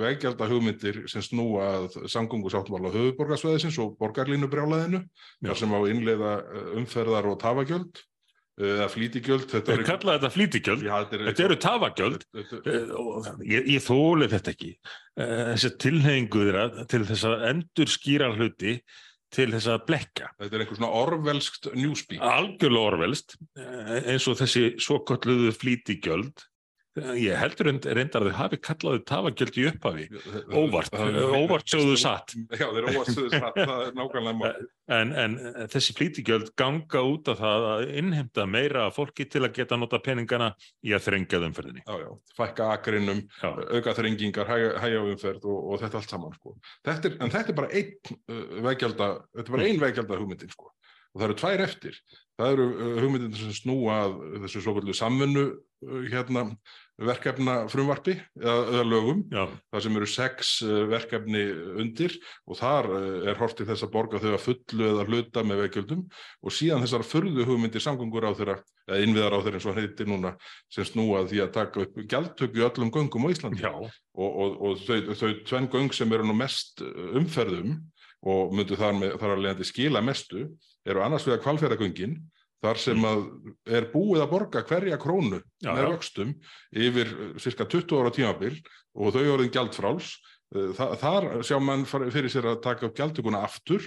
veggjaldar 0.00 0.50
hugmyndir 0.50 1.04
sem 1.08 1.22
snúa 1.24 1.70
að 1.78 2.00
samgöngusáttmála 2.10 2.92
höfuborgarsvæðisins 2.92 3.78
og 3.80 3.96
borgarlínubrjálaðinu, 4.00 5.04
sem 5.54 5.72
á 5.72 5.80
innleiða 5.88 6.36
eh, 6.42 6.72
umferðar 6.82 7.30
og 7.30 7.40
tafagjöld 7.40 8.02
eða 8.60 8.86
flýtigjöld. 8.92 9.46
Þetta 9.50 9.74
þeir 9.76 9.84
kalla 9.88 10.16
þetta 10.18 10.30
flýtigjöld, 10.36 10.82
Já, 10.86 10.94
þetta, 11.04 11.20
þetta 11.28 11.44
eru 11.48 11.58
tafagjöld 11.64 12.24
Eh, 12.34 12.90
ég, 13.48 13.68
ég 13.76 13.84
þóli 13.84 14.28
þetta 14.32 14.52
ekki. 14.54 14.72
Eh, 15.20 15.46
Þessi 15.54 15.70
tilhengu 15.86 16.44
þeirra 16.48 16.86
til 16.90 17.02
þess 17.08 17.24
að 17.30 17.46
endur 17.50 17.92
skýra 17.92 18.30
hluti 18.36 18.76
til 19.30 19.46
þess 19.54 19.68
að 19.70 19.84
blekka. 19.86 20.28
þetta 20.42 20.56
er 20.56 20.62
einhver 20.64 20.78
svona 20.80 20.92
orvelskt 21.04 21.68
njúsbík. 21.78 22.18
algjörlega 22.18 22.88
orvelst 22.90 23.36
eins 24.10 24.26
og 24.26 24.38
þessi 24.40 24.64
svo 24.82 24.98
kalluðu 25.06 25.52
flýtigjöld 25.54 26.46
ég 27.20 27.36
heldur 27.40 27.68
reynd- 27.70 27.88
reyndar 27.96 28.24
að 28.24 28.30
þau 28.30 28.38
hafi 28.40 28.58
kallaðu 28.66 29.00
tafagjöld 29.10 29.58
í 29.60 29.66
upphafi 29.70 30.06
óvart, 30.60 30.94
óvart 31.40 31.66
sjóðu 31.72 31.96
satt 32.00 32.34
Já, 32.36 32.66
þeir 32.66 32.80
eru 32.82 32.94
óvart 32.94 33.10
sjóðu 33.14 33.30
satt, 33.34 33.58
það 33.60 33.82
er 33.86 33.94
nákvæmlega 33.98 34.36
mál. 34.40 34.66
en, 35.00 35.12
en 35.24 35.36
þessi 35.72 35.94
flýtigjöld 35.98 36.50
ganga 36.60 37.02
út 37.10 37.30
af 37.32 37.40
það 37.42 37.66
að 37.74 37.84
innheimta 38.02 38.46
meira 38.50 38.86
af 38.88 38.96
fólki 38.98 39.28
til 39.30 39.44
að 39.46 39.54
geta 39.60 39.78
nota 39.80 40.00
peningana 40.02 40.50
í 40.86 40.94
að 40.96 41.06
þrengja 41.08 41.42
umferðinni 41.50 41.84
Já, 41.86 41.94
já, 42.04 42.10
fækka 42.40 42.70
akrinum, 42.76 43.22
auka 43.44 43.94
þrengingar, 43.98 44.50
hægja, 44.50 45.04
umferð 45.06 45.46
og, 45.50 45.60
og 45.74 45.80
þetta 45.84 46.00
allt 46.02 46.12
saman, 46.16 46.34
sko. 46.38 46.56
Þetta 46.86 47.08
er, 47.10 47.16
en 47.24 47.32
þetta 47.32 47.52
er 47.52 47.56
bara 47.60 47.70
einn 47.80 48.20
veggjalda, 48.66 49.08
þetta 49.36 49.46
er 49.48 49.54
bara 49.56 49.66
ein 49.70 49.80
veggjalda 49.82 50.18
hugmyndin, 50.20 50.52
sko. 50.52 50.70
Og 51.10 51.18
það 51.18 51.26
eru 51.26 51.36
tvær 51.40 51.62
eftir. 51.64 51.96
Það 52.38 52.52
eru 52.54 52.66
hugmyndin 53.02 53.32
sem 53.34 53.54
snúa 53.56 53.96
að 54.04 54.12
þessu 54.44 54.60
svo 54.62 54.74
kvöldu 54.76 54.94
samvinnu 54.94 55.42
uh, 55.50 56.04
hérna, 56.12 56.44
verkefna 57.00 57.54
frumvarpi 57.70 58.14
eða, 58.38 58.56
eða 58.74 58.84
lögum 58.86 59.20
já, 59.32 59.44
þar 59.72 59.84
sem 59.84 59.98
eru 60.00 60.08
sex 60.10 60.50
uh, 60.66 60.72
verkefni 60.90 61.42
undir 61.80 62.16
og 62.46 62.58
þar 62.58 62.88
uh, 62.92 63.28
er 63.30 63.38
hort 63.40 63.56
til 63.58 63.66
þess 63.68 63.86
að 63.86 63.92
borga 63.94 64.20
þau 64.22 64.32
að 64.34 64.44
fullu 64.44 64.88
eða 64.90 65.06
hluta 65.08 65.44
með 65.46 65.62
veikjöldum 65.64 66.02
og 66.10 66.54
síðan 66.56 66.84
þessar 66.84 67.06
furðu 67.08 67.46
hugmyndir 67.48 67.84
samgöngur 67.84 68.28
á 68.28 68.32
þeirra, 68.36 68.56
eða 68.88 69.04
innviðar 69.06 69.36
á 69.36 69.42
þeirra 69.44 69.60
eins 69.60 69.68
og 69.70 69.78
heitir 69.80 70.10
núna, 70.10 70.34
sem 70.72 70.88
snúa 70.88 71.22
að 71.22 71.30
því 71.32 71.44
að 71.44 71.54
taka 71.56 71.86
upp 71.86 72.02
gjaldtöku 72.14 72.60
í 72.60 72.66
öllum 72.66 72.92
göngum 72.94 73.28
á 73.28 73.32
Íslandi. 73.32 73.64
Já, 73.64 73.72
og, 73.76 74.28
og, 74.30 74.58
og 74.60 74.84
þau, 74.84 75.14
þau 75.14 75.30
tvenn 75.48 75.70
göng 75.72 75.94
sem 75.96 76.12
eru 76.16 76.28
nú 76.28 76.36
mest 76.36 76.84
uh, 76.84 77.14
umferðum 77.20 77.78
og 78.28 78.52
myndu 78.52 78.76
þar, 78.76 78.98
með, 78.98 79.16
þar 79.20 79.34
að 79.34 79.46
leiðandi 79.46 79.68
skila 79.68 80.04
mestu 80.04 80.44
eru 80.84 81.02
annars 81.04 81.24
vegar 81.24 81.40
kvalfjörðagöngin 81.46 82.18
þar 82.60 82.82
sem 82.82 83.06
að 83.08 83.22
er 83.78 83.88
búið 83.92 84.24
að 84.24 84.32
borga 84.34 84.64
hverja 84.68 84.98
krónu 85.00 85.40
Já, 85.62 85.72
með 85.72 85.94
vöxtum 85.94 86.34
yfir 86.70 87.14
cirka 87.40 87.68
20 87.68 88.02
ára 88.02 88.12
tímabil 88.14 88.58
og 88.94 89.14
þau 89.16 89.24
orðin 89.36 89.54
gjaldfráls 89.54 90.18
Uh, 90.50 90.72
þa 90.74 90.86
þar 90.98 91.24
sjá 91.46 91.60
mann 91.62 91.84
fyrir 91.86 92.26
sér 92.32 92.48
að 92.50 92.56
taka 92.64 92.88
upp 92.88 92.96
gjaldtökuna 92.98 93.44
aftur 93.46 93.84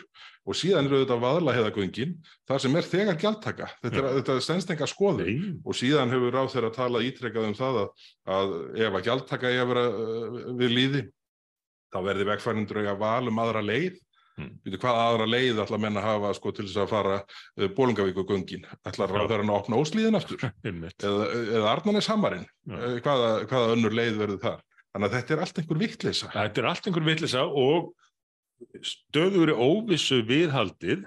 og 0.48 0.56
síðan 0.56 0.88
eru 0.88 1.02
þetta 1.02 1.18
vaðlaheiðagöngin 1.20 2.14
þar 2.48 2.62
sem 2.64 2.78
er 2.80 2.88
þegar 2.88 3.18
gjaldtaka. 3.20 3.68
Þetta, 3.82 4.00
er, 4.00 4.08
þetta 4.20 4.38
er 4.38 4.46
stendstenga 4.46 4.88
skoðun. 4.88 5.28
Nei, 5.28 5.50
og 5.60 5.76
síðan 5.76 6.14
hefur 6.16 6.38
ráð 6.38 6.54
þeirra 6.54 6.70
talað 6.78 7.10
ítrekkað 7.10 7.50
um 7.50 7.58
það 7.58 7.82
að, 7.82 8.08
að 8.38 8.56
ef 8.80 8.96
að 8.96 9.06
gjaldtaka 9.10 9.52
eigi 9.52 9.60
að 9.66 9.74
vera 9.74 9.84
uh, 9.90 10.40
við 10.62 10.74
líði 10.78 11.04
þá 11.92 12.00
verði 12.08 12.30
vegfærindur 12.32 12.80
eiga 12.80 12.96
val 13.04 13.28
um 13.34 13.44
aðra 13.44 13.66
leið 13.68 14.00
Mm. 14.34 14.54
Hvað 14.82 14.96
aðra 14.98 15.26
leið 15.30 15.60
ætla 15.62 15.78
menn 15.78 15.98
að 16.00 16.08
hafa 16.08 16.32
sko, 16.34 16.52
til 16.58 16.64
þess 16.66 16.80
að 16.82 16.90
fara 16.90 17.18
uh, 17.22 17.68
Bólingavíkugöngin 17.78 18.64
ætlar 18.82 19.12
Já. 19.12 19.14
ráð 19.14 19.28
þeirra 19.30 19.46
að 19.46 19.58
opna 19.60 19.82
óslíðin 19.84 20.18
aftur 20.18 20.46
eða, 20.66 21.28
eða 21.44 21.68
Arnarnes 21.70 22.10
Hamarinn 22.10 22.48
Já. 22.48 22.74
uh, 22.80 22.96
hvaða, 23.06 23.28
hvaða 23.52 23.76
önnur 23.76 23.98
leið 24.00 24.18
verður 24.24 24.42
þar 24.42 24.64
þannig 24.64 25.06
að 25.06 25.16
þetta 25.18 25.36
er 25.36 25.44
allt 25.46 25.62
einhver 25.62 25.82
vittleysa 25.84 26.32
Þetta 26.34 26.64
er 26.64 26.70
allt 26.72 26.90
einhver 26.90 27.06
vitlisa 27.12 27.46
og 27.46 27.92
stöður 28.90 29.54
óvissu 29.54 30.24
viðhaldið 30.26 31.06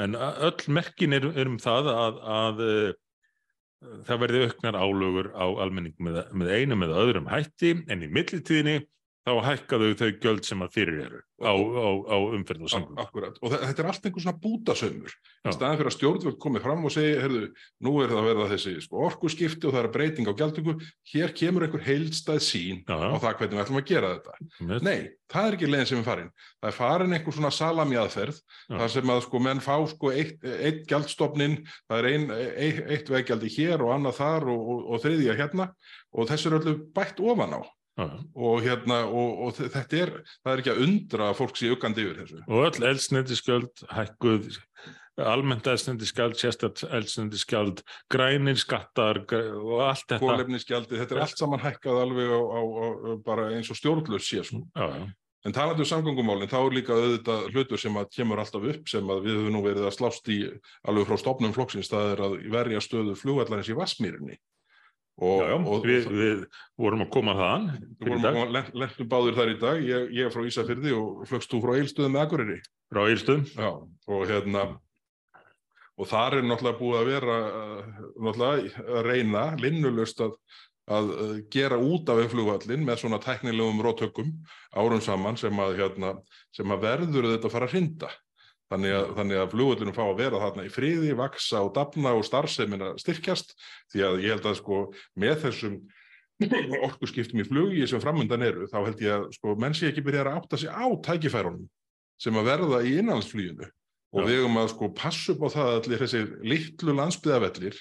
en 0.00 0.16
öll 0.16 0.66
merkin 0.72 1.18
er, 1.18 1.28
er 1.36 1.50
um 1.52 1.60
það 1.60 1.92
að, 1.92 2.24
að 2.38 2.64
uh, 2.64 4.00
það 4.08 4.24
verði 4.24 4.42
auknar 4.48 4.80
álögur 4.80 5.30
á 5.36 5.46
almenning 5.66 6.00
með, 6.00 6.22
með 6.32 6.56
einum 6.56 6.88
eða 6.88 7.04
öðrum 7.04 7.28
hætti 7.28 7.76
en 7.92 8.04
í 8.04 8.08
millitíðinni 8.08 8.78
þá 9.24 9.30
hækkaðu 9.46 9.86
þau 9.96 10.08
gjöld 10.20 10.44
sem 10.44 10.60
að 10.66 10.74
fyrir 10.76 10.98
eru 11.06 11.20
á, 11.40 11.52
á, 11.56 11.88
á 12.12 12.16
umferð 12.36 12.64
og 12.66 12.70
samgöngum. 12.72 12.98
Akkurat, 13.00 13.38
og 13.40 13.52
þe- 13.54 13.60
þetta 13.64 13.82
er 13.82 13.88
allt 13.90 14.04
einhver 14.08 14.22
svona 14.24 14.40
bútasaumur 14.44 15.12
Já. 15.14 15.48
í 15.48 15.54
staðan 15.56 15.78
fyrir 15.80 15.90
að 15.90 15.94
stjórnvöld 15.96 16.38
komið 16.44 16.62
fram 16.66 16.84
og 16.84 16.92
segi, 16.92 17.14
heyrðu, 17.22 17.40
nú 17.84 17.92
er 18.04 18.12
það 18.12 18.20
að 18.20 18.28
verða 18.28 18.48
þessi 18.52 18.74
sko, 18.84 19.00
orkuskipti 19.08 19.68
og 19.68 19.74
það 19.74 19.80
er 19.84 19.90
breyting 19.96 20.28
á 20.28 20.32
gjaldtöku 20.38 20.74
hér 21.14 21.32
kemur 21.40 21.64
einhver 21.66 21.84
heildstæð 21.88 22.40
sín 22.44 22.82
Já, 22.84 22.96
á 23.00 23.16
það 23.16 23.38
hvernig 23.40 23.56
við 23.56 23.62
ætlum 23.64 23.80
að 23.80 23.88
gera 23.90 24.12
þetta 24.14 24.34
já. 24.44 24.78
Nei, 24.84 24.98
það 25.32 25.48
er 25.48 25.56
ekki 25.58 25.70
leiðin 25.72 25.88
sem 25.90 25.98
er 26.02 26.08
farin 26.10 26.30
það 26.60 26.68
er 26.70 26.76
farin 26.78 27.16
einhver 27.18 27.36
svona 27.38 27.52
salami 27.58 27.96
aðferð 28.04 28.40
Já. 28.44 28.76
þar 28.78 28.92
sem 28.98 29.14
að 29.16 29.22
sko 29.26 29.40
menn 29.48 29.64
fá 29.64 29.76
sko 29.88 30.12
eitt, 30.12 30.36
eitt 30.44 30.84
gjaldstofnin, 30.92 31.56
það 31.88 31.98
er 32.04 32.10
ein, 32.12 32.28
eitt, 32.60 32.82
eitt 32.92 33.08
veggjaldi 33.16 33.50
hér 33.56 33.80
og 33.88 33.94
annað 33.96 34.20
þar 34.20 34.48
og, 34.52 34.68
og, 34.74 34.84
og 34.94 35.02
þriðja 35.04 35.38
hérna 35.40 35.70
og 36.12 36.28
þessu 36.28 36.52
er 36.52 36.58
öllu 36.60 36.76
bætt 36.94 37.20
ofan 37.24 37.56
á. 37.56 37.62
Og 37.96 38.62
hérna 38.64 39.04
og, 39.06 39.38
og 39.46 39.54
þe- 39.54 39.70
þetta 39.70 39.98
er, 40.02 40.12
það 40.42 40.52
er 40.52 40.62
ekki 40.64 40.72
að 40.74 40.82
undra 40.88 41.28
að 41.30 41.36
fólk 41.38 41.56
sé 41.60 41.70
uggandi 41.70 42.02
yfir 42.04 42.20
þessu 42.24 42.40
Og 42.48 42.64
öll 42.68 42.88
eldsnendisgjöld 42.90 43.84
hækkuð 43.94 44.48
almennt 45.22 45.66
eldsnendisgjöld, 45.70 46.34
sérstætt 46.34 46.80
eldsnendisgjöld, 46.90 47.84
grænir 48.10 48.56
skattar 48.58 49.20
og 49.22 49.76
allt 49.86 50.08
þetta. 50.08 50.18
kólefnisgjaldi, 50.18 50.98
þetta 50.98 51.14
er 51.14 51.20
allt 51.22 51.38
saman 51.38 51.62
hækkað 51.62 52.00
alveg 52.02 52.32
á, 52.34 52.40
á, 52.42 52.60
á 52.66 53.10
bara 53.22 53.44
eins 53.54 53.70
og 53.70 53.78
stjórnlaus 53.78 54.26
sé 54.26 54.42
sko. 54.42 54.64
En 55.44 55.52
talandi 55.52 55.84
um 55.84 55.90
samgöngumálinn, 55.90 56.48
þá 56.50 56.56
er 56.64 56.74
líka 56.74 56.94
auðvitað 56.96 57.46
hlutur 57.52 57.78
sem 57.78 57.94
að 58.00 58.08
kemur 58.16 58.40
alltaf 58.42 58.64
upp 58.74 58.88
sem 58.90 59.06
að 59.12 59.22
við 59.28 59.34
höfum 59.38 59.52
nú 59.54 59.62
verið 59.62 59.86
að 59.86 59.94
slást 60.00 60.28
í 60.32 60.38
alveg 60.88 61.06
frá 61.12 61.18
stopnum 61.20 61.52
flokksins, 61.54 61.90
það 61.92 62.10
er 62.14 62.22
að 62.26 62.36
verja 62.50 62.80
stöðu 62.80 63.14
flugvallarins 63.20 63.68
í 63.70 63.76
Vassmýrinni. 63.78 64.38
Og, 65.22 65.42
já, 65.44 65.48
já. 65.52 65.56
og, 65.62 65.84
Við, 65.86 66.06
við 66.10 66.40
vorum 66.80 67.04
að 67.04 67.10
koma 67.14 67.34
þaðan 67.38 67.66
við 68.02 68.08
vorum 68.08 68.40
að 68.40 68.54
lent, 68.56 68.72
lentum 68.82 69.10
báður 69.12 69.36
þar 69.38 69.52
í 69.52 69.58
dag, 69.60 69.84
ég, 69.86 70.08
ég 70.16 70.26
er 70.26 70.34
frá 70.34 70.42
Ísafyrði 70.48 70.94
og 70.98 71.20
flögst 71.30 71.52
þú 71.52 71.60
frá 71.62 71.74
Eilstöðum 71.78 72.16
með 72.16 72.24
Akureyri. 72.24 72.56
frá 72.90 73.02
Eilstöðum. 73.04 73.44
Já, 73.54 73.70
og 74.10 74.24
hérna 74.30 74.64
og 75.94 76.10
þar 76.10 76.40
er 76.40 76.46
náttúrulega 76.48 76.80
búið 76.80 76.98
að 76.98 77.10
vera 77.12 77.38
náttúrulega 78.26 78.86
að 78.98 79.06
reyna 79.06 79.44
linnulust 79.62 80.22
að, 80.24 80.34
að 80.90 81.12
gera 81.54 81.78
út 81.78 82.10
af 82.10 82.24
flugvallin 82.32 82.82
með 82.86 83.04
svona 83.04 83.20
tæknilegum 83.22 83.82
rótökum 83.86 84.32
árum 84.74 85.02
saman 85.04 85.38
sem 85.38 85.62
að, 85.62 85.76
hérna, 85.78 86.16
sem 86.54 86.74
að 86.74 86.86
verður 86.88 87.30
þetta 87.36 87.50
að 87.50 87.54
fara 87.54 87.70
að 87.70 87.76
hrinda 87.76 88.10
þannig 88.74 88.94
að, 88.98 89.04
þannig 89.18 89.40
að 89.40 89.52
flugvallinu 89.54 89.94
fá 89.96 90.02
að 90.04 90.18
vera 90.20 90.40
þarna 90.42 90.64
í 90.66 90.72
friði, 90.74 91.12
vaksa 91.18 91.62
og 91.64 91.72
dafna 91.78 92.14
og 92.18 92.26
starfsemin 92.26 92.84
að 92.90 92.98
styrkjast. 93.04 93.54
Því 93.94 94.04
að 94.08 94.18
ég 94.24 94.34
held 94.36 94.48
að 94.50 94.58
sko 94.60 94.80
með 95.24 95.38
þessum 95.46 95.78
orkuskiptum 96.88 97.40
í 97.40 97.46
flugi 97.46 97.86
sem 97.88 98.02
framöndan 98.02 98.44
eru 98.44 98.68
þá 98.70 98.78
held 98.82 99.02
ég 99.04 99.16
að 99.16 99.26
sko 99.38 99.54
menn 99.62 99.76
sé 99.78 99.88
ekki 99.90 100.04
byrja 100.04 100.26
að 100.26 100.36
átta 100.40 100.60
sig 100.60 100.70
á 100.74 100.86
tækifærunum 101.06 101.64
sem 102.20 102.36
að 102.38 102.50
verða 102.50 102.82
í 102.84 102.98
innanlandsfluginu. 102.98 103.70
Og 104.14 104.28
við 104.28 104.40
eigum 104.40 104.60
að 104.60 104.70
sko 104.70 104.88
passa 104.94 105.34
upp 105.34 105.42
á 105.42 105.48
það 105.56 105.68
að 105.68 105.76
allir 105.80 106.02
þessi 106.04 106.20
litlu 106.46 106.94
landsbyðavellir 106.94 107.80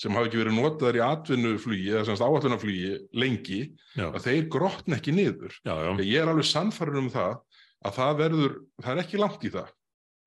sem 0.00 0.16
hafa 0.16 0.26
ekki 0.30 0.40
verið 0.40 0.56
notaðar 0.56 0.98
í 0.98 1.02
atvinnuflugi 1.04 1.90
eða 1.92 2.06
semst 2.08 2.24
áallunaflugi 2.24 2.94
lengi 3.20 3.60
já, 3.94 4.08
að 4.08 4.24
þeir 4.24 4.48
grotna 4.50 4.98
ekki 4.98 5.14
niður. 5.14 5.54
já, 5.60 5.74
já, 5.84 5.90
Ég 6.02 6.22
er 6.22 6.30
alveg 6.32 6.48
sannfærin 6.48 7.02
um 7.04 7.10
það 7.12 7.36
að 7.84 7.96
það 7.98 8.16
verður, 8.22 8.56
það 8.80 8.94
er 8.94 9.02
ekki 9.04 9.20
langt 9.20 9.44
í 9.44 9.52
það, 9.54 9.68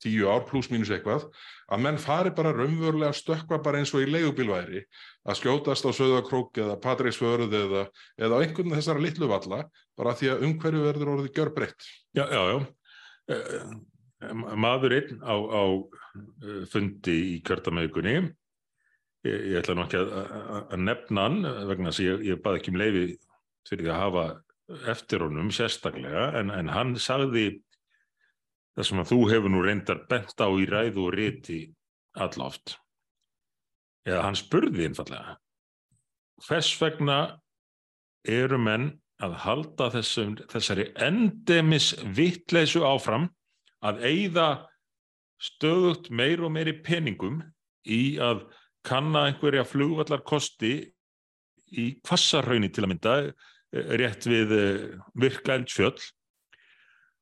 tíu 0.03 0.29
ár 0.29 0.45
pluss 0.47 0.69
mínus 0.71 0.91
eitthvað, 0.93 1.27
að 1.73 1.83
menn 1.83 1.99
fari 2.01 2.31
bara 2.37 2.53
raunverulega 2.55 3.11
að 3.11 3.19
stökkva 3.19 3.59
bara 3.65 3.81
eins 3.81 3.93
og 3.95 4.05
í 4.05 4.09
leigubílværi, 4.11 4.83
að 5.27 5.39
skjótast 5.41 5.87
á 5.87 5.91
Söðakrók 5.97 6.61
eða 6.63 6.79
Patríksförð 6.83 7.53
eða, 7.57 7.83
eða 8.21 8.39
á 8.39 8.41
einhvern 8.45 8.77
þessara 8.77 9.03
litlu 9.03 9.29
valla, 9.31 9.63
bara 9.97 10.15
því 10.17 10.33
að 10.33 10.47
umhverju 10.47 10.87
verður 10.87 11.13
orðið 11.15 11.35
gjörbreytt. 11.37 11.91
já, 12.17 12.25
já, 12.25 12.41
já. 12.53 12.57
Eh, 13.27 13.69
Maður 14.57 14.95
einn 14.97 15.19
á, 15.21 15.35
á 15.37 15.63
eh, 16.41 16.61
fundi 16.71 17.17
í 17.35 17.37
kjördamaukunni, 17.45 18.15
ég, 19.27 19.35
ég 19.51 19.59
ætla 19.59 19.75
nú 19.77 19.85
ekki 19.85 19.99
að, 19.99 20.13
að, 20.17 20.73
nefna 20.81 21.25
hann 21.27 21.37
vegna 21.69 21.93
að 21.93 22.01
ég, 22.01 22.23
ég 22.31 22.41
bað 22.41 22.57
ekki 22.57 22.73
um 22.73 22.79
leifi 22.81 23.03
fyrir 23.67 23.85
því 23.85 23.91
að 23.93 24.01
hafa 24.01 24.25
eftir 24.89 25.23
honum 25.23 25.51
sérstaklega, 25.53 26.31
en, 26.39 26.49
en 26.51 26.71
hann 26.73 26.95
sagði 26.99 27.45
það 28.77 28.87
sem 28.89 29.01
að 29.01 29.09
þú 29.11 29.19
hefur 29.31 29.53
nú 29.53 29.63
reyndar 29.65 30.03
bent 30.09 30.37
á 30.37 30.47
í 30.53 30.67
ræðu 30.69 31.07
og 31.07 31.15
riti 31.17 31.61
alloft. 32.17 32.77
Eða 34.07 34.23
hann 34.27 34.37
spurði 34.37 34.85
einfallega, 34.87 35.35
hvers 36.45 36.69
vegna 36.79 37.17
eru 38.27 38.59
menn 38.61 38.91
að 39.23 39.33
halda 39.41 39.89
þessum, 39.95 40.35
þessari 40.51 40.91
endemis 41.01 41.89
vittleysu 42.15 42.83
áfram 42.85 43.31
að 43.85 44.03
eyða 44.05 44.47
stöðugt 45.41 46.11
meir 46.13 46.43
og 46.45 46.53
meiri 46.53 46.75
peningum 46.85 47.41
í 47.89 48.17
að 48.21 48.45
kanna 48.85 49.25
einhverja 49.27 49.65
flugvallar 49.67 50.21
kosti 50.25 50.75
í 51.73 51.87
kvassarhaunni 52.05 52.69
til 52.71 52.85
að 52.85 52.91
mynda 52.93 53.15
eh, 53.25 53.33
rétt 53.99 54.29
við 54.29 54.53
eh, 54.55 54.85
virka 55.17 55.57
eldsfjöll 55.57 55.97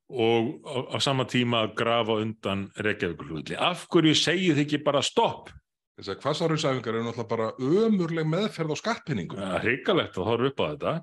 og 0.09 0.49
á, 0.65 0.77
á 0.93 0.97
sama 1.01 1.25
tíma 1.29 1.65
að 1.65 1.75
grafa 1.79 2.19
undan 2.21 2.67
Reykjavíkulugli. 2.77 3.57
Af 3.57 3.87
hverju 3.89 4.13
segið 4.17 4.59
þið 4.59 4.63
ekki 4.65 4.81
bara 4.85 5.01
stopp? 5.05 5.49
Þessar 5.95 6.19
kvassarhausæfingar 6.19 6.97
eru 6.97 7.05
náttúrulega 7.05 7.31
bara 7.31 7.51
ömurleg 7.59 8.27
meðferð 8.27 8.75
á 8.75 8.81
skattpenningum. 8.81 9.39
Það 9.39 9.57
er 9.57 9.63
hrikalegt 9.63 10.17
að 10.19 10.27
horfa 10.29 10.49
upp 10.51 10.59
á 10.59 10.65
þetta 10.65 10.93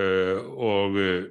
uh, 0.00 0.38
og 0.72 1.00
uh, 1.04 1.26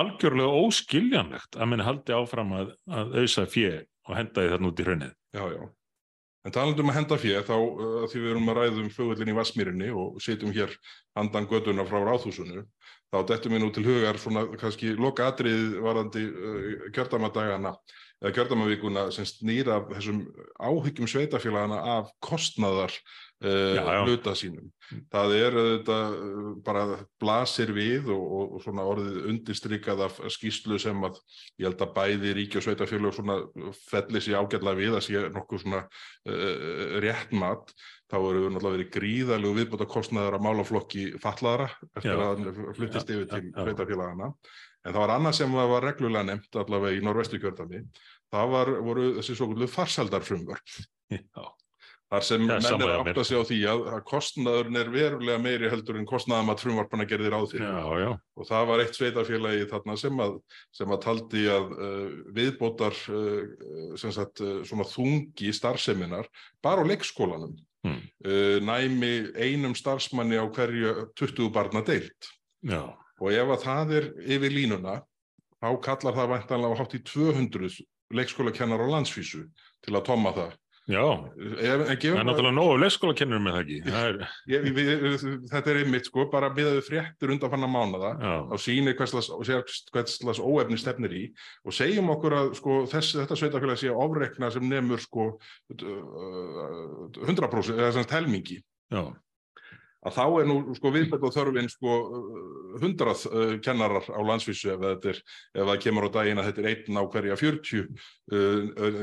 algjörlega 0.00 0.62
óskiljanlegt 0.66 1.58
að 1.58 1.70
menn 1.70 1.86
haldi 1.86 2.16
áfram 2.16 2.54
að, 2.58 2.74
að 2.90 3.16
auðsa 3.22 3.46
fjö 3.50 3.72
og 4.08 4.16
henda 4.18 4.42
því 4.42 4.52
þarna 4.54 4.72
út 4.72 4.82
í 4.82 4.88
hraunið. 4.88 5.14
Já, 5.38 5.44
já. 5.54 5.62
En 6.46 6.54
talandi 6.54 6.84
um 6.84 6.90
að 6.92 6.98
henda 7.00 7.18
fér, 7.18 7.44
þá 7.46 7.54
uh, 7.58 8.02
því 8.08 8.20
við 8.22 8.32
erum 8.32 8.50
að 8.52 8.60
ræða 8.60 8.82
um 8.82 8.90
flugvöllin 8.94 9.32
í 9.32 9.36
Vassmýrinni 9.36 9.88
og 9.90 10.20
sitjum 10.22 10.54
hér 10.54 10.74
handan 11.18 11.48
göduna 11.50 11.86
frá 11.88 11.98
ráðhúsinu, 12.06 12.62
þá 13.10 13.18
dettum 13.30 13.56
við 13.56 13.64
nú 13.64 13.70
til 13.74 13.86
hugar 13.88 14.20
svona 14.22 14.44
kannski 14.60 14.94
loka 14.96 15.26
atrið 15.32 15.80
varandi 15.84 16.26
uh, 16.28 16.86
kjördamadagana 16.94 17.74
eða 18.18 18.34
kjördamavíkuna 18.34 19.08
sem 19.14 19.26
snýra 19.28 19.80
þessum 19.92 20.24
áhyggjum 20.58 21.10
sveitafélagana 21.10 21.78
af 21.98 22.08
kostnaðar 22.24 22.94
uh, 23.44 23.90
hluta 24.06 24.34
sínum. 24.38 24.70
Það 25.12 25.34
er 25.36 25.56
þetta 25.58 25.98
bara 26.64 26.84
blasir 27.20 27.74
við 27.76 28.08
og, 28.14 28.22
og, 28.38 28.54
og 28.56 28.64
svona 28.64 28.86
orðið 28.88 29.28
undirstrykað 29.32 30.04
af 30.06 30.22
skýslu 30.32 30.78
sem 30.80 31.04
að 31.08 31.20
ég 31.60 31.68
held 31.68 31.84
að 31.84 31.94
bæði 31.98 32.34
ríki 32.38 32.60
og 32.60 32.66
sveitafélag 32.66 33.16
svona 33.16 33.38
felli 33.90 34.24
sér 34.24 34.40
ágætlega 34.40 34.80
við 34.80 34.98
að 34.98 35.06
sé 35.08 35.24
nokkuð 35.34 35.64
svona 35.64 35.84
uh, 35.84 36.98
rétt 37.04 37.36
mat. 37.36 37.74
Þá 38.08 38.16
eru 38.22 38.38
við 38.40 38.54
náttúrulega 38.54 38.76
verið 38.78 38.94
gríðalegu 38.94 39.56
viðbúta 39.58 39.86
kostnaðar 39.92 40.38
að 40.38 40.46
málaflokki 40.46 41.02
fatlaðara 41.20 41.66
eftir 41.92 42.14
Já. 42.14 42.22
að 42.24 42.30
hann 42.30 42.72
fluttist 42.78 43.10
yfir 43.12 43.28
til 43.28 43.42
sveitafélagana 43.52 44.30
en 44.88 44.94
það 44.94 45.02
var 45.02 45.14
annað 45.14 45.36
sem 45.38 45.56
var 45.58 45.84
reglulega 45.84 46.26
nefnt 46.30 46.58
allavega 46.62 46.96
í 46.96 47.04
norvestu 47.04 47.40
kjördami 47.42 47.82
það 48.32 48.52
var, 48.54 48.72
voru 48.86 49.08
þessi 49.18 49.36
svo 49.36 49.50
kvöldu 49.50 49.68
farsaldarfrumvörp 49.72 50.76
Já, 51.12 51.44
þar 52.08 52.24
sem 52.24 52.44
Já, 52.44 52.54
menn 52.54 52.82
er 52.84 52.92
hjá 52.92 53.12
að 53.12 53.22
sig 53.28 53.40
á 53.40 53.44
því 53.48 53.58
að, 53.72 53.84
að 53.92 54.02
kostnaðurinn 54.08 54.80
er 54.80 54.90
verulega 54.94 55.42
meiri 55.44 55.70
heldur 55.72 56.00
en 56.00 56.08
kostnaðum 56.08 56.52
að 56.54 56.64
frumvarpana 56.64 57.06
gerði 57.08 57.32
ráð 57.34 57.46
fyrir. 57.52 57.68
Já, 57.68 58.02
já, 58.04 58.10
og 58.16 58.48
það 58.48 58.68
var 58.70 58.82
eitt 58.84 58.98
sveitafélagi 58.98 59.70
þarna 59.72 59.96
sem 60.00 60.24
að, 60.24 60.36
sem 60.80 60.96
að 60.96 61.02
taldi 61.04 61.46
að 61.52 61.72
uh, 61.76 62.18
viðbótar 62.38 63.00
uh, 63.12 63.94
sem 64.00 64.14
sagt, 64.16 64.44
uh, 64.44 64.84
þungi 64.94 65.52
starfseminar 65.56 66.30
bara 66.64 66.86
á 66.86 66.88
leikskólanum 66.88 67.56
Hmm. 67.86 68.02
uh, 68.26 68.58
næmi 68.58 69.30
einum 69.38 69.74
starfsmanni 69.74 70.34
á 70.34 70.50
hverju 70.50 71.12
20 71.14 71.52
barna 71.54 71.78
deilt 71.86 72.26
já, 72.66 72.82
og 73.22 73.30
ef 73.30 73.52
að 73.54 73.62
það 73.62 73.92
er 73.94 74.08
yfir 74.34 74.50
línuna 74.50 74.96
þá 75.62 75.68
kallar 75.86 76.16
það 76.16 76.32
væntanlega 76.32 76.74
á 76.74 76.78
hátt 76.80 76.96
í 76.98 77.00
200 77.06 77.78
leikskólakennar 78.18 78.82
á 78.82 78.86
landsfísu 78.90 79.44
til 79.86 79.94
að 79.94 80.08
tomma 80.10 80.34
það 80.34 80.56
já. 80.88 81.04
ef, 81.04 81.82
en 81.84 82.00
Það 82.00 82.20
er 82.22 82.26
náttúrulega 82.28 82.56
nógu 82.56 82.78
leikskólakennurum 82.82 83.44
með 83.46 83.56
það 83.56 83.62
ekki. 83.64 83.78
Það 83.88 84.08
er, 84.08 84.18
ég, 84.52 84.66
við, 84.78 84.90
við, 85.04 85.26
þetta 85.52 85.72
er 85.72 85.80
einmitt 85.82 86.08
sko 86.08 86.26
bara 86.32 86.50
miðaðu 86.56 86.84
fréttur 86.86 87.34
undanfanna 87.34 87.70
mánada 87.70 88.14
já, 88.16 88.34
á 88.48 88.56
síni 88.62 88.96
hverslas, 88.98 90.42
óefni 90.42 90.80
stefnir 90.80 91.16
í 91.18 91.24
og 91.64 91.76
segjum 91.76 92.12
okkur 92.16 92.38
að 92.40 92.50
sko, 92.58 92.80
þess, 92.90 93.16
þetta 93.20 93.40
sveitafélag 93.42 93.80
sé 93.80 93.92
ofrekna 93.92 94.52
sem 94.54 94.68
nemur 94.68 95.02
sko, 95.02 95.30
uh, 95.76 97.08
100% 97.20 97.76
eða 97.76 97.92
sem 97.92 98.02
sagt 98.02 98.16
helmingi 98.16 98.62
já, 98.92 99.02
að 100.06 100.14
þá 100.14 100.24
er 100.40 100.46
nú 100.46 100.56
sko 100.78 100.92
viðbætt 100.94 101.24
og 101.26 101.34
þörfin 101.34 101.70
sko 101.72 101.94
hundrað 102.82 103.24
uh, 103.32 103.54
kennarar 103.64 104.06
á 104.06 104.20
landsvísu 104.22 104.70
ef 104.74 104.82
þetta 104.84 105.12
er, 105.14 105.22
ef 105.58 105.70
það 105.72 105.80
kemur 105.84 106.06
á 106.06 106.10
daginn 106.18 106.42
að 106.42 106.50
þetta 106.50 106.62
er 106.62 106.70
einn 106.72 107.00
á 107.00 107.02
hverja 107.10 107.38
40 107.40 107.80
uh, 107.82 107.88
uh, 108.38 109.00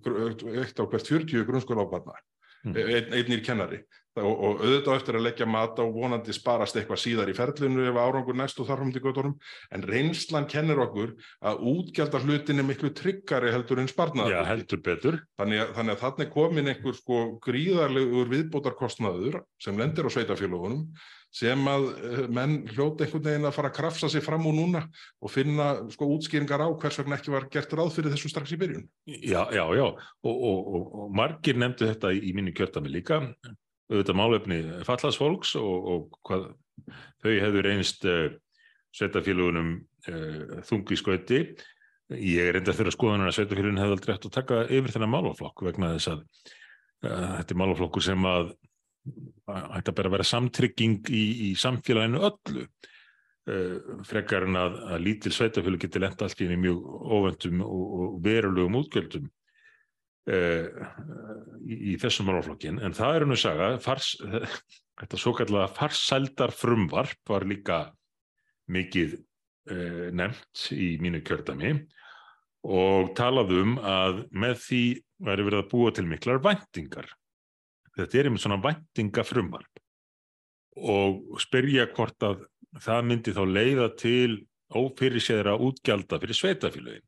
uh, 0.00 0.62
eitt 0.62 0.80
á 0.80 0.84
hvert 0.88 1.12
40 1.12 1.48
grunnskóla 1.48 1.84
ábarna 1.84 2.16
Mm. 2.62 2.76
einn, 2.78 3.14
einnir 3.18 3.40
kennari 3.42 3.80
og, 4.20 4.32
og 4.32 4.60
auðvitað 4.60 4.98
eftir 4.98 5.18
að 5.18 5.24
leggja 5.26 5.48
mat 5.48 5.78
á 5.80 5.84
vonandi 5.88 6.34
sparast 6.36 6.76
eitthvað 6.76 7.00
síðar 7.00 7.30
í 7.32 7.36
ferlinu 7.36 7.86
ef 7.88 8.00
árangur 8.00 8.36
næst 8.36 8.60
og 8.60 8.68
þarfum 8.68 8.92
til 8.92 9.02
göttunum 9.04 9.38
en 9.72 9.86
reynslan 9.88 10.48
kennir 10.50 10.82
okkur 10.84 11.14
að 11.40 11.64
útgjaldar 11.72 12.26
hlutin 12.26 12.60
er 12.60 12.68
miklu 12.68 12.92
tryggari 12.96 13.54
heldur 13.54 13.80
en 13.80 13.90
sparnaðar 13.90 14.36
já, 14.36 14.42
heldur 14.50 14.84
betur. 14.84 15.18
Þannig 15.40 15.64
að, 15.64 15.72
þannig 15.78 15.96
að 15.96 16.04
þannig 16.04 16.26
er 16.26 16.34
komin 16.36 16.70
einhver 16.74 16.98
sko 16.98 17.24
gríðarlegur 17.46 18.30
viðbótarkostnaður 18.36 19.42
sem 19.62 19.80
lendir 19.80 20.08
á 20.08 20.10
sveitafélagunum 20.12 20.86
sem 21.32 21.68
að 21.72 21.86
eh, 21.96 22.22
menn 22.28 22.58
hljóta 22.74 23.06
einhvern 23.06 23.24
veginn 23.24 23.48
að 23.48 23.56
fara 23.56 23.70
að 23.72 23.76
krafsa 23.78 24.10
sig 24.12 24.24
fram 24.24 24.44
úr 24.50 24.56
núna 24.56 24.82
og 25.22 25.32
finna 25.32 25.70
sko 25.94 26.10
útskýringar 26.12 26.60
á 26.60 26.68
hvers 26.68 27.00
vegna 27.00 27.16
ekki 27.16 27.32
var 27.32 27.48
gert 27.52 27.72
ráð 27.72 27.94
fyrir 27.96 28.12
þessu 28.12 28.28
strax 28.28 28.52
í 28.52 28.60
byrjun. 28.60 28.84
Já, 29.08 29.46
já, 29.48 29.64
já, 29.78 29.86
og, 29.88 30.34
og, 30.34 30.60
og, 30.60 30.86
og 31.00 31.16
margir 31.16 31.56
nefndu 31.56 31.88
þetta 31.88 32.12
í 32.12 32.34
mínu 32.36 32.52
kjörtami 32.56 32.92
líka, 32.92 33.22
auðvitað 33.90 34.18
málefni 34.18 34.58
fallaðsfólks 34.86 35.54
og, 35.60 35.88
og 35.92 36.18
hvað 36.26 36.48
þau 37.22 37.30
hefðu 37.30 37.64
reynst 37.66 38.06
uh, 38.08 38.24
sveitafélagunum 38.96 39.74
uh, 40.08 40.58
þungi 40.68 40.98
skauti. 41.00 41.42
Ég 42.12 42.50
er 42.50 42.60
enda 42.60 42.74
fyrir 42.76 42.92
að 42.92 42.98
skoðunar 42.98 43.30
að 43.30 43.38
sveitafélagin 43.38 43.80
hefði 43.80 43.96
aldrei 43.96 44.14
hægt 44.14 44.28
að 44.28 44.36
taka 44.36 44.62
yfir 44.68 44.94
þennan 44.96 45.14
málaflokk 45.14 45.64
vegna 45.68 45.94
þess 45.96 46.12
að 46.12 46.22
uh, 46.22 47.28
þetta 47.40 47.54
er 47.54 47.60
málaflokkur 47.64 48.06
sem 48.08 48.30
að 48.32 48.54
ætti 49.42 49.90
að 49.90 49.96
bara 49.98 50.14
vera 50.14 50.26
samtrygging 50.26 50.98
í, 51.10 51.22
í 51.50 51.52
samfélaginu 51.58 52.20
öllu. 52.28 52.68
Frekar 54.06 54.44
en 54.46 54.54
að, 54.54 54.76
að 54.94 55.00
lítil 55.02 55.32
sveitafélag 55.34 55.82
geti 55.82 55.98
lent 55.98 56.20
allt 56.22 56.42
í 56.44 56.46
mjög 56.46 56.84
óvendum 57.10 57.64
og, 57.66 57.80
og 57.98 58.12
verulegum 58.22 58.76
útgjöldum 58.78 59.24
uh, 60.30 60.66
í, 61.64 61.76
í 61.92 61.96
þessum 62.00 62.28
málaflokkin 62.30 62.80
en 62.84 62.94
það 62.96 63.18
er 63.18 63.26
nú 63.28 63.38
saga. 63.40 63.72
Fars, 63.82 64.14
þetta 65.00 65.20
svo 65.20 65.34
kallega 65.38 65.70
farsældar 65.76 66.54
frumvarp 66.54 67.18
var 67.28 67.46
líka 67.48 67.82
mikið 68.72 69.18
uh, 69.18 70.08
nefnt 70.14 70.68
í 70.76 70.94
mínu 71.02 71.22
kjördami 71.26 71.74
og 72.62 73.10
talað 73.18 73.56
um 73.58 73.74
að 73.80 74.24
með 74.30 74.60
því 74.62 74.84
væri 75.26 75.46
verið 75.48 75.62
að 75.64 75.70
búa 75.72 75.94
til 75.94 76.06
miklar 76.06 76.42
væntingar. 76.42 77.08
Þetta 77.96 78.18
er 78.18 78.28
einmitt 78.28 78.44
svona 78.44 78.62
væntinga 78.62 79.24
frumvarp 79.26 79.80
og 80.72 81.40
spyrja 81.42 81.90
hvort 81.92 82.24
að 82.24 82.46
það 82.80 83.08
myndi 83.08 83.34
þá 83.36 83.42
leiða 83.44 83.88
til 84.00 84.38
ófyrirséðra 84.72 85.58
útgjalda 85.60 86.20
fyrir 86.22 86.38
sveitafélögin 86.38 87.04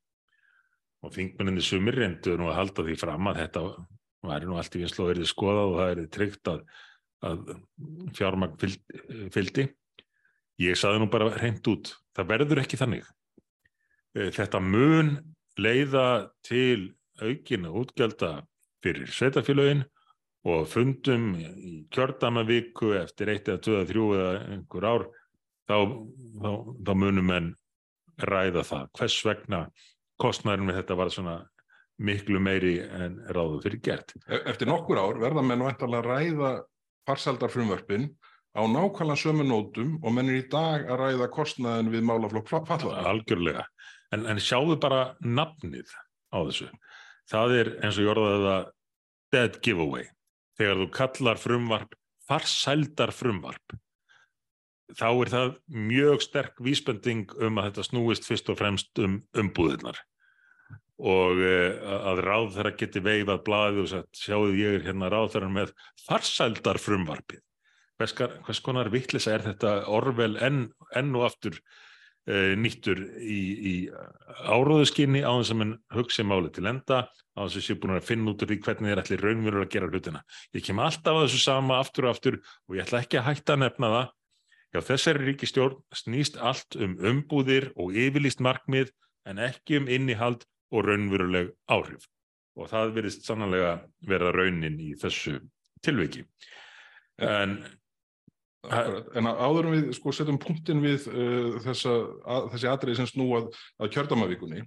og 1.04 1.12
þingmenninni 1.14 1.64
sumir 1.64 1.98
reyndu 1.98 2.38
nú 2.40 2.48
að 2.48 2.58
halda 2.60 2.86
því 2.86 2.96
fram 3.00 3.30
að 3.30 3.40
þetta 3.42 3.64
væri 4.24 4.48
nú 4.48 4.58
allt 4.58 4.76
í 4.76 4.82
vinslu 4.82 5.04
að 5.04 5.10
verið 5.12 5.30
skoðað 5.30 5.70
og 5.70 5.78
það 5.80 5.92
er 5.92 6.10
tryggt 6.16 6.50
að, 6.50 6.62
að 7.28 7.42
fjármagn 8.16 8.56
fylg, 8.62 8.96
fylgdi. 9.34 9.66
Ég 10.64 10.78
saði 10.78 11.02
nú 11.02 11.10
bara 11.12 11.32
reynd 11.36 11.66
út 11.72 11.92
það 12.14 12.30
verður 12.30 12.62
ekki 12.62 12.80
þannig. 12.80 13.08
Eh, 14.14 14.30
Þetta 14.34 14.60
mun 14.62 15.16
leiða 15.60 16.06
til 16.46 16.94
aukina 17.22 17.70
útgjalda 17.74 18.36
fyrir 18.84 19.10
sveitafélögin 19.10 19.84
og 20.44 20.66
fundum 20.68 21.32
í 21.40 21.84
kjördamavíku 21.94 22.92
eftir 22.98 23.30
eitt 23.32 23.48
eða 23.48 23.62
tvö 23.64 23.76
eða 23.78 23.90
þrjú 23.90 24.08
eða 24.16 24.32
einhver 24.54 24.86
ár 24.88 25.04
þá, 25.68 25.76
þá, 26.42 26.50
þá 26.84 26.92
munum 27.00 27.30
menn 27.30 27.52
ræða 28.20 28.64
það. 28.66 28.90
Hvers 28.98 29.18
vegna 29.26 29.60
kostnærin 30.20 30.68
við 30.68 30.80
þetta 30.80 30.98
var 30.98 31.12
svona 31.14 31.36
miklu 32.04 32.40
meiri 32.42 32.78
en 32.82 33.20
ráðu 33.34 33.60
fyrir 33.62 33.80
gert. 33.84 34.14
E- 34.26 34.42
Eftir 34.50 34.70
nokkur 34.70 34.98
ár 34.98 35.20
verða 35.22 35.44
menn 35.46 35.62
að 35.62 35.98
ræða 36.06 36.52
farsaldarfrumvörpin 37.08 38.08
á 38.54 38.62
nákvæmlega 38.70 39.18
sömu 39.18 39.44
nótum 39.46 39.98
og 40.02 40.14
menn 40.14 40.30
er 40.30 40.40
í 40.42 40.48
dag 40.50 40.86
að 40.86 41.00
ræða 41.02 41.30
kostnaðin 41.34 41.90
við 41.92 42.06
málaflokk 42.06 42.48
fallara. 42.50 43.02
algjörlega 43.10 43.66
en, 44.14 44.26
en 44.30 44.40
sjáðu 44.42 44.78
bara 44.80 45.16
nafnið 45.20 45.90
á 46.30 46.38
þessu 46.46 46.68
það 47.30 47.56
er 47.58 47.72
eins 47.82 47.98
og 47.98 48.06
ég 48.06 48.12
orðaði 48.14 48.44
það 48.46 48.68
dead 49.34 49.58
giveaway 49.64 50.06
þegar 50.58 50.80
þú 50.82 50.88
kallar 50.98 51.40
frumvarp 51.42 51.96
farsældar 52.28 53.12
frumvarp 53.14 53.76
þá 54.92 55.06
er 55.10 55.30
það 55.32 55.54
mjög 55.92 56.24
sterk 56.24 56.58
vísbending 56.64 57.30
um 57.40 57.60
að 57.60 57.70
þetta 57.70 57.86
snúist 57.88 58.28
fyrst 58.28 58.50
og 58.52 58.58
fremst 58.60 59.00
um 59.04 59.22
umbúðirnar 59.40 60.00
og 61.04 61.40
uh, 61.42 61.94
að 62.12 62.20
ráð 62.22 62.52
þeirra 62.58 62.74
geti 62.78 63.02
veifað 63.02 63.40
blaðið 63.48 63.80
og 63.82 63.90
sagt 63.90 64.20
sjáðu 64.20 64.52
ég 64.60 64.78
er 64.78 64.86
hérna 64.90 65.10
ráð 65.10 65.32
þeirra 65.34 65.54
með 65.56 65.72
farsældar 66.04 66.78
frumvarpið 66.82 67.42
hvers, 67.98 68.14
hvers 68.14 68.62
konar 68.62 68.92
vittlisa 68.92 69.34
er 69.34 69.48
þetta 69.48 69.80
orvel 69.90 70.36
enn, 70.42 70.68
enn 70.94 71.16
og 71.18 71.26
aftur 71.30 71.58
uh, 71.58 72.54
nýttur 72.58 73.00
í, 73.18 73.40
í 73.54 73.74
áróðuskinni 74.46 75.24
á 75.26 75.32
þess 75.34 75.54
að 75.54 75.60
mann 75.62 75.76
hugsi 75.96 76.26
máli 76.26 76.52
til 76.54 76.68
enda 76.70 77.04
á 77.34 77.40
þess 77.42 77.58
að 77.58 77.66
sé 77.66 77.78
búin 77.78 77.96
að 77.96 78.08
finna 78.08 78.32
út 78.32 78.44
úr 78.44 78.52
því 78.52 78.60
hvernig 78.62 78.92
þeir 78.92 79.02
ætli 79.02 79.18
raunverður 79.20 79.64
að 79.64 79.72
gera 79.72 79.88
hlutina. 79.90 80.20
Ég 80.54 80.66
kem 80.66 80.82
alltaf 80.82 81.16
að 81.16 81.24
þessu 81.26 81.40
sama 81.42 81.80
aftur 81.82 82.06
og 82.06 82.14
aftur 82.14 82.36
og 82.38 82.76
ég 82.76 82.84
ætla 82.84 83.02
ekki 83.02 83.18
að 83.18 83.26
hætta 83.30 83.56
að 83.56 83.64
nefna 83.64 83.90
það. 83.94 84.12
Já, 84.74 84.80
þessari 84.82 85.28
ríkistjórn 85.28 85.78
snýst 85.94 86.34
allt 86.42 86.74
um 86.82 86.96
umbúðir 86.98 87.68
og 87.78 87.94
yfirlýst 87.94 88.40
markmið 88.42 88.90
en 89.30 89.38
ekki 89.38 89.78
um 89.78 89.86
innihald 89.86 90.42
og 90.74 90.88
raunveruleg 90.88 91.52
áhrif. 91.70 92.08
Og 92.58 92.66
það 92.70 92.96
verðist 92.96 93.28
sannlega 93.28 93.76
vera 94.06 94.32
raunin 94.34 94.80
í 94.82 94.92
þessu 94.98 95.38
tilviki. 95.84 96.24
En. 97.22 97.58
En 98.64 99.26
áður 99.28 99.66
en 99.68 99.74
við 99.74 99.88
sko, 99.92 100.12
setjum 100.16 100.38
punktin 100.40 100.78
við 100.80 101.02
uh, 101.10 101.58
þessa, 101.60 101.90
að, 102.24 102.46
þessi 102.54 102.68
atriði 102.70 102.96
sem 102.96 103.08
snúa 103.10 103.42
að, 103.42 103.90
kjördamavíkunni, 103.92 104.62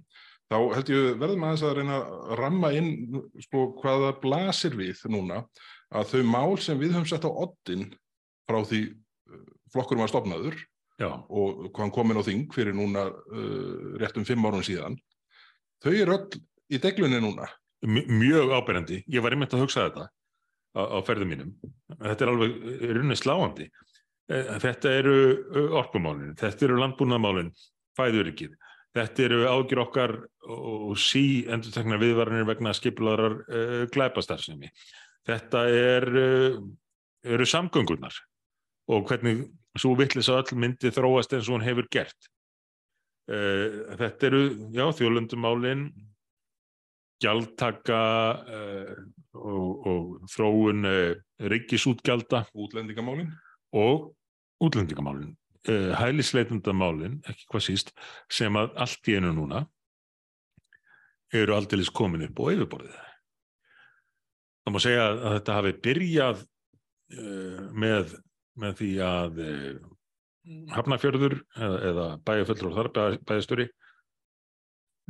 þá 0.46 0.56
held 0.76 0.92
ég 0.92 1.16
verðum 1.18 1.46
aðeins 1.48 1.64
að 1.66 1.72
reyna 1.80 1.96
að 1.98 2.36
ramma 2.38 2.70
inn 2.78 2.92
sko, 3.42 3.64
hvaða 3.82 4.12
blasir 4.22 4.78
við 4.78 5.02
núna 5.10 5.40
að 5.90 6.12
þau 6.12 6.22
mál 6.30 6.54
sem 6.62 6.78
við 6.78 6.94
höfum 6.94 7.08
sett 7.10 7.26
á 7.26 7.30
oddin 7.32 7.88
frá 8.46 8.60
því 8.70 8.84
flokkurum 9.74 10.02
var 10.04 10.10
stopnaður 10.12 10.56
já, 10.98 11.08
og 11.28 11.68
hvað 11.76 11.92
komin 11.94 12.18
á 12.20 12.22
þing 12.26 12.46
fyrir 12.54 12.74
núna 12.76 13.06
uh, 13.10 13.96
rétt 14.02 14.16
um 14.18 14.26
fimm 14.28 14.46
árum 14.48 14.64
síðan, 14.66 14.96
þau 15.84 15.92
eru 15.94 16.16
öll 16.18 16.40
í 16.74 16.80
deglunni 16.82 17.20
núna. 17.22 17.46
m- 17.86 18.08
mjög 18.18 18.50
áberandi. 18.58 19.04
Ég 19.06 19.22
var 19.22 19.30
einmitt 19.36 19.52
að 19.54 19.60
hugsa 19.62 19.84
þetta 19.86 20.08
á, 20.74 20.82
á 20.82 20.98
ferðum 21.06 21.28
mínum. 21.30 21.52
Þetta 22.02 22.24
er 22.24 22.32
alveg 22.32 22.56
runni 22.98 23.16
sláandi. 23.16 23.68
Eh, 24.28 24.48
Þetta 24.60 24.90
eru 24.98 25.14
orkumálin, 25.78 26.34
þetta 26.36 26.66
eru 26.66 26.80
landbúnaðmálin, 26.82 27.52
fæðuryggið. 27.96 28.56
Þetta 28.98 29.22
eru 29.28 29.38
ágjur 29.48 29.80
okkar 29.84 30.12
og 30.48 30.98
sí 30.98 31.44
endur 31.48 31.70
tekna 31.72 31.96
viðvaranir 32.00 32.44
vegna 32.48 32.72
skipularar 32.74 33.38
uh, 33.46 33.86
glæpastarfsemi. 33.94 34.68
Þetta 35.28 35.62
er, 35.70 36.06
uh, 36.18 36.58
eru 37.24 37.46
samgöngurnar 37.46 38.16
og 38.90 39.06
hvernig 39.08 39.46
svo 39.80 39.94
vittlis 39.98 40.28
að 40.32 40.42
öll 40.42 40.60
myndi 40.64 40.92
þróast 40.94 41.32
eins 41.34 41.48
og 41.48 41.58
hún 41.58 41.66
hefur 41.66 41.88
gert. 41.92 42.30
Uh, 43.28 43.84
þetta 44.00 44.30
eru, 44.30 44.42
já, 44.72 44.86
þjólundumálin, 44.96 45.88
gjaldtaka 47.20 47.98
uh, 48.40 48.94
og, 49.36 49.88
og 49.90 50.30
þróun 50.32 50.88
uh, 50.88 51.10
ríkisútgjalda 51.52 52.46
Útlendingamálin. 52.56 53.34
og 53.76 54.14
útlendingamálin, 54.64 55.36
hælisleitundamálin, 55.68 57.18
ekki 57.28 57.44
hvað 57.52 57.62
síst, 57.62 57.92
sem 58.32 58.56
að 58.58 58.72
allt 58.80 59.10
í 59.10 59.18
einu 59.18 59.34
núna 59.36 59.60
eru 61.30 61.54
aldeilis 61.54 61.92
komin 61.94 62.24
upp 62.26 62.40
á 62.42 62.44
yfirborðið. 62.56 62.96
Það 64.64 64.74
má 64.74 64.80
segja 64.82 65.04
að 65.12 65.20
þetta 65.36 65.58
hafi 65.58 65.72
byrjað 65.84 66.42
með, 67.84 68.16
með 68.58 68.76
því 68.80 68.90
að 69.04 69.40
uh, 69.44 69.78
Hafnafjörður 70.72 71.34
eða, 71.58 71.78
eða 71.90 72.06
bæjarföllur 72.24 72.70
og 72.70 72.78
þar 72.78 72.88
bæ, 72.94 73.02
bæjastöri 73.28 73.66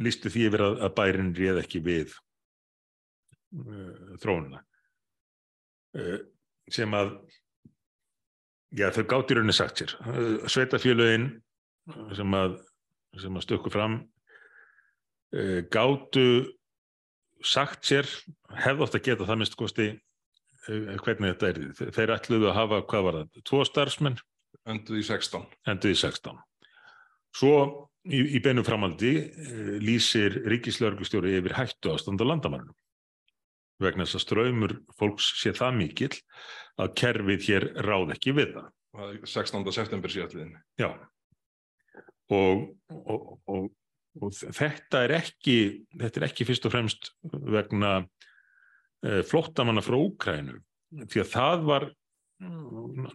lístu 0.03 0.31
því 0.33 0.47
yfir 0.49 0.65
að, 0.65 0.81
að 0.87 0.95
bærin 0.99 1.35
réð 1.37 1.61
ekki 1.63 1.83
við 1.85 2.15
uh, 3.59 4.17
þróunina. 4.23 4.63
Uh, 5.99 6.19
sem 6.73 6.97
að 6.97 7.19
Já, 8.77 8.91
þau 8.93 9.05
gátt 9.09 9.31
í 9.33 9.37
rauninni 9.39 9.55
sagt 9.57 9.81
sér. 9.81 9.95
Uh, 10.05 10.43
Sveitafélögin 10.45 11.31
sem 12.13 12.35
að, 12.37 12.59
sem 13.17 13.39
að 13.39 13.47
stökku 13.47 13.73
fram 13.73 14.03
gáttu 15.73 16.25
sagt 17.45 17.85
sér, 17.85 18.09
hefði 18.57 18.85
oft 18.85 18.95
að 18.97 19.03
geta 19.05 19.27
það 19.29 19.41
minnst 19.41 19.57
kosti 19.61 19.87
hvernig 20.69 21.33
þetta 21.35 21.49
er. 21.53 21.61
Þe- 21.79 21.91
Þeir 21.97 22.13
ætluðu 22.17 22.51
að 22.51 22.57
hafa, 22.59 22.81
hvað 22.91 23.07
var 23.09 23.19
það, 23.23 23.43
tvo 23.51 23.63
starfsmenn, 23.69 24.19
Enduð 24.69 24.99
í 25.01 25.05
16. 25.07 25.45
enduð 25.71 25.93
í 25.95 25.99
16. 26.01 26.39
Svo 27.39 27.53
í, 28.09 28.21
í 28.37 28.41
beinu 28.45 28.65
framaldi 28.67 29.13
uh, 29.23 29.71
lýsir 29.85 30.39
ríkislörglustjóri 30.49 31.35
yfir 31.39 31.55
hættu 31.57 31.93
ástand 31.95 32.21
á 32.21 32.27
landamærunum 32.29 32.77
vegna 33.79 34.03
þess 34.09 34.19
að 34.19 34.25
ströymur 34.25 34.73
fólks 34.99 35.29
sé 35.39 35.53
það 35.55 35.77
mikill 35.79 36.17
að 36.83 36.93
kerfið 36.99 37.45
hér 37.47 37.67
ráð 37.87 38.11
ekki 38.17 38.33
við 38.35 38.57
það. 38.57 38.67
Það 38.99 39.13
er 39.13 39.21
16. 39.31 39.69
september 39.77 40.11
síðastliðin. 40.17 40.57
Já. 40.81 40.89
Og, 42.35 42.65
og, 42.91 43.29
og, 43.49 43.69
og 44.21 44.35
þetta 44.35 45.05
er 45.07 45.15
ekki, 45.21 45.55
þetta 45.95 46.21
er 46.21 46.27
ekki 46.29 46.49
fyrst 46.49 46.67
og 46.69 46.75
fremst 46.75 47.13
vegna 47.55 47.93
flóttamanna 49.29 49.83
frá 49.85 49.95
Úkrænu, 49.95 50.57
því 51.07 51.21
að 51.23 51.29
það 51.31 51.67
var 51.69 51.85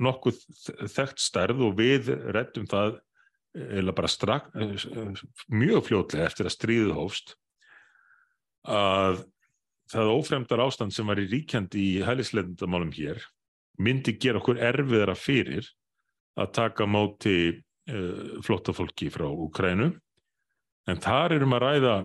nokkuð 0.03 0.39
þekkt 0.91 1.21
stærð 1.23 1.63
og 1.67 1.75
við 1.79 2.11
reddum 2.35 2.67
það 2.71 2.97
eða 3.53 3.93
bara 3.95 4.09
strak, 4.09 4.49
eh, 4.55 5.21
mjög 5.47 5.85
fljótlega 5.87 6.25
eftir 6.25 6.49
að 6.49 6.55
stríðið 6.55 6.95
hófst 6.97 7.35
að 8.65 9.23
það 9.91 10.13
ófremdar 10.15 10.63
ástand 10.63 10.93
sem 10.95 11.05
var 11.07 11.19
í 11.21 11.27
ríkjandi 11.29 11.83
í 11.99 12.03
hælisleitundamálum 12.03 12.93
hér 12.95 13.21
myndi 13.77 14.15
gera 14.17 14.39
okkur 14.39 14.61
erfiðara 14.63 15.15
fyrir 15.15 15.67
að 16.39 16.53
taka 16.55 16.87
á 16.87 16.89
móti 16.89 17.35
uh, 17.91 18.41
flóttafólki 18.41 19.11
frá 19.13 19.27
Úkrænu 19.27 19.91
en 20.89 21.03
þar 21.03 21.35
erum 21.35 21.53
að 21.53 21.65
ræða 21.67 21.95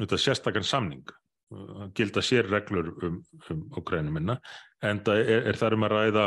þetta 0.00 0.18
sérstakann 0.24 0.66
samning 0.66 1.12
gilda 1.98 2.22
sér 2.22 2.48
reglur 2.50 2.92
um, 3.06 3.20
um 3.50 3.62
Úkrænu 3.80 4.12
minna 4.14 4.38
en 4.86 5.02
það 5.06 5.22
er, 5.24 5.46
er 5.50 5.58
þar 5.58 5.76
um 5.76 5.86
að 5.88 5.94
ræða 5.96 6.26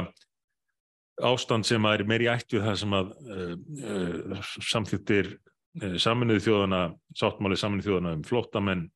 ástand 1.24 1.68
sem 1.68 1.86
að 1.86 2.00
er 2.00 2.10
meiri 2.10 2.30
ætt 2.32 2.56
við 2.56 2.66
það 2.66 2.80
sem 2.82 2.98
að 2.98 3.14
uh, 3.30 3.54
uh, 3.92 4.52
samþýttir 4.72 5.32
uh, 5.38 5.96
saminuðu 6.02 6.44
þjóðana 6.48 6.82
sáttmáli 7.20 7.60
saminuðu 7.60 7.90
þjóðana 7.90 8.18
um 8.18 8.28
flóttamenn 8.28 8.88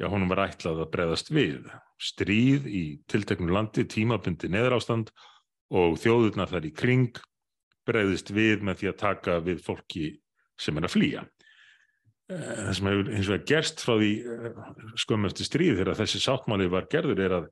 já, 0.00 0.08
honum 0.08 0.30
var 0.32 0.48
ætlað 0.48 0.82
að 0.84 0.90
breyðast 0.94 1.30
við. 1.34 1.68
Stríð 2.00 2.66
í 2.68 2.82
tilteknu 3.10 3.52
landi, 3.54 3.86
tímabundi 3.88 4.50
neðrástand 4.52 5.12
og 5.74 5.98
þjóðurnar 6.02 6.50
þar 6.50 6.68
í 6.68 6.74
kring 6.74 7.22
breyðist 7.86 8.32
við 8.34 8.64
með 8.64 8.80
því 8.80 8.90
að 8.90 9.00
taka 9.00 9.38
við 9.44 9.62
fólki 9.64 10.10
sem 10.60 10.76
er 10.78 10.88
að 10.88 10.94
flýja. 10.96 11.24
Það 12.28 12.70
sem 12.76 12.88
hefur 12.88 13.10
hins 13.12 13.28
vegar 13.28 13.48
gerst 13.50 13.82
frá 13.84 13.94
því 14.00 14.12
skömm 15.02 15.28
eftir 15.28 15.48
stríð 15.48 15.80
þegar 15.80 15.98
þessi 15.98 16.20
sáttmáli 16.24 16.68
var 16.72 16.86
gerður 16.92 17.20
er 17.20 17.34
að, 17.38 17.48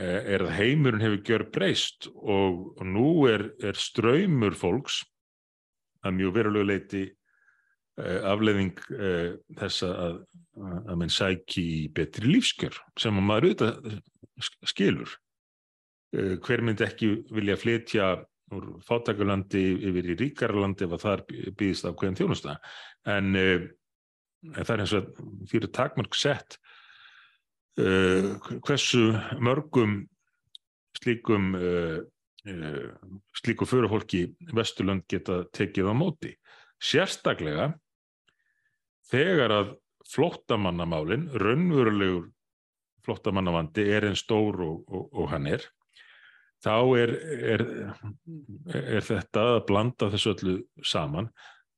er 0.00 0.44
að 0.46 0.54
heimurinn 0.56 1.04
hefur 1.04 1.24
gjör 1.28 1.44
breyst 1.52 2.08
og, 2.14 2.62
og 2.78 2.86
nú 2.88 3.08
er, 3.28 3.50
er 3.60 3.76
ströymur 3.76 4.56
fólks 4.56 5.02
að 6.02 6.16
mjög 6.16 6.38
verulegu 6.38 6.70
leiti 6.70 7.04
afleðing 8.00 8.78
þess 9.58 9.84
að, 9.84 10.22
að 10.56 10.96
menn 10.96 11.12
sæki 11.12 11.66
betri 11.92 12.30
lífskjör 12.30 12.78
sem 13.00 13.20
að 13.20 13.26
maður 13.28 13.48
auðvitað 13.50 13.98
skilur. 14.72 15.12
Hver 16.12 16.64
myndi 16.64 16.86
ekki 16.86 17.10
vilja 17.32 17.58
flytja 17.60 18.08
úr 18.56 18.68
fátakulandi 18.86 19.62
yfir 19.88 20.10
í 20.12 20.18
ríkarlandi 20.20 20.86
ef 20.86 20.96
að 20.96 21.04
þar 21.06 21.24
býðist 21.58 21.88
af 21.88 21.96
hverjum 21.98 22.18
þjónusta. 22.20 22.56
En, 23.12 23.34
uh, 23.38 23.66
það 24.58 24.74
er 24.74 24.84
eins 24.84 24.96
og 24.98 25.12
fyrir 25.50 25.72
takmörg 25.74 26.16
sett 26.18 26.58
uh, 27.80 28.34
hversu 28.64 29.12
mörgum 29.40 30.02
slíkum 31.02 31.54
slíku 33.38 33.66
förufólki 33.70 34.34
Vesturlund 34.54 35.06
geta 35.08 35.44
tekið 35.54 35.88
á 35.88 35.94
móti. 35.94 36.32
Sérstaklega 36.82 37.68
þegar 39.06 39.54
að 39.54 39.68
flóttamannamálin, 40.10 41.28
raunverulegur 41.38 42.30
flóttamannavandi 43.06 43.86
er 43.94 44.08
einn 44.08 44.18
stór 44.18 44.60
og, 44.62 44.82
og, 44.90 45.06
og 45.14 45.30
hann 45.32 45.46
er, 45.50 45.64
þá 46.62 46.74
er, 47.00 47.14
er, 47.54 47.64
er 48.70 49.06
þetta 49.06 49.46
að 49.56 49.64
blanda 49.68 50.10
þessu 50.12 50.34
öllu 50.36 50.56
saman 50.86 51.30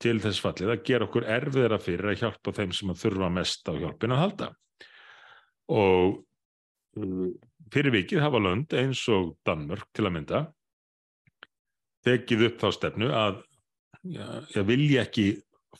til 0.02 0.18
þess 0.20 0.42
fallið 0.42 0.74
að 0.74 0.84
gera 0.88 1.08
okkur 1.08 1.26
erfiðra 1.36 1.78
fyrir 1.80 2.12
að 2.12 2.20
hjálpa 2.20 2.52
þeim 2.56 2.74
sem 2.76 2.92
þurfa 2.98 3.30
mest 3.32 3.70
á 3.70 3.72
hjálpin 3.72 4.14
að 4.14 4.22
halda. 4.24 4.50
Og 5.72 6.18
uh, 7.00 7.30
fyrir 7.72 7.94
vikið 7.94 8.24
hafa 8.24 8.42
lönd 8.42 8.76
eins 8.76 9.00
og 9.12 9.36
Danmörk 9.46 9.88
til 9.96 10.04
að 10.04 10.16
mynda 10.18 10.44
tekið 12.04 12.48
upp 12.50 12.60
þá 12.60 12.68
stefnu 12.76 13.08
að 13.16 13.40
ég 14.04 14.66
vilja 14.68 15.06
ekki 15.06 15.30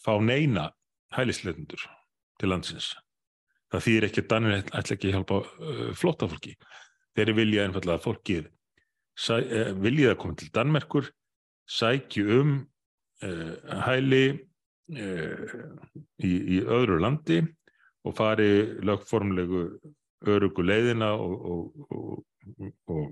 fá 0.01 0.15
neina 0.17 0.71
hælisleitundur 1.13 1.83
til 2.41 2.49
landsins. 2.49 2.95
Það 3.69 3.85
þýðir 3.85 4.07
ekki 4.09 4.23
að 4.23 4.31
Danir 4.31 4.57
ætla 4.63 4.97
ekki 4.97 5.11
að 5.11 5.17
hjálpa 5.19 5.41
uh, 5.45 5.87
flotta 5.99 6.31
fólki. 6.31 6.55
Þeir 7.15 7.35
vilja 7.37 7.67
einfallega 7.67 8.01
að 8.01 8.07
fólkið 8.07 8.49
viljið 9.15 10.12
að 10.12 10.19
koma 10.23 10.39
til 10.39 10.51
Danmerkur, 10.55 11.11
sækju 11.71 12.41
um 12.41 12.55
uh, 13.25 13.55
hæli 13.87 14.25
í, 14.85 16.31
í 16.31 16.59
öðru 16.61 16.99
landi 17.01 17.39
og 18.05 18.17
fari 18.19 18.49
lögformlegu 18.85 19.62
örugu 20.29 20.65
leiðina 20.65 21.15
og, 21.17 21.47
og, 21.89 22.21
og, 22.93 23.07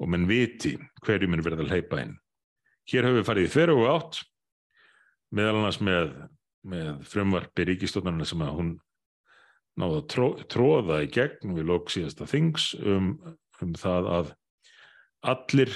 og 0.00 0.08
menn 0.08 0.24
viti 0.28 0.72
hverju 1.04 1.28
minn 1.28 1.44
verða 1.44 1.66
að 1.66 1.74
leipa 1.74 2.00
inn. 2.00 2.14
Hér 2.88 3.08
höfum 3.08 3.20
við 3.20 3.28
farið 3.28 3.48
í 3.48 3.52
þverju 3.52 3.80
og 3.82 3.90
átt 3.92 4.22
meðal 5.36 5.58
annars 5.60 5.80
með 5.84 6.14
með 6.68 7.04
frumvarpi 7.08 7.66
ríkistofnarna 7.68 8.26
sem 8.28 8.42
að 8.44 8.56
hún 8.58 8.70
náða 9.80 10.02
tró, 10.12 10.26
tróða 10.50 11.00
í 11.04 11.10
gegn 11.12 11.54
við 11.56 11.68
lók 11.70 11.92
síðasta 11.92 12.28
þings 12.28 12.72
um, 12.80 13.14
um 13.62 13.74
það 13.78 14.10
að 14.16 14.32
allir 15.26 15.72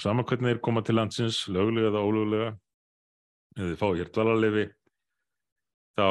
saman 0.00 0.26
hvernig 0.28 0.54
þeir 0.54 0.62
koma 0.64 0.82
til 0.84 0.96
landsins 0.98 1.44
lögulega 1.52 1.90
eða 1.90 2.04
ólögulega 2.04 2.48
eða 3.56 3.68
þið 3.70 3.78
fá 3.80 3.86
hér 3.88 4.10
dvalarlefi 4.12 4.64
þá 5.96 6.08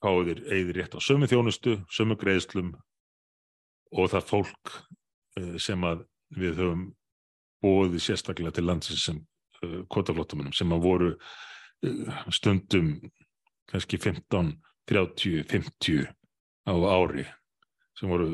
fáu 0.00 0.22
þeir 0.26 0.40
eigður 0.48 0.78
rétt 0.80 0.96
á 0.96 1.00
sömu 1.04 1.28
þjónustu, 1.30 1.76
sömu 1.92 2.16
greiðslum 2.18 2.72
og 3.94 4.10
það 4.12 4.28
fólk 4.30 4.72
uh, 4.74 5.56
sem 5.58 5.84
að 5.86 6.06
við 6.38 6.62
höfum 6.62 6.86
bóðið 7.60 8.04
sérstaklega 8.06 8.54
til 8.56 8.66
landsins 8.66 9.04
sem 9.06 9.20
uh, 9.64 9.82
kvotaflótumunum 9.90 10.54
sem 10.56 10.72
að 10.72 10.86
voru 10.86 11.10
uh, 11.14 12.22
stundum 12.34 12.94
kannski 13.70 14.00
15, 14.02 14.54
30, 14.90 15.44
50 15.50 16.08
á 16.66 16.74
ári 16.74 17.26
sem 18.00 18.08
voru, 18.08 18.28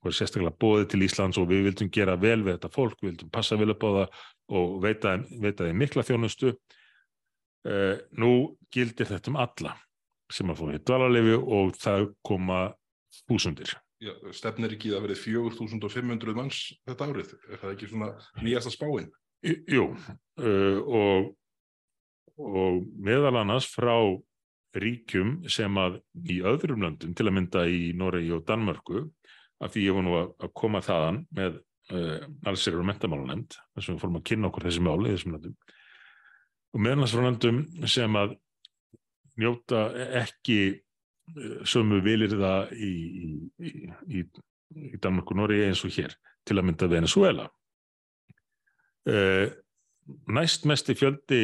voru 0.00 0.16
sérstaklega 0.16 0.54
bóðið 0.62 0.86
til 0.92 1.02
Íslands 1.04 1.38
og 1.40 1.48
við 1.50 1.66
vildum 1.68 1.90
gera 1.92 2.16
vel 2.20 2.40
við 2.40 2.56
þetta 2.56 2.72
fólk, 2.72 2.96
við 3.02 3.10
vildum 3.10 3.32
passa 3.34 3.58
vel 3.60 3.72
upp 3.74 3.84
á 3.84 3.90
það 3.90 4.20
og 4.58 4.76
veita 4.84 5.16
þeim 5.60 5.82
mikla 5.82 6.06
þjónustu. 6.08 6.54
Uh, 7.62 7.94
nú 8.18 8.56
gildir 8.74 9.06
þetta 9.06 9.30
um 9.30 9.38
alla 9.38 9.76
sem 10.32 10.48
að 10.50 10.62
fóra 10.62 10.78
í 10.78 10.82
dvalarlefi 10.82 11.36
og 11.38 11.76
það 11.78 12.08
koma 12.26 12.62
þúsundir. 13.28 13.76
Já, 14.02 14.16
stefnir 14.34 14.72
ekki 14.74 14.90
að 14.96 15.04
verið 15.04 15.20
4500 15.28 16.34
manns 16.34 16.64
þetta 16.88 17.06
árið, 17.06 17.36
er 17.46 17.60
það 17.60 17.74
ekki 17.76 17.90
svona 17.92 18.08
nýjasta 18.42 18.72
spáinn? 18.74 19.12
Jú, 19.46 19.84
uh, 20.42 20.80
og, 20.82 21.28
og 22.40 22.82
meðal 22.98 23.36
annars 23.44 23.68
frá 23.70 23.94
ríkjum 24.78 25.34
sem 25.50 25.76
að 25.80 25.98
í 26.32 26.38
öðrum 26.48 26.84
löndum, 26.84 27.12
til 27.16 27.26
að 27.28 27.36
mynda 27.36 27.64
í 27.68 27.92
Noregi 27.98 28.32
og 28.36 28.44
Danmörku, 28.48 29.04
af 29.62 29.72
því 29.74 29.84
ég 29.86 29.96
var 29.96 30.06
nú 30.06 30.14
að 30.20 30.52
koma 30.58 30.82
þaðan 30.82 31.22
með 31.36 31.58
uh, 31.92 32.24
allsir 32.48 32.78
og 32.78 32.86
mentamálunemnd, 32.88 33.58
þess 33.74 33.88
að 33.88 33.94
við 33.94 34.00
fórum 34.04 34.18
að 34.20 34.26
kynna 34.30 34.50
okkur 34.50 34.68
þessi 34.68 34.84
máli 34.86 35.12
þessum 35.12 35.36
löndum, 35.36 35.56
og 36.72 36.84
meðanast 36.86 37.16
frá 37.16 37.26
löndum 37.26 37.60
sem 37.94 38.18
að 38.18 38.36
njóta 39.42 39.82
ekki 40.22 40.58
uh, 40.72 41.58
sömu 41.68 42.00
vilir 42.04 42.36
það 42.36 42.76
í, 42.76 42.92
í, 42.92 43.32
í, 44.20 44.24
í 44.92 45.02
Danmörku 45.02 45.36
og 45.36 45.42
Noregi 45.42 45.68
eins 45.68 45.84
og 45.86 45.94
hér, 45.94 46.16
til 46.48 46.58
að 46.58 46.66
mynda 46.70 46.90
Venezuela. 46.90 47.50
Uh, 49.02 49.50
næst 50.30 50.66
mest 50.66 50.90
í 50.90 50.96
fjöldi 50.98 51.42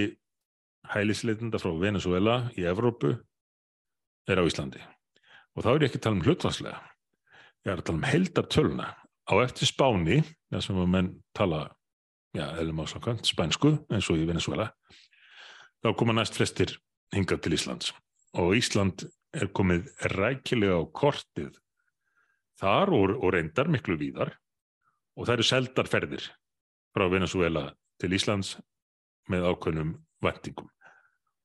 hælisleitenda 0.92 1.60
frá 1.60 1.72
Venezuela 1.80 2.38
í 2.56 2.66
Evrópu 2.68 3.14
er 4.28 4.40
á 4.40 4.44
Íslandi. 4.44 4.80
Og 5.56 5.64
þá 5.64 5.70
er 5.72 5.82
ég 5.82 5.90
ekki 5.90 6.00
að 6.00 6.04
tala 6.06 6.18
um 6.18 6.24
hlutvarslega. 6.26 6.80
Ég 7.66 7.72
er 7.72 7.80
að 7.80 7.86
tala 7.88 7.98
um 7.98 8.08
heldartöluna. 8.08 8.88
Á 9.28 9.34
eftir 9.42 9.68
Spáni, 9.68 10.22
það 10.48 10.64
sem 10.64 10.80
að 10.80 10.90
menn 10.94 11.08
tala, 11.36 11.62
já, 12.36 12.46
spænsku, 13.26 13.74
eins 13.92 14.08
og 14.08 14.20
í 14.20 14.28
Venezuela, 14.28 14.70
þá 15.84 15.92
koma 15.98 16.14
næst 16.16 16.38
flestir 16.38 16.78
hingað 17.12 17.42
til 17.44 17.56
Íslands. 17.58 17.92
Og 18.38 18.56
Ísland 18.56 19.04
er 19.36 19.50
komið 19.52 19.90
rækilega 20.14 20.78
á 20.80 20.82
kortið 20.88 21.58
þar 22.58 22.92
og, 22.94 23.14
og 23.20 23.32
reyndar 23.34 23.68
miklu 23.70 23.98
víðar 24.00 24.32
og 25.18 25.26
það 25.26 25.34
eru 25.34 25.46
seldarferðir 25.50 26.28
frá 26.94 27.06
Venezuela 27.12 27.64
til 28.00 28.14
Íslands 28.16 28.56
með 29.28 29.50
ákveðnum 29.52 29.92
vendingum 30.24 30.68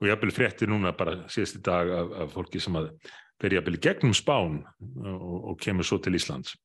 og 0.04 0.08
ég 0.10 0.16
hafði 0.16 0.36
frétti 0.36 0.68
núna 0.68 0.92
bara 0.98 1.16
síðast 1.32 1.60
í 1.60 1.64
dag 1.64 1.92
af, 1.96 2.16
af 2.24 2.34
fólki 2.36 2.60
sem 2.64 2.76
að 2.76 2.90
fer 3.42 3.56
ég 3.56 3.62
að 3.62 3.70
byrja 3.70 3.84
gegnum 3.88 4.16
spán 4.18 4.62
og, 5.04 5.38
og 5.54 5.60
kemur 5.64 5.88
svo 5.88 6.00
til 6.04 6.16
Íslands 6.18 6.58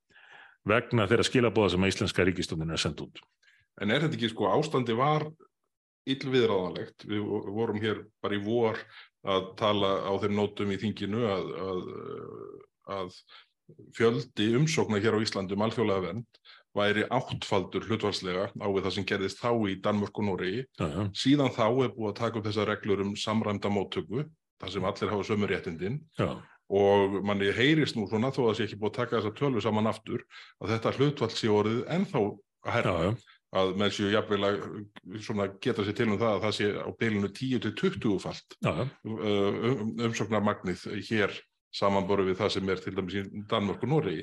vegna 0.68 1.06
þeirra 1.09 1.26
skilabóða 1.26 1.74
sem 1.74 1.84
að 1.84 1.92
Íslenska 1.92 2.26
ríkistofnun 2.26 2.74
er 2.74 2.82
sendt 2.82 3.02
út. 3.04 3.20
En 3.80 3.92
er 3.94 4.02
þetta 4.02 4.18
ekki 4.18 4.32
sko 4.32 4.48
ástandi 4.50 4.96
var 4.98 5.24
yllviðráðanlegt? 6.09 7.06
Við 7.09 7.26
vorum 7.54 7.80
hér 7.82 8.02
bara 8.22 8.36
í 8.36 8.42
vor 8.42 8.80
að 9.28 9.52
tala 9.61 9.92
á 10.09 10.12
þeim 10.22 10.34
nótum 10.38 10.72
í 10.74 10.80
þinginu 10.80 11.24
að, 11.28 11.52
að, 11.68 11.82
að 12.98 13.18
fjöldi 13.96 14.50
umsóknar 14.59 15.04
hér 15.04 15.18
á 15.20 15.24
Íslandum 15.24 15.64
alþjóðlega 15.64 16.09
vend 16.09 16.42
væri 16.79 17.07
áttfaldur 17.14 17.87
hlutvarslega 17.89 18.49
á 18.55 18.66
við 18.66 18.85
það 18.87 18.95
sem 18.97 19.09
gerðist 19.09 19.41
þá 19.43 19.51
í 19.68 19.79
Danmörk 19.85 20.20
og 20.20 20.29
Noregi. 20.29 20.66
Síðan 21.16 21.55
þá 21.55 21.66
er 21.68 21.97
búið 21.97 22.12
að 22.12 22.18
taka 22.22 22.41
upp 22.41 22.47
þessar 22.49 22.70
reglur 22.72 23.03
um 23.05 23.16
samræmda 23.18 23.72
móttöku, 23.72 24.26
þar 24.62 24.74
sem 24.74 24.89
allir 24.91 25.12
hafa 25.14 25.29
sömur 25.29 25.53
réttindin 25.53 25.99
Já. 26.18 26.29
og 26.68 27.18
manni 27.26 27.51
heyrist 27.55 27.99
nú 27.99 28.09
svona, 28.11 28.33
þó 28.35 28.45
að 28.45 28.53
það 28.53 28.61
sé 28.61 28.68
ekki 28.68 28.81
búið 28.83 28.93
að 28.93 29.01
taka 29.01 29.18
þessar 29.18 29.37
tölvu 29.43 29.64
saman 29.64 29.91
aftur, 29.91 30.24
að 30.62 30.76
þetta 30.76 30.95
hlutvall 30.99 31.35
sé 31.35 31.51
orðið 31.53 31.83
ennþá 31.99 32.22
að 32.22 32.72
herra. 32.79 32.97
Já, 32.99 33.35
að 33.57 33.70
með 33.81 33.95
séu 33.97 34.11
jafnvel 34.12 34.45
að 34.45 35.53
geta 35.64 35.85
sér 35.87 35.95
til 35.97 36.09
um 36.11 36.18
það 36.20 36.35
að 36.35 36.43
það 36.43 36.55
sé 36.59 36.66
á 36.85 36.89
beilinu 37.01 37.31
10-20 37.33 38.18
falt 38.20 38.57
um, 38.68 39.95
umsóknarmagnið 40.05 40.83
hér 41.09 41.33
samanboru 41.75 42.25
við 42.31 42.39
það 42.41 42.55
sem 42.55 42.71
er 42.73 42.81
til 42.83 42.95
dæmis 42.97 43.19
í 43.19 43.25
Danmörk 43.51 43.83
og 43.85 43.91
Nóri 43.93 44.16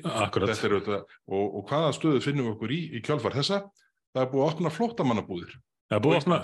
og, 1.30 1.44
og 1.60 1.62
hvaða 1.70 1.92
stöðu 1.94 2.22
finnum 2.24 2.48
við 2.48 2.56
okkur 2.56 2.74
í 2.74 2.80
í 2.98 3.02
kjálfar 3.06 3.36
þessa? 3.38 3.62
Það 4.16 4.22
er 4.24 4.30
búið 4.32 4.42
að 4.42 4.52
opna 4.54 4.72
flóttamannabúðir 4.74 5.56
Það 5.86 5.96
er 5.96 6.02
búið, 6.02 6.16
opna, 6.18 6.36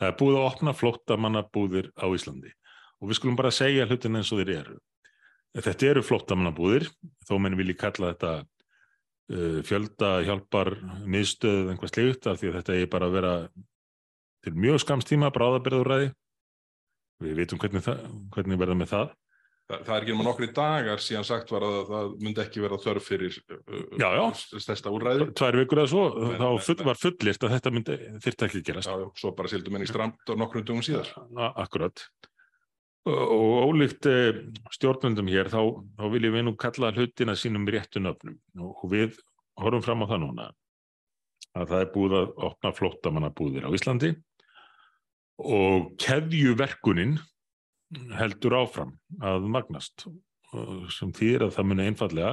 það 0.00 0.08
er 0.08 0.14
búið 0.18 0.36
að 0.36 0.44
opna 0.48 0.72
flóttamannabúðir 0.74 1.88
á 1.94 2.06
Íslandi. 2.10 2.50
Og 2.98 3.10
við 3.10 3.18
skulum 3.20 3.36
bara 3.38 3.54
segja 3.54 3.86
hlutin 3.86 4.18
eins 4.18 4.32
og 4.34 4.40
þeir 4.40 4.54
eru. 4.56 4.78
Þetta 5.54 5.90
eru 5.92 6.02
flóttamannabúðir 6.02 6.88
þó 7.28 7.36
menn 7.42 7.56
vilji 7.58 7.76
kalla 7.78 8.10
þetta 8.10 8.32
uh, 8.42 9.60
fjölda 9.66 10.10
hjálpar 10.26 10.72
miðstöð 11.06 11.70
einhvað 11.70 11.92
sliðut 11.92 12.26
af 12.26 12.40
því 12.40 12.50
að 12.50 12.58
þetta 12.58 12.78
er 12.78 12.90
bara 12.90 13.08
að 13.08 13.16
vera 13.20 13.32
til 14.44 14.54
mjög 14.58 14.82
skamstíma 14.82 15.30
bráðabirðuræði 15.34 16.10
við 17.22 17.38
veitum 17.38 17.62
hvernig, 17.62 17.86
hvernig 18.34 18.60
verða 18.60 18.78
með 18.78 18.92
það 18.92 19.14
Það, 19.68 19.82
það 19.84 19.94
er 19.94 20.04
ekki 20.04 20.12
um 20.14 20.22
nokkri 20.24 20.46
dagar 20.56 21.02
síðan 21.04 21.26
sagt 21.28 21.50
var 21.52 21.64
að 21.66 21.74
það 21.90 22.12
myndi 22.24 22.40
ekki 22.40 22.62
vera 22.64 22.78
þörf 22.80 23.04
fyrir 23.04 23.34
já, 24.00 24.06
já. 24.16 24.22
stærsta 24.64 24.92
úrræði. 24.94 25.26
Tvær 25.36 25.58
vikur 25.60 25.82
eða 25.82 25.90
svo, 25.92 26.04
men, 26.22 26.38
þá 26.40 26.64
full, 26.64 26.76
var 26.88 27.00
fullist 27.02 27.44
að 27.44 27.52
þetta 27.56 27.72
myndi 27.74 27.98
þyrta 28.24 28.48
ekki 28.48 28.62
gerast. 28.64 28.88
Já, 28.88 29.10
svo 29.20 29.34
bara 29.36 29.52
sildum 29.52 29.76
henni 29.76 29.90
stramt 29.90 30.32
og 30.32 30.40
nokkrum 30.40 30.64
dugum 30.64 30.86
síðar. 30.86 31.12
Akkurat. 31.50 32.06
Og, 33.08 33.68
ólíkt 33.68 34.08
eh, 34.08 34.40
stjórnvöndum 34.74 35.28
hér, 35.32 35.52
þá, 35.52 35.60
þá 36.00 36.04
viljum 36.16 36.38
við 36.38 36.48
nú 36.48 36.56
kalla 36.60 36.92
hlutina 36.96 37.36
sínum 37.38 37.68
réttu 37.68 38.00
nöfnum 38.04 38.40
og 38.64 38.88
við 38.88 39.20
horfum 39.60 39.84
fram 39.84 40.04
á 40.04 40.10
það 40.10 40.24
núna 40.24 40.50
að 41.56 41.72
það 41.72 41.80
er 41.82 41.90
búið 41.94 42.16
að 42.18 42.32
opna 42.48 42.72
flóttamannabúðir 42.76 43.68
á 43.68 43.70
Íslandi 43.74 44.12
og 45.38 45.92
keðjuverkunin 46.02 47.16
heldur 48.18 48.58
áfram 48.58 48.94
að 49.24 49.48
magnast 49.48 50.06
sem 50.94 51.12
þýðir 51.16 51.48
að 51.48 51.54
það 51.56 51.68
muni 51.70 51.88
einfallega 51.88 52.32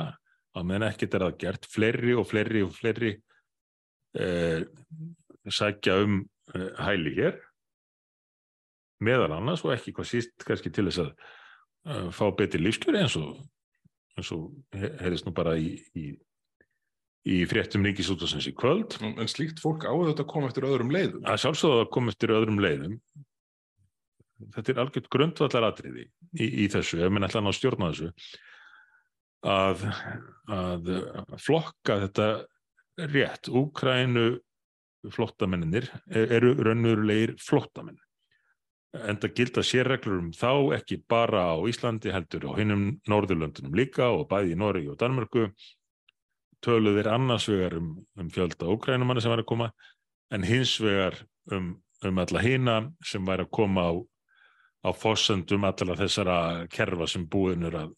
að 0.55 0.67
meðan 0.69 0.87
ekkert 0.89 1.17
er 1.17 1.25
að 1.25 1.37
gert 1.43 1.67
fleiri 1.67 2.15
og 2.15 2.27
fleiri 2.29 2.61
og 2.63 2.71
fleiri 2.75 3.11
eh, 4.19 4.63
sækja 5.51 5.97
um 6.05 6.21
eh, 6.55 6.71
hæli 6.79 7.15
hér 7.17 7.39
meðal 9.03 9.33
annars 9.37 9.63
og 9.65 9.73
ekki 9.75 9.93
hvað 9.95 10.11
síst 10.11 10.45
kannski 10.47 10.71
til 10.73 10.87
þess 10.87 11.03
að 11.03 11.11
uh, 11.89 12.07
fá 12.15 12.25
betri 12.37 12.61
lífskjöri 12.61 13.01
eins 13.03 13.17
og, 13.19 13.41
eins 14.15 14.31
og 14.35 14.47
heyrðist 14.75 15.27
nú 15.27 15.33
bara 15.35 15.55
í, 15.59 15.75
í, 15.97 16.13
í 17.27 17.39
fréttum 17.49 17.85
ríkisútasins 17.85 18.47
í 18.49 18.55
kvöld. 18.57 18.97
En 19.03 19.31
slíkt 19.31 19.61
fólk 19.63 19.87
áður 19.87 20.13
þetta 20.13 20.25
að 20.25 20.31
koma 20.31 20.51
eftir 20.51 20.69
öðrum 20.69 20.93
leiðum? 20.95 21.23
Að 21.27 21.41
sjálfsögða 21.43 21.85
að 21.85 21.91
koma 21.97 22.15
eftir 22.15 22.35
öðrum 22.37 22.61
leiðum. 22.63 22.99
Þetta 24.55 24.73
er 24.73 24.81
algjört 24.83 25.11
grundvallar 25.13 25.69
atriði 25.69 26.07
í, 26.35 26.47
í 26.65 26.67
þessu, 26.71 26.99
ef 27.05 27.13
minn 27.13 27.27
ætla 27.27 27.41
að 27.41 27.47
ná 27.47 27.55
stjórna 27.55 27.91
þessu, 27.93 28.09
að, 29.47 29.85
að 30.57 30.89
flokka 31.39 32.01
þetta 32.03 32.27
rétt. 33.13 33.47
Úkrænu 33.47 34.25
flottamenninir 35.13 35.87
eru 36.09 36.55
raunverulegir 36.65 37.35
flottamenn 37.41 37.99
en 39.03 39.19
það 39.19 39.33
gilda 39.39 39.63
sérreglur 39.65 40.21
um 40.21 40.31
þá 40.35 40.77
ekki 40.77 40.99
bara 41.09 41.49
á 41.51 41.55
Íslandi 41.67 42.13
heldur 42.13 42.47
á 42.47 42.51
hinnum 42.59 42.85
Norðurlöndunum 43.09 43.75
líka 43.75 44.07
og 44.13 44.27
bæði 44.31 44.55
í 44.55 44.59
Noregi 44.59 44.91
og 44.91 44.99
Danmörku 45.01 45.49
töluðir 46.65 47.09
annars 47.11 47.47
vegar 47.51 47.75
um, 47.79 47.95
um 48.19 48.29
fjölda 48.31 48.69
ókrænumanna 48.71 49.23
sem 49.23 49.33
var 49.33 49.43
að 49.43 49.49
koma 49.51 49.71
en 50.33 50.45
hins 50.47 50.77
vegar 50.81 51.17
um, 51.51 51.73
um 52.05 52.21
alla 52.23 52.43
hina 52.43 52.77
sem 53.05 53.25
var 53.27 53.43
að 53.43 53.51
koma 53.57 53.89
á, 53.91 53.93
á 54.85 54.89
fósendum 54.93 55.65
allar 55.65 55.97
þessara 55.97 56.37
kerfa 56.69 57.07
sem 57.09 57.25
búinur 57.25 57.75
að 57.79 57.95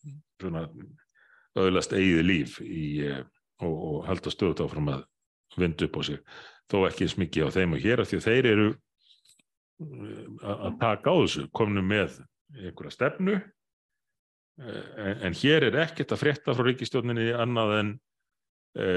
auðlast 1.58 1.96
eigið 1.98 2.24
líf 2.24 2.60
í, 2.64 3.04
eh, 3.04 3.24
og, 3.66 3.76
og 3.76 4.08
halda 4.08 4.32
stöðut 4.32 4.64
áfram 4.64 4.94
að 4.94 5.06
vindu 5.58 5.88
upp 5.88 6.00
á 6.00 6.02
sig 6.08 6.22
þó 6.72 6.78
ekki 6.88 7.08
smikið 7.10 7.50
á 7.50 7.56
þeim 7.56 7.76
og 7.76 7.84
hér 7.84 8.04
af 8.04 8.10
því 8.10 8.20
að 8.20 8.28
þeir 8.28 8.50
eru 8.54 8.68
að 9.78 10.78
taka 10.82 11.14
á 11.14 11.16
þessu, 11.22 11.46
komnu 11.54 11.84
með 11.86 12.18
einhverja 12.58 12.96
stefnu 12.96 13.36
en, 14.58 15.20
en 15.28 15.38
hér 15.38 15.68
er 15.68 15.80
ekkert 15.84 16.14
að 16.16 16.22
frétta 16.24 16.56
frá 16.58 16.66
ríkistjóninni 16.66 17.30
annað 17.38 17.74
en 17.78 17.92
e, 18.74 18.88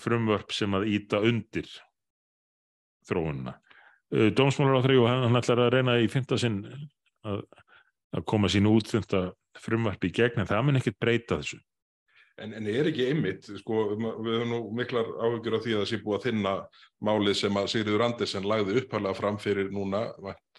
frumvörp 0.00 0.54
sem 0.56 0.72
að 0.76 0.88
íta 0.94 1.20
undir 1.20 1.68
þróununa. 3.08 3.58
Dómsmálar 4.10 4.80
á 4.80 4.84
þrjú, 4.86 5.04
hann 5.06 5.38
ætlar 5.38 5.66
að 5.66 5.74
reyna 5.76 5.98
í 6.00 6.08
fymtasinn 6.10 6.62
að, 7.28 7.42
að 8.16 8.28
koma 8.32 8.50
sín 8.52 8.68
út 8.70 8.92
þetta 8.92 9.30
frumvörp 9.60 10.06
í 10.06 10.14
gegn 10.14 10.42
en 10.42 10.48
það 10.48 10.64
mun 10.66 10.80
ekkert 10.80 11.00
breyta 11.02 11.40
þessu. 11.40 11.60
En, 12.40 12.54
en 12.56 12.68
er 12.70 12.88
ekki 12.88 13.10
ymmit, 13.12 13.44
sko, 13.60 13.82
við 14.00 14.30
höfum 14.32 14.48
nú 14.48 14.58
miklar 14.76 15.08
áhugjur 15.20 15.58
á 15.60 15.60
því 15.60 15.74
að 15.74 15.82
það 15.82 15.88
sé 15.90 15.98
búið 16.00 16.16
að 16.16 16.26
finna 16.28 16.52
málið 17.04 17.34
sem 17.36 17.58
að 17.60 17.66
Sigriður 17.72 18.04
Andersen 18.06 18.46
lagði 18.48 18.76
upphæflega 18.80 19.18
fram 19.18 19.36
fyrir 19.42 19.68
núna 19.74 20.00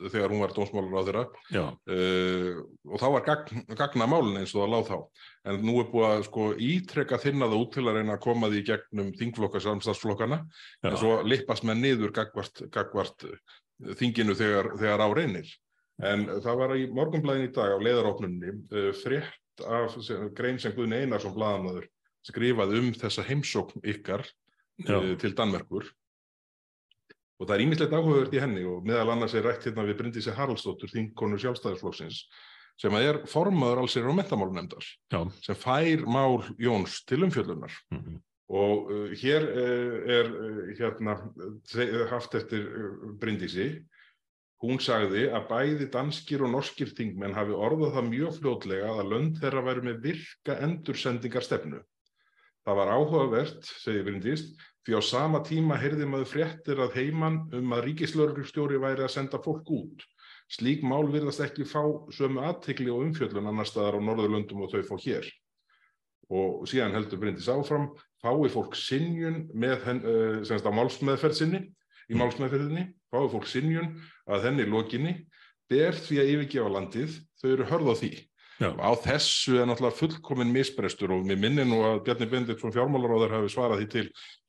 þegar 0.03 0.33
hún 0.33 0.43
var 0.43 0.53
dómsmálar 0.53 1.01
á 1.01 1.07
þeirra 1.07 1.23
uh, 1.25 2.59
og 2.85 3.01
þá 3.01 3.07
var 3.15 3.25
gagn, 3.25 3.63
gagna 3.79 4.09
málin 4.11 4.37
eins 4.43 4.53
og 4.53 4.61
það 4.61 4.71
láð 4.75 4.91
þá. 4.91 5.25
En 5.49 5.59
nú 5.65 5.79
er 5.81 5.89
búið 5.95 6.07
að 6.11 6.27
sko, 6.29 6.45
ítrekka 6.67 7.21
þinna 7.23 7.49
það 7.49 7.65
út 7.65 7.73
til 7.77 7.87
að 7.87 7.97
reyna 7.97 8.17
að 8.17 8.23
koma 8.27 8.51
því 8.53 8.63
gegnum 8.69 9.11
þingflokka, 9.17 9.63
samstagsflokkana, 9.65 10.41
en 10.85 11.01
svo 11.01 11.17
lippast 11.25 11.65
með 11.65 11.81
niður 11.81 12.13
gagvart, 12.19 12.65
gagvart 12.69 13.29
þinginu 13.97 14.37
þegar, 14.37 14.75
þegar 14.77 15.01
á 15.01 15.09
reynir. 15.17 15.49
En 16.01 16.25
það 16.41 16.59
var 16.63 16.75
í 16.77 16.85
morgunblæðin 16.89 17.49
í 17.49 17.53
dag 17.55 17.75
á 17.75 17.83
leiðaróknunni 17.83 18.53
uh, 18.57 18.91
frétt 19.03 19.65
af 19.67 19.97
grein 20.37 20.59
sem 20.59 20.73
Guðni 20.75 21.03
Einarsson 21.03 21.35
blaðanaður 21.35 21.89
skrifaði 22.25 22.79
um 22.81 22.93
þessa 22.97 23.25
heimsókn 23.25 23.83
ykkar 23.93 24.23
uh, 24.87 25.11
til 25.21 25.33
Danmerkur. 25.37 25.89
Og 27.41 27.47
það 27.49 27.55
er 27.55 27.63
ímislegt 27.65 27.93
áhugaverð 27.97 28.35
í 28.37 28.41
henni 28.41 28.63
og 28.69 28.85
meðal 28.85 29.15
annars 29.15 29.35
er 29.37 29.45
rætt 29.47 29.65
hérna 29.65 29.85
við 29.87 29.97
Bryndísi 30.01 30.33
Haraldsdóttur, 30.37 30.91
þingkonur 30.93 31.41
sjálfstæðarflokksins 31.41 32.25
sem 32.81 32.97
að 32.97 33.07
er 33.07 33.21
formaður 33.29 33.83
alls 33.83 33.95
er 33.99 34.09
á 34.09 34.13
mentamálunefndar 34.15 34.85
sem 35.43 35.57
fær 35.59 36.05
mál 36.09 36.41
Jóns 36.61 37.01
til 37.09 37.21
umfjöldunar 37.25 37.73
mm 37.91 37.99
-hmm. 37.99 38.19
og 38.49 38.91
uh, 38.91 39.09
hér 39.21 39.43
er 40.17 40.31
hérna 40.79 41.17
haft 42.09 42.35
eftir 42.35 42.67
Bryndísi 43.19 43.85
Hún 44.61 44.77
sagði 44.77 45.23
að 45.33 45.47
bæði 45.49 45.85
danskir 45.89 46.43
og 46.45 46.51
norskir 46.53 46.91
þingmenn 46.93 47.33
hafi 47.33 47.55
orðað 47.57 47.95
það 47.95 48.09
mjög 48.11 48.35
fljótlega 48.35 48.91
að 48.93 49.07
lönd 49.13 49.39
þeirra 49.41 49.63
væri 49.65 49.85
með 49.87 50.03
virka 50.03 50.57
endursendingar 50.67 51.45
stefnu. 51.47 51.79
Það 52.61 52.77
var 52.77 52.91
áhugavert, 52.93 53.71
segir 53.81 54.05
Bryndist, 54.05 54.53
því 54.85 54.97
á 54.97 55.01
sama 55.01 55.41
tíma 55.47 55.79
heyrði 55.81 56.05
maður 56.05 56.29
fréttir 56.29 56.83
að 56.85 56.93
heimann 56.99 57.39
um 57.57 57.73
að 57.73 57.87
ríkislörgurstjóri 57.87 58.77
væri 58.83 59.07
að 59.07 59.15
senda 59.15 59.41
fólk 59.41 59.73
út. 59.73 60.05
Slík 60.51 60.85
mál 60.85 61.09
virðast 61.09 61.41
ekki 61.41 61.65
fá 61.65 61.81
sömu 62.13 62.45
aðtikli 62.45 62.93
og 62.93 63.07
umfjöllun 63.07 63.49
annar 63.49 63.65
staðar 63.65 63.97
á 63.97 64.05
Norðurlöndum 64.05 64.61
og 64.61 64.75
þau 64.75 64.85
fá 64.91 64.95
hér. 65.07 65.25
Og 66.29 66.67
síðan 66.69 66.93
heldur 66.93 67.17
Bryndis 67.23 67.49
áfram, 67.49 67.89
fái 68.21 68.45
fólk 68.53 68.77
sinjun 68.77 69.47
með 69.57 69.89
uh, 69.97 70.41
semst 70.45 70.69
á 70.69 70.71
málsmeðferð 70.75 71.39
sinni 71.41 71.65
í 72.09 72.17
málsmeðferðinni, 72.19 72.87
fái 73.11 73.29
fólk 73.33 73.47
sinjun 73.49 73.93
að 74.31 74.49
henni 74.49 74.67
lokinni, 74.69 75.15
ber 75.71 75.95
því 75.95 76.19
að 76.21 76.33
yfirgefa 76.35 76.73
landið, 76.75 77.15
þau 77.41 77.49
eru 77.53 77.71
hörð 77.71 77.91
á 77.91 77.95
því. 78.01 78.11
Já. 78.61 78.69
Á 78.77 78.91
þessu 79.01 79.55
er 79.57 79.65
náttúrulega 79.65 79.97
fullkominn 79.97 80.51
misbrestur 80.53 81.15
og 81.15 81.23
mér 81.25 81.39
minnir 81.41 81.65
nú 81.65 81.79
að 81.87 82.03
Bjarni 82.05 82.27
Bendit 82.29 82.59
frá 82.61 82.69
fjármálaróðar 82.75 83.33
hafi 83.39 83.49
svarað 83.49 83.81
því 83.81 83.87
til 83.89 84.03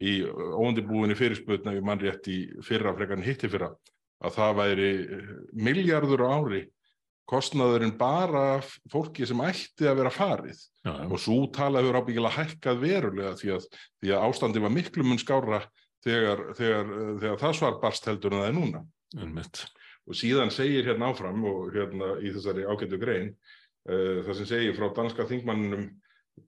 í 0.04 0.12
óundibúinni 0.28 1.16
fyrirspötna 1.16 1.72
við 1.72 1.86
mannrétt 1.88 2.28
í 2.28 2.42
fyrra 2.66 2.92
frekarinn 2.98 3.24
hitti 3.24 3.48
fyrra 3.48 3.70
að 4.22 4.36
það 4.36 4.58
væri 4.58 4.90
miljardur 5.56 6.26
á 6.28 6.34
ári 6.36 6.62
kostnaðurinn 7.32 7.94
bara 7.96 8.60
fólki 8.92 9.26
sem 9.28 9.40
ætti 9.46 9.88
að 9.88 10.02
vera 10.02 10.12
farið 10.12 10.58
já, 10.60 10.92
og 11.06 11.16
svo 11.22 11.38
talaði 11.54 11.88
við 11.88 11.98
ábyggilega 12.02 12.36
hækkað 12.36 12.82
verulega 12.82 13.34
því 13.40 13.54
að, 13.56 13.68
því 14.02 14.12
að 14.12 14.26
ástandi 14.28 14.62
var 14.64 14.74
miklu 14.74 15.06
mun 15.06 15.22
skára 15.22 15.62
þegar, 16.04 16.44
þegar, 16.58 16.92
þegar 17.22 17.40
það 17.44 17.56
svar 17.58 17.80
barst 17.82 18.08
heldur 18.10 18.34
en 18.34 18.42
það 18.42 18.50
er 18.50 18.58
núna. 18.58 18.84
Unmitt. 19.22 19.64
Og 20.08 20.18
síðan 20.18 20.50
segir 20.54 20.86
hérna 20.88 21.12
áfram 21.12 21.44
og 21.46 21.74
hérna 21.74 22.16
í 22.22 22.32
þessari 22.34 22.64
ágættu 22.66 22.98
grein 23.00 23.32
uh, 23.32 24.22
það 24.26 24.38
sem 24.40 24.48
segir 24.50 24.78
frá 24.78 24.88
danska 24.96 25.28
þingmannunum 25.30 25.90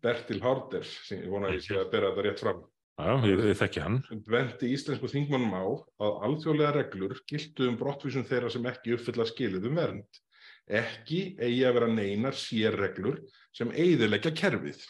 Bertil 0.03 0.41
Harder, 0.41 0.87
sem 1.05 1.21
ég 1.21 1.33
vona 1.33 1.51
að 1.51 1.59
ég 1.59 1.67
sé 1.67 1.77
að 1.77 1.91
bera 1.93 2.11
þetta 2.11 2.25
rétt 2.25 2.43
fram. 2.43 2.63
Já, 2.95 3.11
ég, 3.27 3.41
ég 3.51 3.57
þekki 3.59 3.83
hann. 3.83 3.97
Vendi 4.31 4.71
íslensku 4.71 5.11
þingmannum 5.11 5.55
á 5.59 5.65
að 6.07 6.19
alþjóðlega 6.29 6.75
reglur 6.79 7.17
gildu 7.29 7.67
um 7.69 7.79
brottvísun 7.81 8.27
þeirra 8.29 8.53
sem 8.55 8.69
ekki 8.71 8.95
uppfylla 8.97 9.27
skilið 9.29 9.67
um 9.71 9.81
vernd. 9.81 10.21
Ekki 10.65 11.21
eigi 11.37 11.65
að 11.69 11.75
vera 11.77 11.89
neinar 11.93 12.39
sérreglur 12.39 13.19
sem 13.55 13.73
eiðilegja 13.75 14.33
kerfið. 14.39 14.81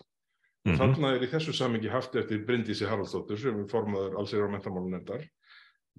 Mm 0.64 0.72
-hmm. 0.72 0.94
Þannig 0.96 1.14
er 1.14 1.24
í 1.26 1.28
þessu 1.28 1.52
samingi 1.52 1.90
haft 1.92 2.14
eftir 2.16 2.44
Bryndísi 2.46 2.86
Haraldsdóttur 2.88 3.38
sem 3.38 3.58
er 3.60 3.68
formadur 3.68 4.16
allsir 4.16 4.40
á 4.40 4.48
mentamálunendar. 4.48 5.26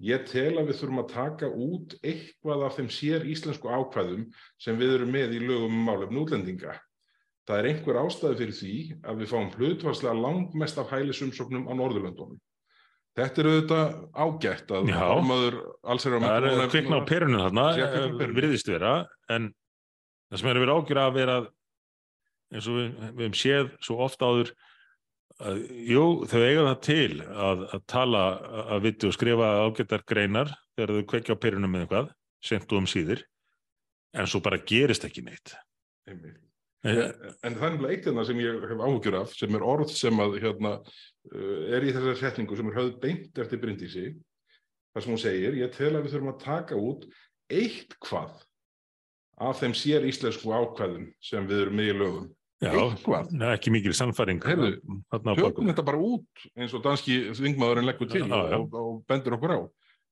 Ég 0.02 0.26
tel 0.28 0.58
að 0.58 0.66
við 0.68 0.80
þurfum 0.80 0.98
að 1.00 1.12
taka 1.12 1.48
út 1.48 1.94
eitthvað 2.02 2.64
af 2.66 2.74
þeim 2.76 2.90
sér 2.90 3.22
íslensku 3.24 3.70
ákvæðum 3.70 4.26
sem 4.58 4.76
við 4.76 4.94
erum 4.96 5.12
með 5.14 5.36
í 5.38 5.40
lögum 5.40 5.72
um 5.72 5.86
málefn 5.86 6.18
útlendinga. 6.20 6.74
Það 7.46 7.58
er 7.58 7.68
einhver 7.70 8.00
ástæði 8.02 8.38
fyrir 8.40 8.58
því 8.58 8.74
að 9.06 9.22
við 9.22 9.30
fáum 9.30 9.50
hlutvarslega 9.54 10.18
langmest 10.18 10.78
af 10.82 10.90
hælisumsóknum 10.90 11.68
á 11.70 11.72
Norðurlöndunum. 11.78 12.40
Þetta 13.16 13.40
er 13.40 13.48
auðvitað 13.52 13.94
ágætt 14.12 14.72
að 14.76 14.90
formadur 14.92 15.60
allsir 15.86 16.10
á 16.12 16.18
mentamálunendar... 16.18 16.58
Það 16.58 16.66
er 16.66 16.74
kvikna 16.74 16.98
á 17.00 17.08
perunum 17.08 17.44
þarna, 17.46 17.66
virðist 18.34 18.68
vera, 18.68 18.94
en 19.30 19.52
það 20.28 20.42
sem 20.42 20.50
er 20.50 20.58
að 20.58 20.66
vera 20.66 20.76
ágjur 20.76 21.00
að 21.06 21.14
vera 21.22 21.38
eins 22.54 22.68
og 22.70 22.78
við, 22.78 22.88
við 23.02 23.24
hefum 23.24 23.38
séð 23.40 23.70
svo 23.84 23.98
ofta 24.06 24.30
áður 24.30 24.52
að 25.46 25.62
jú, 25.84 26.04
þau 26.30 26.40
eiga 26.40 26.66
það 26.66 26.78
til 26.86 27.16
að, 27.26 27.64
að 27.76 27.82
tala 27.92 28.22
að 28.76 28.86
viti 28.86 29.08
og 29.08 29.16
skrifa 29.16 29.50
ágættar 29.66 30.04
greinar 30.08 30.52
þegar 30.76 30.94
þau 30.94 31.08
kvekja 31.12 31.36
á 31.36 31.42
perunum 31.42 31.74
með 31.74 31.84
eitthvað 31.84 32.10
sent 32.46 32.72
og 32.72 32.82
um 32.82 32.88
síður 32.88 33.22
en 34.16 34.30
svo 34.30 34.40
bara 34.44 34.62
gerist 34.64 35.04
ekki 35.08 35.24
neitt 35.26 35.56
Einmitt. 36.06 36.42
En, 36.86 36.98
en 37.42 37.56
það 37.58 37.66
er 37.66 37.72
náttúrulega 37.74 37.92
eitt 37.96 38.04
af 38.04 38.06
hérna 38.06 38.20
það 38.20 38.28
sem 38.28 38.40
ég 38.44 38.64
hef 38.70 38.82
áhugjur 38.86 39.18
af 39.18 39.30
sem 39.34 39.56
er 39.58 39.64
orð 39.66 39.92
sem 39.92 40.20
að 40.22 40.36
hérna, 40.44 40.72
uh, 41.32 41.62
er 41.74 41.86
í 41.86 41.92
þessari 41.92 42.18
setningu 42.20 42.58
sem 42.58 42.68
er 42.70 42.76
höfð 42.76 42.98
beint 43.02 43.40
eftir 43.42 43.62
Bryndísi 43.62 44.04
þar 44.94 45.04
sem 45.04 45.12
hún 45.12 45.20
segir, 45.20 45.56
ég 45.58 45.72
tel 45.74 45.90
að 45.94 46.06
við 46.06 46.14
þurfum 46.14 46.32
að 46.32 46.44
taka 46.44 46.78
út 46.78 47.08
eitt 47.50 47.96
hvað 48.06 48.36
af 49.48 49.58
þeim 49.60 49.74
sér 49.76 50.06
íslensku 50.08 50.52
ákvæðum 50.54 51.10
sem 51.24 51.48
við 51.50 51.64
erum 51.64 51.80
með 51.80 51.90
í 51.90 51.96
lögum 51.96 52.28
Já, 52.64 52.72
neða, 52.72 53.50
ekki 53.52 53.70
mikil 53.74 53.92
sannfæring 53.92 54.38
á 54.40 54.48
tökum 55.36 55.66
þetta 55.68 55.82
bara 55.84 55.98
út 56.00 56.44
eins 56.56 56.72
og 56.72 56.80
danski 56.86 57.18
þingmaðurinn 57.36 57.84
leggur 57.84 58.08
til 58.08 58.22
Já, 58.24 58.38
já. 58.48 58.56
og, 58.56 58.76
og 58.80 59.02
bendur 59.10 59.36
okkur 59.36 59.52
á. 59.52 59.60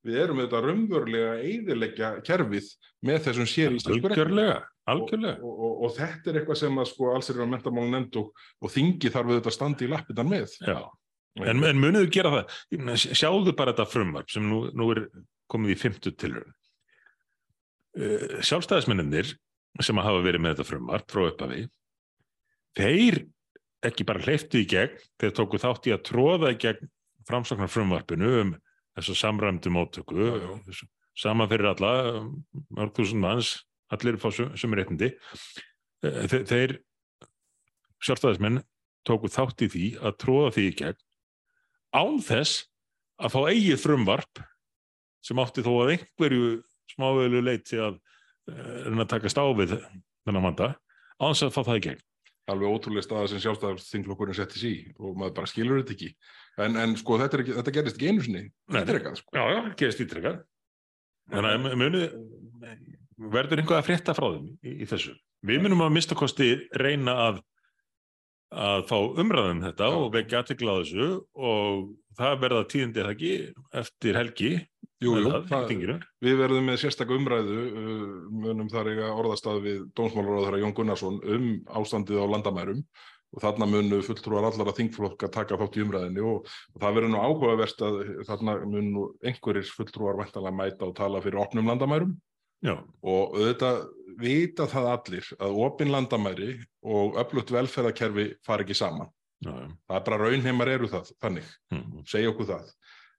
Við 0.05 0.19
erum 0.21 0.43
þetta 0.43 0.61
raunverulega 0.61 1.31
eiðilegja 1.41 2.11
kerfið 2.27 2.67
með 3.09 3.23
þessum 3.25 3.49
sér 3.49 3.73
reglum. 3.73 4.11
Algjörlega, 4.11 4.59
algjörlega. 4.93 5.39
og, 5.41 5.55
og, 5.55 5.79
og 5.87 5.95
þetta 5.97 6.31
er 6.31 6.39
eitthvað 6.41 6.59
sem 6.61 6.83
að 6.83 6.91
sko 6.91 7.09
alls 7.15 7.33
er 7.33 7.41
á 7.41 7.47
mentamálun 7.49 7.97
nefnd 7.97 8.19
og, 8.21 8.43
og 8.61 8.75
þingi 8.75 9.13
þarf 9.15 9.31
við 9.31 9.41
þetta 9.41 9.51
að 9.55 9.57
standa 9.57 9.87
í 9.87 9.89
lappitan 9.95 10.29
með. 10.29 10.59
Já, 10.61 10.77
en, 11.41 11.65
en 11.71 11.81
munið 11.81 12.11
gera 12.13 12.35
það. 12.35 12.59
Sjáðu 13.07 13.57
bara 13.57 13.73
þetta 13.73 13.89
frumvarp 13.95 14.35
sem 14.35 14.45
nú, 14.51 14.67
nú 14.77 14.91
er 14.93 15.07
komið 15.49 15.73
í 15.73 15.79
fymtu 15.81 16.13
tilraun. 16.13 16.53
Uh, 17.97 18.43
Sjálfstæðismennir 18.45 19.33
sem 19.81 20.05
hafa 20.05 20.21
verið 20.21 20.45
með 20.45 20.59
þetta 20.59 20.69
frumvarp 20.69 21.09
frá 21.09 21.25
upphafi, 21.31 21.65
þeir 22.79 23.21
ekki 23.85 24.07
bara 24.09 24.23
hleyftu 24.25 24.63
í 24.63 24.69
gegn, 24.71 24.95
þeir 25.21 25.35
tóku 25.37 25.61
þátt 25.61 25.89
í 25.91 25.95
að 25.95 26.05
tróða 26.09 26.53
í 26.55 26.59
gegn 26.63 26.89
framsóknar 27.29 27.71
frumvarpinu 27.73 28.31
um 28.41 28.55
þessu 28.97 29.17
samræmdu 29.19 29.73
móttöku, 29.75 30.17
Já, 30.25 30.37
já. 30.71 30.87
saman 31.19 31.49
fyrir 31.51 31.71
alla, 31.73 31.93
mörg 32.75 32.95
þúsund 32.97 33.21
manns, 33.23 33.53
allir 33.93 34.17
fá 34.23 34.29
sumir 34.35 34.81
réttindi. 34.83 35.13
Eh, 36.05 36.25
Þe 36.31 36.41
þeir 36.49 36.75
sjálfstæðismenn 38.05 38.63
tóku 39.09 39.31
þátt 39.33 39.65
í 39.67 39.69
því 39.73 39.85
að 40.05 40.17
tróða 40.25 40.53
því 40.57 40.65
í 40.69 40.75
gegn 40.81 41.01
án 41.95 42.19
þess 42.25 42.65
að 43.23 43.35
fá 43.37 43.41
eigið 43.53 43.83
frumvarp 43.85 44.41
sem 45.25 45.41
átti 45.41 45.65
þó 45.65 45.73
að 45.85 45.93
einhverju 45.95 46.49
smáveglu 46.95 47.43
leiti 47.47 47.79
að 47.81 48.01
reyna 48.49 49.05
að 49.07 49.13
takast 49.15 49.39
á 49.41 49.45
við 49.57 49.77
þennan 50.27 50.45
vanda 50.51 50.71
án 51.23 51.33
þess 51.33 51.47
að 51.49 51.55
fá 51.55 51.63
það 51.71 51.79
í 51.79 51.85
gegn. 51.89 52.03
Alveg 52.51 52.75
ótrúlega 52.77 53.07
staða 53.07 53.29
sem 53.33 53.41
sjálfstæðarþingflokkurinn 53.45 54.37
setti 54.37 54.61
sí 54.61 54.73
og 54.99 55.17
maður 55.17 55.37
bara 55.39 55.51
skilur 55.51 55.81
þetta 55.81 55.95
ekki 55.97 56.11
en, 56.65 56.77
en 56.83 56.97
sko 57.01 57.17
þetta, 57.23 57.39
er 57.39 57.45
ekki, 57.45 57.55
þetta 57.59 57.75
gerist 57.79 57.99
ekki 57.99 58.11
einu 58.11 58.25
sinni 58.27 58.43
Nei. 58.45 58.83
ítrekað, 58.83 59.17
sko. 59.21 59.37
Já, 59.39 59.45
já, 59.55 59.61
gerist 59.81 60.03
ítrekkað. 60.05 60.43
Þannig 61.33 61.55
að 61.55 61.79
munið 61.81 62.07
verður 63.33 63.63
einhvað 63.63 63.81
að 63.81 63.89
frétta 63.89 64.17
frá 64.17 64.27
þeim 64.35 64.49
í, 64.61 64.77
í 64.85 64.89
þessu. 64.91 65.15
Við 65.45 65.65
munum 65.65 65.85
að 65.87 65.95
mista 65.97 66.17
kosti 66.19 66.51
reyna 66.81 67.17
að 67.29 67.43
að 68.55 68.85
fá 68.87 68.99
umræðum 69.19 69.65
þetta 69.65 69.89
Já. 69.91 69.97
og 69.99 70.13
vekja 70.15 70.41
aðtekla 70.41 70.75
á 70.75 70.81
þessu 70.83 71.09
og 71.35 71.89
það 72.19 72.37
verða 72.45 72.67
tíðindi 72.71 73.01
er 73.01 73.09
það 73.09 73.15
ekki 73.15 73.33
eftir 73.81 74.19
helgi 74.21 74.53
jú, 75.05 75.15
jú, 75.21 75.33
það, 75.51 75.73
við 76.25 76.37
verðum 76.43 76.69
með 76.71 76.79
sérstakka 76.83 77.17
umræðu 77.19 77.59
uh, 77.65 78.05
munum 78.45 78.71
þar 78.73 78.93
eiga 78.93 79.11
orðastað 79.15 79.63
við 79.67 79.83
dómsmálaráðara 79.99 80.63
Jón 80.65 80.77
Gunnarsson 80.77 81.19
um 81.37 81.49
ástandið 81.81 82.23
á 82.23 82.27
landamærum 82.35 82.85
og 83.35 83.43
þarna 83.43 83.67
munu 83.67 83.99
fulltrúar 84.07 84.47
allara 84.47 84.75
þingflokka 84.77 85.31
taka 85.35 85.59
þátt 85.59 85.81
í 85.81 85.83
umræðinni 85.83 86.23
og, 86.23 86.45
og 86.75 86.83
það 86.85 86.99
verður 87.01 87.13
nú 87.15 87.23
áhugavert 87.25 87.83
að 87.83 87.99
þarna 88.29 88.61
munu 88.63 89.09
einhverjir 89.27 89.73
fulltrúar 89.75 90.21
væntalega 90.21 90.55
mæta 90.55 90.87
og 90.87 90.95
tala 90.99 91.23
fyrir 91.25 91.43
opnum 91.43 91.67
landamærum 91.73 92.15
Já, 92.65 92.79
og 93.05 93.35
auðvitað 93.37 93.83
vita 94.23 94.65
það 94.71 94.87
allir 94.89 95.27
að 95.43 95.59
opin 95.67 95.91
landamæri 95.93 96.55
og 96.87 97.19
öflugt 97.21 97.53
velferðarkerfi 97.53 98.31
fari 98.47 98.65
ekki 98.65 98.77
saman. 98.79 99.11
já, 99.45 99.51
já. 99.53 99.67
Það 99.89 99.99
er 99.99 100.05
bara 100.07 100.19
raunheimar 100.23 100.71
eru 100.73 100.89
það, 100.89 101.11
þannig, 101.21 101.51
Mm. 101.75 102.05
segja 102.09 102.31
okkur 102.31 102.47
það. 102.49 102.71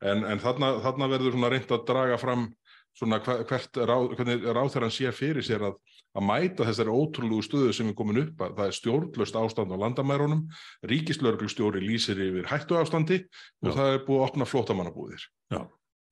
En, 0.06 0.24
en 0.28 0.42
þarna, 0.42 0.76
þarna 0.86 1.10
verður 1.12 1.36
svona 1.36 1.52
reynd 1.54 1.72
að 1.74 1.86
draga 1.88 2.18
fram 2.22 2.50
svona 2.96 3.20
hvert 3.20 3.78
ráð, 3.90 4.14
hvernig 4.16 4.46
ráðherran 4.56 4.94
sér 4.94 5.16
fyrir 5.16 5.44
sér 5.44 5.66
að, 5.68 5.80
að 6.16 6.26
mæta 6.30 6.68
þessari 6.68 6.94
ótrúlegu 6.96 7.44
stöðu 7.44 7.74
sem 7.76 7.90
er 7.92 7.98
komin 7.98 8.22
upp 8.22 8.44
að 8.46 8.54
það 8.60 8.70
er 8.70 8.78
stjórnlöst 8.78 9.40
ástand 9.40 9.74
á 9.76 9.78
landamærunum, 9.82 10.46
ríkislörglustjóri 10.88 11.84
lýsir 11.84 12.22
yfir 12.24 12.48
hættu 12.52 12.80
ástandi 12.80 13.20
og 13.66 13.74
Já. 13.74 13.76
það 13.76 13.92
er 13.92 14.06
búið 14.08 14.22
að 14.22 14.28
opna 14.30 14.48
flótamannabúðir. 14.48 15.28
Já. 15.52 15.62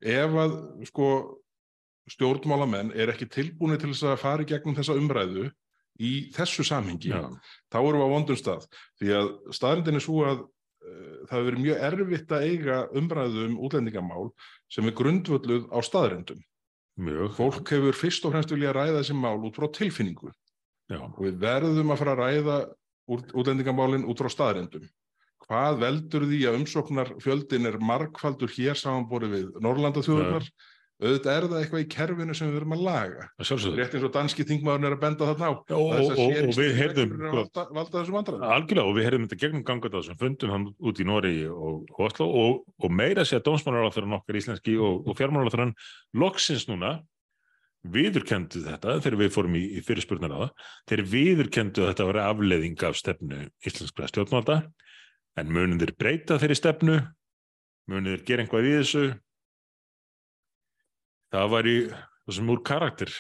Ef 0.04 0.38
að 0.44 0.58
sko 0.90 1.10
stjórnmálamenn 2.12 2.92
er 3.00 3.14
ekki 3.14 3.30
tilbúinir 3.32 3.80
til 3.80 3.94
þess 3.94 4.10
að 4.12 4.24
fara 4.26 4.44
í 4.44 4.50
gegnum 4.50 4.76
þessa 4.76 4.98
umræðu 5.00 5.48
í 6.04 6.14
þessu 6.36 6.66
samhengi, 6.68 7.14
Já. 7.14 7.30
þá 7.72 7.80
erum 7.80 8.02
við 8.02 8.08
á 8.12 8.16
vondum 8.18 8.40
stað. 8.40 8.68
Því 9.00 9.16
að 9.22 9.32
staðrindin 9.56 10.02
er 10.02 10.04
svo 10.04 10.26
að 10.28 10.44
það 10.84 11.34
hefur 11.34 11.48
verið 11.50 11.64
mjög 11.64 11.84
erfitt 11.90 12.34
að 12.36 12.48
eiga 12.50 12.80
umræðu 13.00 13.46
um 13.48 13.60
útlendingamál 13.68 14.26
sem 14.72 14.88
er 14.90 14.98
grundvölluð 14.98 15.70
á 15.72 15.80
staðrindum. 15.86 16.42
Mjög. 17.04 17.36
Fólk 17.38 17.72
hefur 17.74 17.98
fyrst 17.98 18.26
og 18.28 18.36
fremst 18.36 18.52
vilja 18.54 18.74
ræða 18.76 19.00
þessi 19.00 19.16
mál 19.18 19.40
út 19.42 19.56
frá 19.58 19.66
tilfinningu 19.74 20.30
Já, 20.92 21.00
og 21.00 21.22
við 21.24 21.40
verðum 21.42 21.94
að 21.94 22.02
fara 22.02 22.14
að 22.14 22.22
ræða 22.22 22.58
út- 23.16 23.32
útlendingamálin 23.34 24.06
út 24.06 24.20
frá 24.20 24.30
staðrindum. 24.30 24.84
Hvað 25.44 25.80
veldur 25.82 26.26
því 26.28 26.40
að 26.48 26.58
umsóknar 26.60 27.10
fjöldin 27.24 27.68
er 27.68 27.80
margfaldur 27.84 28.52
hér 28.54 28.78
samanborið 28.80 29.34
við 29.34 29.48
Norrlandaþjóðunar? 29.64 30.46
Auðvitað 31.04 31.34
er 31.36 31.46
það 31.50 31.58
eitthvað 31.60 31.82
í 31.84 31.88
kerfinu 31.92 32.36
sem 32.38 32.48
við 32.48 32.58
verðum 32.58 32.76
að 32.78 32.84
laga. 32.88 33.26
að. 33.44 33.66
Rétt 33.76 33.96
eins 33.98 34.06
og 34.08 34.12
danski 34.14 34.46
þingmaðurinn 34.48 34.88
er 34.88 34.96
að 34.96 35.02
benda 35.02 35.30
þarna 35.30 35.50
á. 35.52 35.54
Já, 35.68 35.76
og, 35.76 35.90
að 35.94 36.12
og, 36.14 36.36
og, 36.40 36.54
við 36.60 36.78
heyrðum, 36.80 37.16
að 37.20 38.46
algjörlega, 38.48 38.86
og 38.88 38.96
við 38.96 39.08
heyrðum 39.08 39.26
þetta 39.28 39.40
gegnum 39.42 39.66
gangat 39.68 39.96
á 39.96 40.00
þessum 40.00 40.20
fundum 40.22 40.54
hann 40.54 40.68
út 40.80 41.02
í 41.04 41.08
Nóri 41.08 41.34
og, 41.52 41.90
Oslo 42.08 42.28
og, 42.44 42.62
og 42.80 42.94
meira 42.96 43.26
sé 43.28 43.40
að 43.40 43.50
dómsmálaráþurann 43.50 44.16
okkar 44.20 44.40
íslenski 44.40 44.78
og, 44.80 45.12
fjármálaráþurann 45.20 45.76
loksins 46.24 46.70
núna 46.72 46.96
viðurkendu 47.84 48.64
þetta 48.64 48.96
þegar 49.04 49.20
við 49.20 49.34
fórum 49.36 49.58
í, 49.60 49.64
í 49.76 49.84
fyrirspurnar 49.84 50.32
á 50.32 50.40
það, 50.40 50.54
þeir 50.88 51.04
viðurkendu 51.12 51.84
að 51.84 51.92
þetta 51.92 52.08
var 52.10 52.20
afleiðing 52.30 52.86
af 52.88 52.96
stefnu 53.00 53.42
íslenskra 53.68 54.08
stjórnvalda 54.08 54.62
en 55.40 55.52
munum 55.52 55.82
þeir 55.82 55.94
breyta 56.00 56.40
þeirri 56.40 56.58
stefnu 56.60 56.98
munum 57.92 58.14
þeir 58.14 58.26
gera 58.30 58.46
einhvað 58.46 58.70
í 58.70 58.76
þessu 58.78 59.06
það 61.34 61.54
var 61.54 61.70
í 61.70 61.78
þessum 62.28 62.52
úr 62.54 62.66
karakter 62.66 63.14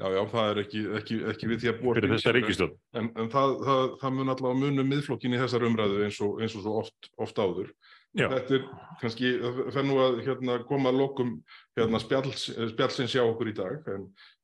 Já, 0.00 0.08
já, 0.08 0.22
það 0.32 0.48
er 0.50 0.58
ekki, 0.64 0.80
ekki, 0.98 1.16
ekki 1.30 1.48
við 1.50 1.58
því 1.62 1.68
að 1.70 1.80
búa 1.82 1.94
fyrir 1.94 2.12
þessa 2.16 2.32
ríkistjórn 2.34 2.72
En, 2.98 3.08
en 3.22 3.28
það, 3.30 3.52
það, 3.66 3.82
það 4.00 4.14
mun 4.16 4.32
allavega 4.32 4.60
munu 4.62 4.84
miðflokkin 4.88 5.36
í 5.36 5.40
þessar 5.42 5.66
umræðu 5.68 6.00
eins 6.06 6.20
og, 6.24 6.40
eins 6.42 6.56
og 6.58 6.64
svo 6.64 6.78
oft, 6.80 7.10
oft 7.22 7.38
áður. 7.38 7.68
Já. 8.12 8.26
Þetta 8.28 8.56
er 8.58 8.64
kannski, 9.00 9.28
það 9.72 9.86
nú 9.88 9.94
að 10.02 10.18
hérna, 10.26 10.56
koma 10.68 10.90
að 10.92 10.98
lokum 11.00 11.30
hérna, 11.78 12.00
spjalls, 12.02 12.42
spjallsins 12.74 13.14
hjá 13.16 13.22
okkur 13.24 13.48
í 13.48 13.54
dag 13.56 13.88
en, 13.88 14.02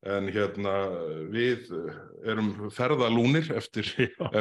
en 0.09 0.29
hérna 0.33 0.73
við 1.29 1.67
erum 2.25 2.49
ferðalúnir 2.73 3.51
eftir, 3.59 3.91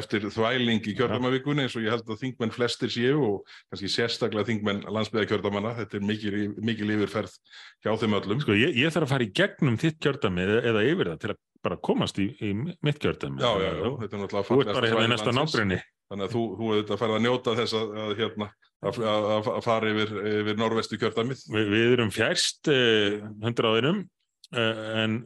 eftir 0.01 0.25
þvæling 0.33 0.81
í 0.81 0.95
kjördamavíkunni 0.97 1.67
eins 1.67 1.77
og 1.77 1.85
ég 1.85 1.93
held 1.93 2.09
að 2.09 2.23
þingmenn 2.23 2.55
flestir 2.57 2.95
séu 2.95 3.19
og 3.27 3.53
kannski 3.69 3.93
sérstaklega 3.93 4.49
þingmenn 4.49 4.87
landsbyðakjördamanna. 4.89 5.75
Þetta 5.83 6.01
er 6.01 6.09
mikil, 6.09 6.35
mikil 6.57 6.89
yfirferð 6.97 7.37
hjá 7.85 7.93
þeim 8.01 8.17
öllum. 8.23 8.41
Sko, 8.47 8.57
ég, 8.57 8.73
ég 8.81 8.97
þarf 8.97 9.11
að 9.11 9.13
fara 9.13 9.29
í 9.29 9.35
gegnum 9.43 9.77
þitt 9.83 10.01
kjördæmi 10.07 10.47
eða, 10.47 10.65
eða 10.73 10.87
yfir 10.89 11.13
það 11.13 11.23
til 11.27 11.35
að 11.35 11.45
bara 11.69 11.79
komast 11.85 12.19
í, 12.23 12.31
í 12.41 12.55
mitt 12.57 13.01
kjördæmi. 13.03 13.43
Já, 13.43 13.51
já, 13.61 13.71
já, 13.77 13.89
þetta 14.01 14.17
er 14.17 14.23
náttúrulega 14.25 14.49
Þú 14.49 14.59
ert 14.63 14.73
bara 14.73 14.91
hérna 14.93 15.05
í 15.05 15.13
næsta 15.13 15.35
nágrinni. 15.35 15.79
Þannig 16.09 16.25
að 16.25 16.35
þú, 16.35 16.43
þú 16.57 16.69
auðvitað 16.73 17.01
færð 17.03 17.15
að 17.19 17.25
njóta 17.27 17.55
þess 17.59 17.77
að, 17.77 17.91
að, 18.01 18.13
hérna, 18.23 18.47
að, 18.87 18.99
fara 19.67 19.91
yfir, 19.93 20.13
yfir 20.43 20.59
norvestu 20.61 20.99
kjördæmið. 21.01 21.45
Vi, 21.51 21.65
við 21.73 21.95
erum 21.97 22.13
fjærst 22.15 22.71
uh, 22.73 23.19
hundraðinum 23.43 24.05
uh, 24.55 24.83
en 25.03 25.17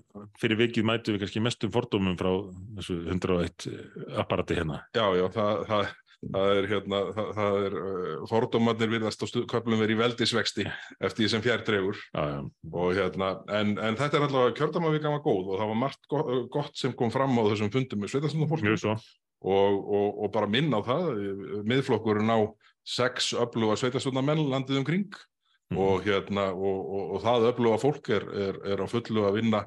fyrir 0.40 0.61
vikið 0.64 0.86
mætum 0.88 1.16
við 1.16 1.26
kannski 1.26 1.42
mestum 1.44 1.74
fordómum 1.74 2.16
frá 2.20 2.30
þessu 2.78 3.03
101 3.12 3.68
apparati 4.22 4.57
hérna. 4.61 4.80
Já, 4.96 5.05
já, 5.18 5.26
það, 5.34 5.61
það, 5.68 5.90
það 6.32 6.53
er, 6.57 6.68
hérna, 6.70 7.00
það, 7.18 7.30
það 7.38 7.59
er 7.66 7.76
uh, 7.82 8.24
fordómarnir 8.30 8.92
virðast 8.94 9.24
á 9.24 9.26
stu- 9.28 9.44
köflum 9.50 9.82
verið 9.84 9.96
í 9.96 10.00
veldisvexti 10.00 10.66
eftir 11.03 11.24
því 11.26 11.30
sem 11.34 11.44
fjær 11.44 11.66
já, 12.14 12.38
Og, 12.72 12.92
hérna, 12.96 13.34
en, 13.53 13.74
en 13.76 14.00
þetta 14.00 14.20
er 14.20 14.28
allavega 14.30 14.57
kjördæmavíkan 14.62 15.16
var 15.18 15.24
góð 15.26 15.53
og 15.53 15.61
það 15.61 15.74
var 15.74 15.80
margt 15.84 16.09
go 16.09 16.24
gott 16.57 16.72
sem 16.78 16.96
kom 16.96 17.12
fram 17.12 17.36
á 17.36 17.42
þessum 17.53 17.72
fundum 17.74 18.00
með 18.07 18.14
svo. 18.80 18.96
og, 19.42 19.78
og, 19.82 20.20
og 20.24 20.32
bara 20.34 20.48
minna 20.48 20.78
á 20.78 20.82
það, 20.86 21.09
miðflokkurinn 21.68 22.30
á 22.32 22.40
sex 22.85 23.33
öfluga 23.39 23.76
sveitarstundamenn 23.78 24.49
landið 24.51 24.83
umkring. 24.83 25.12
Mhm. 25.72 25.78
og, 25.80 26.03
hérna, 26.05 26.51
og, 26.53 26.80
og, 26.93 27.05
og 27.14 27.22
það 27.24 27.47
öfluga 27.53 27.78
fólk 27.80 28.11
er, 28.12 28.26
er, 28.47 28.59
er 28.74 28.83
á 28.85 28.87
fullu 28.91 29.24
að 29.24 29.39
vinna 29.41 29.62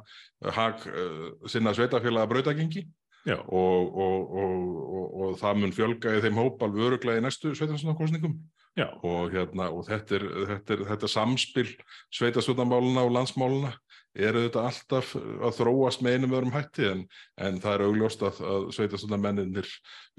hag 0.53 0.86
uh, 0.86 1.32
sinna 1.49 1.74
sveitafélaga 1.74 2.30
brautagengi 2.30 2.86
og, 3.26 3.95
og, 3.97 4.36
og, 4.38 5.16
og 5.22 5.38
það 5.41 5.61
mun 5.61 5.74
fjölga 5.74 6.13
í 6.13 6.22
þeim 6.22 6.38
hóp 6.38 6.61
alveg 6.61 6.91
öruglega 6.91 7.22
í 7.22 7.26
næstu 7.26 7.55
sveitarstjórnarkostningum 7.57 8.36
já, 8.78 8.86
og, 9.01 9.34
hérna, 9.34 9.72
og 9.74 9.88
þetta, 9.88 10.20
er, 10.20 10.28
þetta, 10.51 10.76
er, 10.76 10.84
þetta 10.91 11.09
samspil 11.09 11.72
sveitarstjórnarmáluna 12.13 13.07
og 13.07 13.16
landsmáluna 13.16 13.74
eru 14.16 14.43
þetta 14.45 14.66
alltaf 14.70 15.13
að 15.16 15.55
þróast 15.59 16.03
með 16.05 16.18
einum 16.18 16.36
öðrum 16.38 16.55
hætti 16.55 16.89
en, 16.89 17.05
en 17.41 17.61
það 17.63 17.78
er 17.78 17.86
augljóst 17.88 18.28
að, 18.28 18.43
að 18.51 18.68
sveitarstjórnarmenninir 18.78 19.72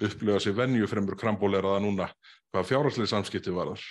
upplifa 0.08 0.42
sér 0.44 0.58
venju 0.58 0.90
fremur 0.90 1.18
krambóleraða 1.20 1.84
núna 1.84 2.10
hvað 2.52 2.68
fjárhagslega 2.72 3.12
samskipti 3.14 3.54
varðar. 3.54 3.84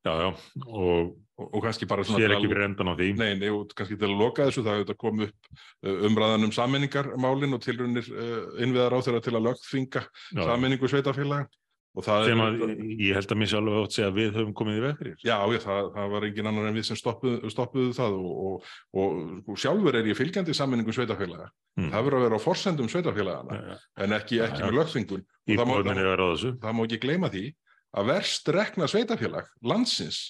Já, 0.00 0.14
já, 0.16 0.30
og 0.64 1.10
og, 1.40 1.48
og 1.54 1.64
kannski 1.64 1.88
bara 1.88 2.04
svona 2.04 2.20
sér 2.22 2.34
ekki 2.36 2.50
fyrir 2.50 2.66
endan 2.66 2.92
á 2.92 2.94
því. 2.98 3.08
Nei, 3.18 3.30
nei, 3.40 3.48
og 3.54 3.72
kannski 3.76 3.98
til 4.00 4.10
að 4.10 4.18
loka 4.20 4.46
þessu, 4.48 4.64
það 4.66 4.76
hefur 4.76 4.88
þetta 4.88 5.00
komið 5.04 5.30
upp 5.30 5.48
uh, 5.52 6.04
umræðan 6.08 6.46
um 6.48 6.54
sammenningarmálin 6.56 7.56
og 7.56 7.62
tilrunir 7.64 8.10
uh, 8.12 8.60
innviðar 8.64 8.96
á 8.96 8.98
þeirra 9.06 9.24
til 9.24 9.34
að 9.36 9.46
lögþvinga 9.48 10.04
Já, 10.04 10.42
sammenningu 10.42 10.90
sveitafélaga 10.90 11.48
sem 11.98 12.40
að 12.44 12.60
ég 13.02 13.16
held 13.18 13.32
að 13.34 13.38
mér 13.40 13.50
sjálf 13.50 13.78
átt 13.80 13.96
segja 13.96 14.08
að 14.10 14.18
við 14.20 14.36
höfum 14.38 14.52
komið 14.60 14.76
í 14.76 14.82
fyrir. 15.00 15.16
já, 15.26 15.36
já 15.50 15.60
það, 15.64 15.88
það 15.96 16.12
var 16.14 16.26
engin 16.28 16.50
annar 16.50 16.68
en 16.68 16.76
við 16.78 16.86
sem 16.86 16.98
stoppuðu, 17.00 17.50
stoppuðu 17.50 17.94
það 17.96 18.18
og, 18.18 18.36
og, 18.50 18.68
og 19.02 19.16
sko, 19.40 19.56
sjálfur 19.64 19.98
er 19.98 20.10
ég 20.10 20.18
fylgjandi 20.18 20.54
sammenningu 20.54 20.94
sveitafélaga. 20.94 21.48
Mm. 21.80 21.88
Það 21.90 22.06
verður 22.06 22.18
að 22.20 22.26
vera 22.28 22.38
á 22.38 22.46
forsendum 22.46 22.90
sveitafélagana 22.92 23.58
Ja, 23.58 23.78
en 24.04 24.14
ekki, 24.20 24.38
ekki 24.46 24.62
já. 24.62 24.66
með 24.68 24.76
lögþvingun. 24.78 25.24
Og 25.26 25.58
það 25.58 25.70
má, 25.70 25.74
þessu. 26.22 26.52
það 26.62 26.76
má 26.78 26.84
ekki 26.86 27.00
gleyma 27.02 27.32
því 27.34 27.44
að 27.90 28.12
verst 28.12 28.52
rekna 28.54 28.88
sveitafélag 28.90 29.50
landsins 29.66 30.20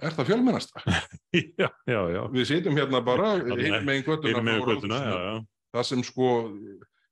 er 0.00 0.14
það 0.16 0.30
fjölmennasta. 0.30 0.84
Við 2.36 2.46
sitjum 2.48 2.78
hérna 2.78 3.02
bara 3.04 3.34
með 3.42 4.06
frá 4.06 4.70
göttuna, 4.70 5.00
það 5.74 5.88
sem 5.90 6.06
sko 6.06 6.30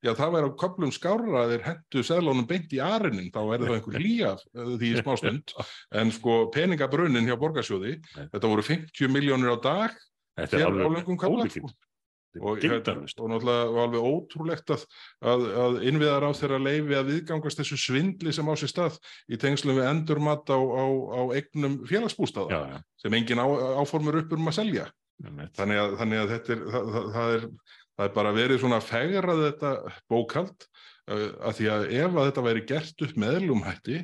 já 0.05 0.13
það 0.15 0.35
væri 0.37 0.51
á 0.51 0.61
köplum 0.63 0.93
skárra 0.95 1.47
þeir 1.53 1.65
hendu 1.67 2.05
seðlónum 2.07 2.47
beint 2.51 2.75
í 2.77 2.83
arinin 2.85 3.33
þá 3.35 3.41
er 3.43 3.65
það 3.65 3.75
einhver 3.77 3.99
hlýja 3.99 4.35
því 4.55 4.93
í 4.93 5.01
smástund. 5.03 5.57
En 5.99 6.13
sko 6.15 6.45
peningabrunnin 6.55 7.27
hjá 7.27 7.39
borgarsjóði 7.41 7.97
þetta 8.15 8.47
voru 8.51 8.65
50 8.67 9.13
miljónir 9.13 9.55
á 9.55 9.59
dag 9.59 9.99
Þetta 10.39 10.59
er 10.59 10.67
alveg 10.69 11.53
sko. 11.53 11.71
Þetta 12.29 12.45
og, 12.45 12.59
hérna, 12.61 12.95
og 13.03 13.31
náttúrulega 13.33 13.69
og 13.73 13.79
alveg 13.83 14.05
ótrúlegt 14.05 14.73
að, 14.75 14.83
að, 15.25 15.45
að 15.63 15.79
innviðar 15.89 16.27
á 16.29 16.31
þeirra 16.37 16.59
leifi 16.61 16.99
að 16.99 17.11
viðgangast 17.13 17.63
þessu 17.63 17.79
svindli 17.81 18.35
sem 18.37 18.51
á 18.53 18.55
sér 18.61 18.71
stað 18.71 18.99
í 19.33 19.39
tengslum 19.41 19.79
við 19.81 19.89
endurmat 19.89 20.53
á, 20.53 20.59
á, 20.61 20.85
á 20.93 21.23
eignum 21.39 21.79
félagsbústaða 21.89 22.53
Já, 22.53 22.77
já. 22.77 22.79
sem 23.01 23.17
engin 23.19 23.41
á, 23.41 23.47
áformur 23.81 24.21
upp 24.21 24.37
um 24.37 24.53
að 24.53 24.59
selja. 24.61 24.87
Þannig 25.59 25.81
að, 25.83 25.97
þannig 25.99 26.21
að 26.21 26.33
þetta 26.35 26.55
er 26.55 26.61
það, 26.75 26.93
það 27.17 27.33
er 27.39 27.47
það 27.99 28.07
er 28.07 28.15
bara 28.15 28.35
verið 28.37 28.63
svona 28.63 28.81
fegrað 28.85 29.45
þetta 29.49 29.73
bókald 30.11 30.69
uh, 31.11 31.29
að 31.51 31.59
því 31.59 31.69
að 31.75 31.87
ef 31.99 32.15
að 32.15 32.31
þetta 32.31 32.47
væri 32.47 32.65
gert 32.69 33.07
upp 33.07 33.19
meðlum 33.25 33.65
hætti 33.67 34.03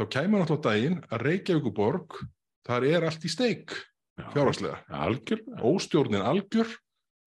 þá 0.00 0.04
kæmur 0.16 0.42
náttúrulega 0.42 0.66
daginn 0.70 1.00
að 1.10 1.26
Reykjavík 1.26 1.74
borg 1.76 2.20
þar 2.66 2.88
er 2.88 3.08
allt 3.10 3.26
í 3.26 3.32
steik 3.32 3.76
Já, 4.20 4.26
fjárhagslega, 4.34 4.80
Algjör. 4.92 5.44
óstjórnin 5.64 6.24
algjör 6.24 6.68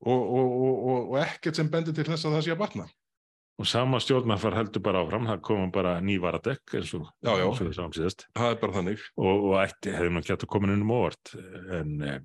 og, 0.04 0.20
og, 0.20 0.50
og, 0.50 0.74
og, 0.74 1.00
og 1.14 1.16
ekkert 1.24 1.58
sem 1.58 1.72
bendir 1.72 1.96
til 1.96 2.06
þess 2.06 2.28
að 2.28 2.38
það 2.38 2.46
sé 2.46 2.54
að 2.54 2.62
batna 2.66 2.90
Og 3.62 3.68
sama 3.70 4.00
stjórnarfar 4.02 4.56
heldur 4.58 4.82
bara 4.82 5.04
áfram, 5.04 5.28
það 5.30 5.42
komum 5.46 5.72
bara 5.74 5.94
ný 6.02 6.16
varadekk 6.22 6.74
eins 6.80 6.94
og, 6.98 7.06
og 7.22 7.60
það 8.34 8.48
er 8.48 8.56
bara 8.64 8.74
þannig 8.80 9.04
Og, 9.14 9.44
og 9.52 9.58
ætti 9.62 9.94
hefði 9.94 10.14
ekki 10.20 10.34
hægt 10.34 10.46
að 10.48 10.52
koma 10.56 10.70
inn 10.74 10.82
um 10.82 10.94
óvart. 10.96 11.34
En 11.78 11.92
eh, 12.02 12.18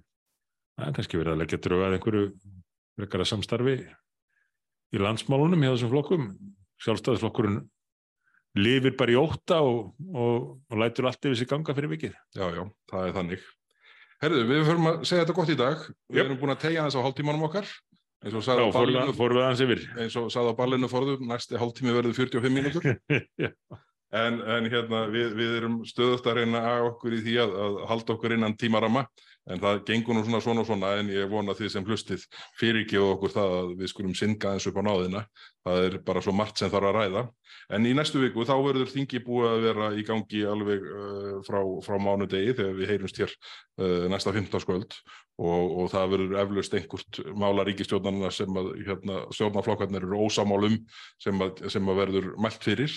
það 0.79 0.87
er 0.87 0.97
kannski 0.97 1.21
verið 1.21 1.35
að 1.35 1.43
leggja 1.43 1.61
drögað 1.66 1.97
einhverju 1.99 2.23
frekara 2.99 3.27
samstarfi 3.29 3.77
í 4.95 5.01
landsmálunum 5.03 5.63
hjá 5.63 5.73
þessum 5.75 5.93
flokkum. 5.95 6.29
Sjálfstæðisflokkurinn 6.85 7.63
lifir 8.59 8.95
bara 8.99 9.13
í 9.15 9.19
ótta 9.19 9.61
og, 9.63 9.93
og, 10.15 10.47
og 10.71 10.81
lætur 10.81 11.07
allt 11.11 11.27
yfir 11.29 11.39
sig 11.39 11.49
ganga 11.51 11.75
fyrir 11.77 11.91
vikið. 11.93 12.15
já, 12.39 12.47
já, 12.57 12.63
það 12.91 13.09
er 13.09 13.17
þannig 13.19 13.47
Herðu, 14.19 14.39
við 14.49 14.65
förum 14.67 14.89
að 14.91 14.97
segja 15.07 15.23
þetta 15.25 15.35
gott 15.37 15.51
í 15.53 15.59
dag 15.59 15.83
við 15.85 16.17
Jöp. 16.19 16.25
erum 16.25 16.39
búin 16.41 16.55
að 16.55 16.63
tegja 16.65 16.87
þess 16.89 16.99
á 16.99 17.05
hálftímanum 17.07 17.45
okkar 17.47 17.69
eins 18.25 18.35
og 18.35 18.49
Já, 18.49 18.65
ballinu 18.75 19.13
fórum 19.15 19.39
við 19.39 19.45
aðeins 19.45 19.63
yfir. 19.63 19.83
eins 20.03 20.17
og 20.19 20.31
sagði 20.35 20.51
á 20.51 20.59
ballinu 20.59 20.89
forðum, 20.91 21.29
næsti 21.31 21.61
hálftími 21.61 21.95
verður 21.95 22.17
45 22.19 22.57
mínútur 22.57 22.89
Já. 23.45 23.53
En, 24.09 24.41
en 24.41 24.67
hérna, 24.73 25.05
við, 25.13 25.35
við 25.37 25.55
erum 25.61 25.77
stöðust 25.87 26.27
að 26.27 26.41
reyna 26.41 26.63
að 26.65 26.87
okkur 26.95 27.15
í 27.15 27.21
því 27.27 27.35
að, 27.45 27.51
að 27.61 27.75
halda 27.91 28.15
okkur 28.17 28.35
innan 28.39 28.55
tímarama, 28.57 29.03
en 29.49 29.63
það 29.63 29.83
gengur 29.89 30.17
nú 30.17 30.25
svona 30.27 30.41
svona 30.45 30.65
svona, 30.67 30.95
en 31.01 31.13
ég 31.13 31.29
vona 31.31 31.57
því 31.57 31.71
sem 31.73 31.87
hlustið 31.87 32.25
fyrirgefa 32.61 33.13
okkur 33.15 33.35
það 33.35 33.55
að 33.59 33.71
við 33.81 33.93
skulum 33.93 34.17
synga 34.19 34.55
eins 34.55 34.69
upp 34.69 34.81
á 34.81 34.83
náðina. 34.85 35.25
Það 35.65 35.85
er 35.87 35.97
bara 36.05 36.23
svo 36.25 36.35
margt 36.37 36.61
sem 36.61 36.73
þarf 36.73 36.91
að 36.91 36.99
ræða. 36.99 37.23
En 37.77 37.87
í 37.89 37.95
næstu 37.97 38.21
viku 38.23 38.45
þá 38.49 38.55
verður 38.65 38.93
þingi 38.93 39.23
búið 39.25 39.49
að 39.51 39.65
vera 39.67 39.89
í 39.97 40.05
gangi 40.09 40.45
alveg 40.49 40.85
uh, 40.89 41.33
frá, 41.47 41.59
frá 41.85 41.97
mánudegi 42.01 42.55
þegar 42.57 42.77
við 42.79 42.93
heyrumst 42.93 43.21
hér 43.21 43.35
uh, 43.35 44.07
næsta 44.13 44.33
15 44.37 44.65
skvöld 44.65 44.97
og, 45.39 45.77
og 45.83 45.91
það 45.93 46.15
verður 46.15 46.41
eflaust 46.43 46.75
einhvert 46.79 47.21
mála 47.39 47.67
ríkistjórnarna 47.69 48.33
sem 48.35 48.57
að 48.59 48.73
hérna, 48.89 49.21
stjórnarflokkarnir 49.37 50.09
eru 50.09 50.25
ósamálum 50.27 50.79
sem 51.23 51.45
að, 51.45 51.65
sem 51.73 51.93
að 51.93 52.03
verður 52.03 52.33
mælt 52.41 52.65
fyrir. 52.65 52.97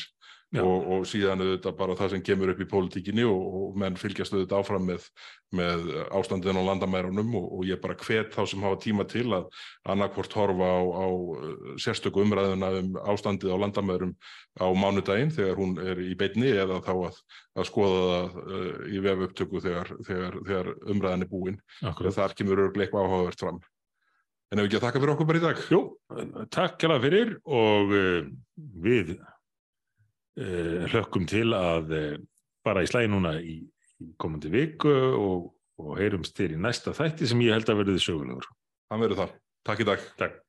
Og, 0.60 0.88
og 0.91 1.06
síðan 1.08 1.39
auðvitað 1.45 1.76
bara 1.80 1.95
það 1.95 2.10
sem 2.14 2.24
kemur 2.28 2.52
upp 2.52 2.62
í 2.64 2.68
pólitíkinni 2.68 3.24
og, 3.24 3.43
og 3.56 3.78
menn 3.80 3.95
fylgjast 3.99 4.34
auðvitað 4.36 4.58
áfram 4.60 4.84
með, 4.89 5.06
með 5.56 5.86
ástandin 6.18 6.60
á 6.60 6.64
landamærunum 6.68 7.38
og, 7.39 7.47
og 7.56 7.64
ég 7.70 7.80
bara 7.84 7.95
hvet 8.02 8.36
þá 8.36 8.41
sem 8.52 8.66
hafa 8.68 8.82
tíma 8.84 9.06
til 9.08 9.28
að 9.38 9.47
annarkvort 9.93 10.36
horfa 10.36 10.68
á, 10.76 10.82
á 10.84 11.08
uh, 11.08 11.74
sérstöku 11.80 12.26
umræðuna 12.26 12.72
um 12.82 12.93
ástandið 13.14 13.56
á 13.56 13.62
landamærum 13.64 14.14
á 14.60 14.68
mánudaginn 14.76 15.32
þegar 15.32 15.62
hún 15.62 15.76
er 15.80 16.04
í 16.04 16.12
beinni 16.20 16.52
eða 16.52 16.82
þá 16.84 16.93
að, 16.97 17.22
að 17.56 17.70
skoða 17.72 18.02
það 18.12 18.39
uh, 18.43 18.72
í 18.91 19.04
vef 19.08 19.28
upptöku 19.30 19.64
þegar, 19.64 19.93
þegar, 20.08 20.39
þegar 20.49 20.74
umræðan 20.91 21.28
er 21.28 21.32
búin. 21.32 21.62
Akkurat. 21.80 22.18
Þar 22.20 22.36
kemur 22.36 22.66
örgleik 22.68 22.89
eitthvað 22.89 23.08
áhugavert 23.08 23.45
fram. 23.47 23.64
En 24.52 24.60
ef 24.60 24.68
ekki 24.68 24.82
að 24.82 24.84
þakka 24.84 24.99
fyrir 24.99 25.14
okkur 25.14 25.28
bara 25.30 25.39
í 25.39 25.43
dag. 25.45 25.60
Jú, 25.72 25.78
takk 26.52 26.74
kjærlega 26.82 27.04
fyrir 27.06 27.30
og 27.47 27.93
uh, 27.95 28.26
við 28.84 29.14
uh, 29.16 29.30
hlökkum 30.91 31.25
til 31.29 31.49
að 31.57 31.95
uh, 31.97 32.11
fara 32.65 32.84
í 32.86 32.89
slæði 32.89 33.11
núna 33.11 33.34
í, 33.41 33.57
í 34.01 34.11
komandi 34.21 34.51
viku 34.53 34.91
og, 34.91 35.49
og 35.82 35.95
heyrumst 35.99 36.38
þér 36.38 36.55
í 36.55 36.61
næsta 36.61 36.93
þætti 36.97 37.29
sem 37.29 37.41
ég 37.45 37.57
held 37.57 37.71
að 37.71 37.82
verði 37.84 38.03
sögulegur. 38.03 38.47
Það 38.91 39.03
verður 39.05 39.21
það. 39.23 39.36
Takk 39.67 39.84
í 39.84 39.89
dag. 39.91 40.05
Takk. 40.21 40.39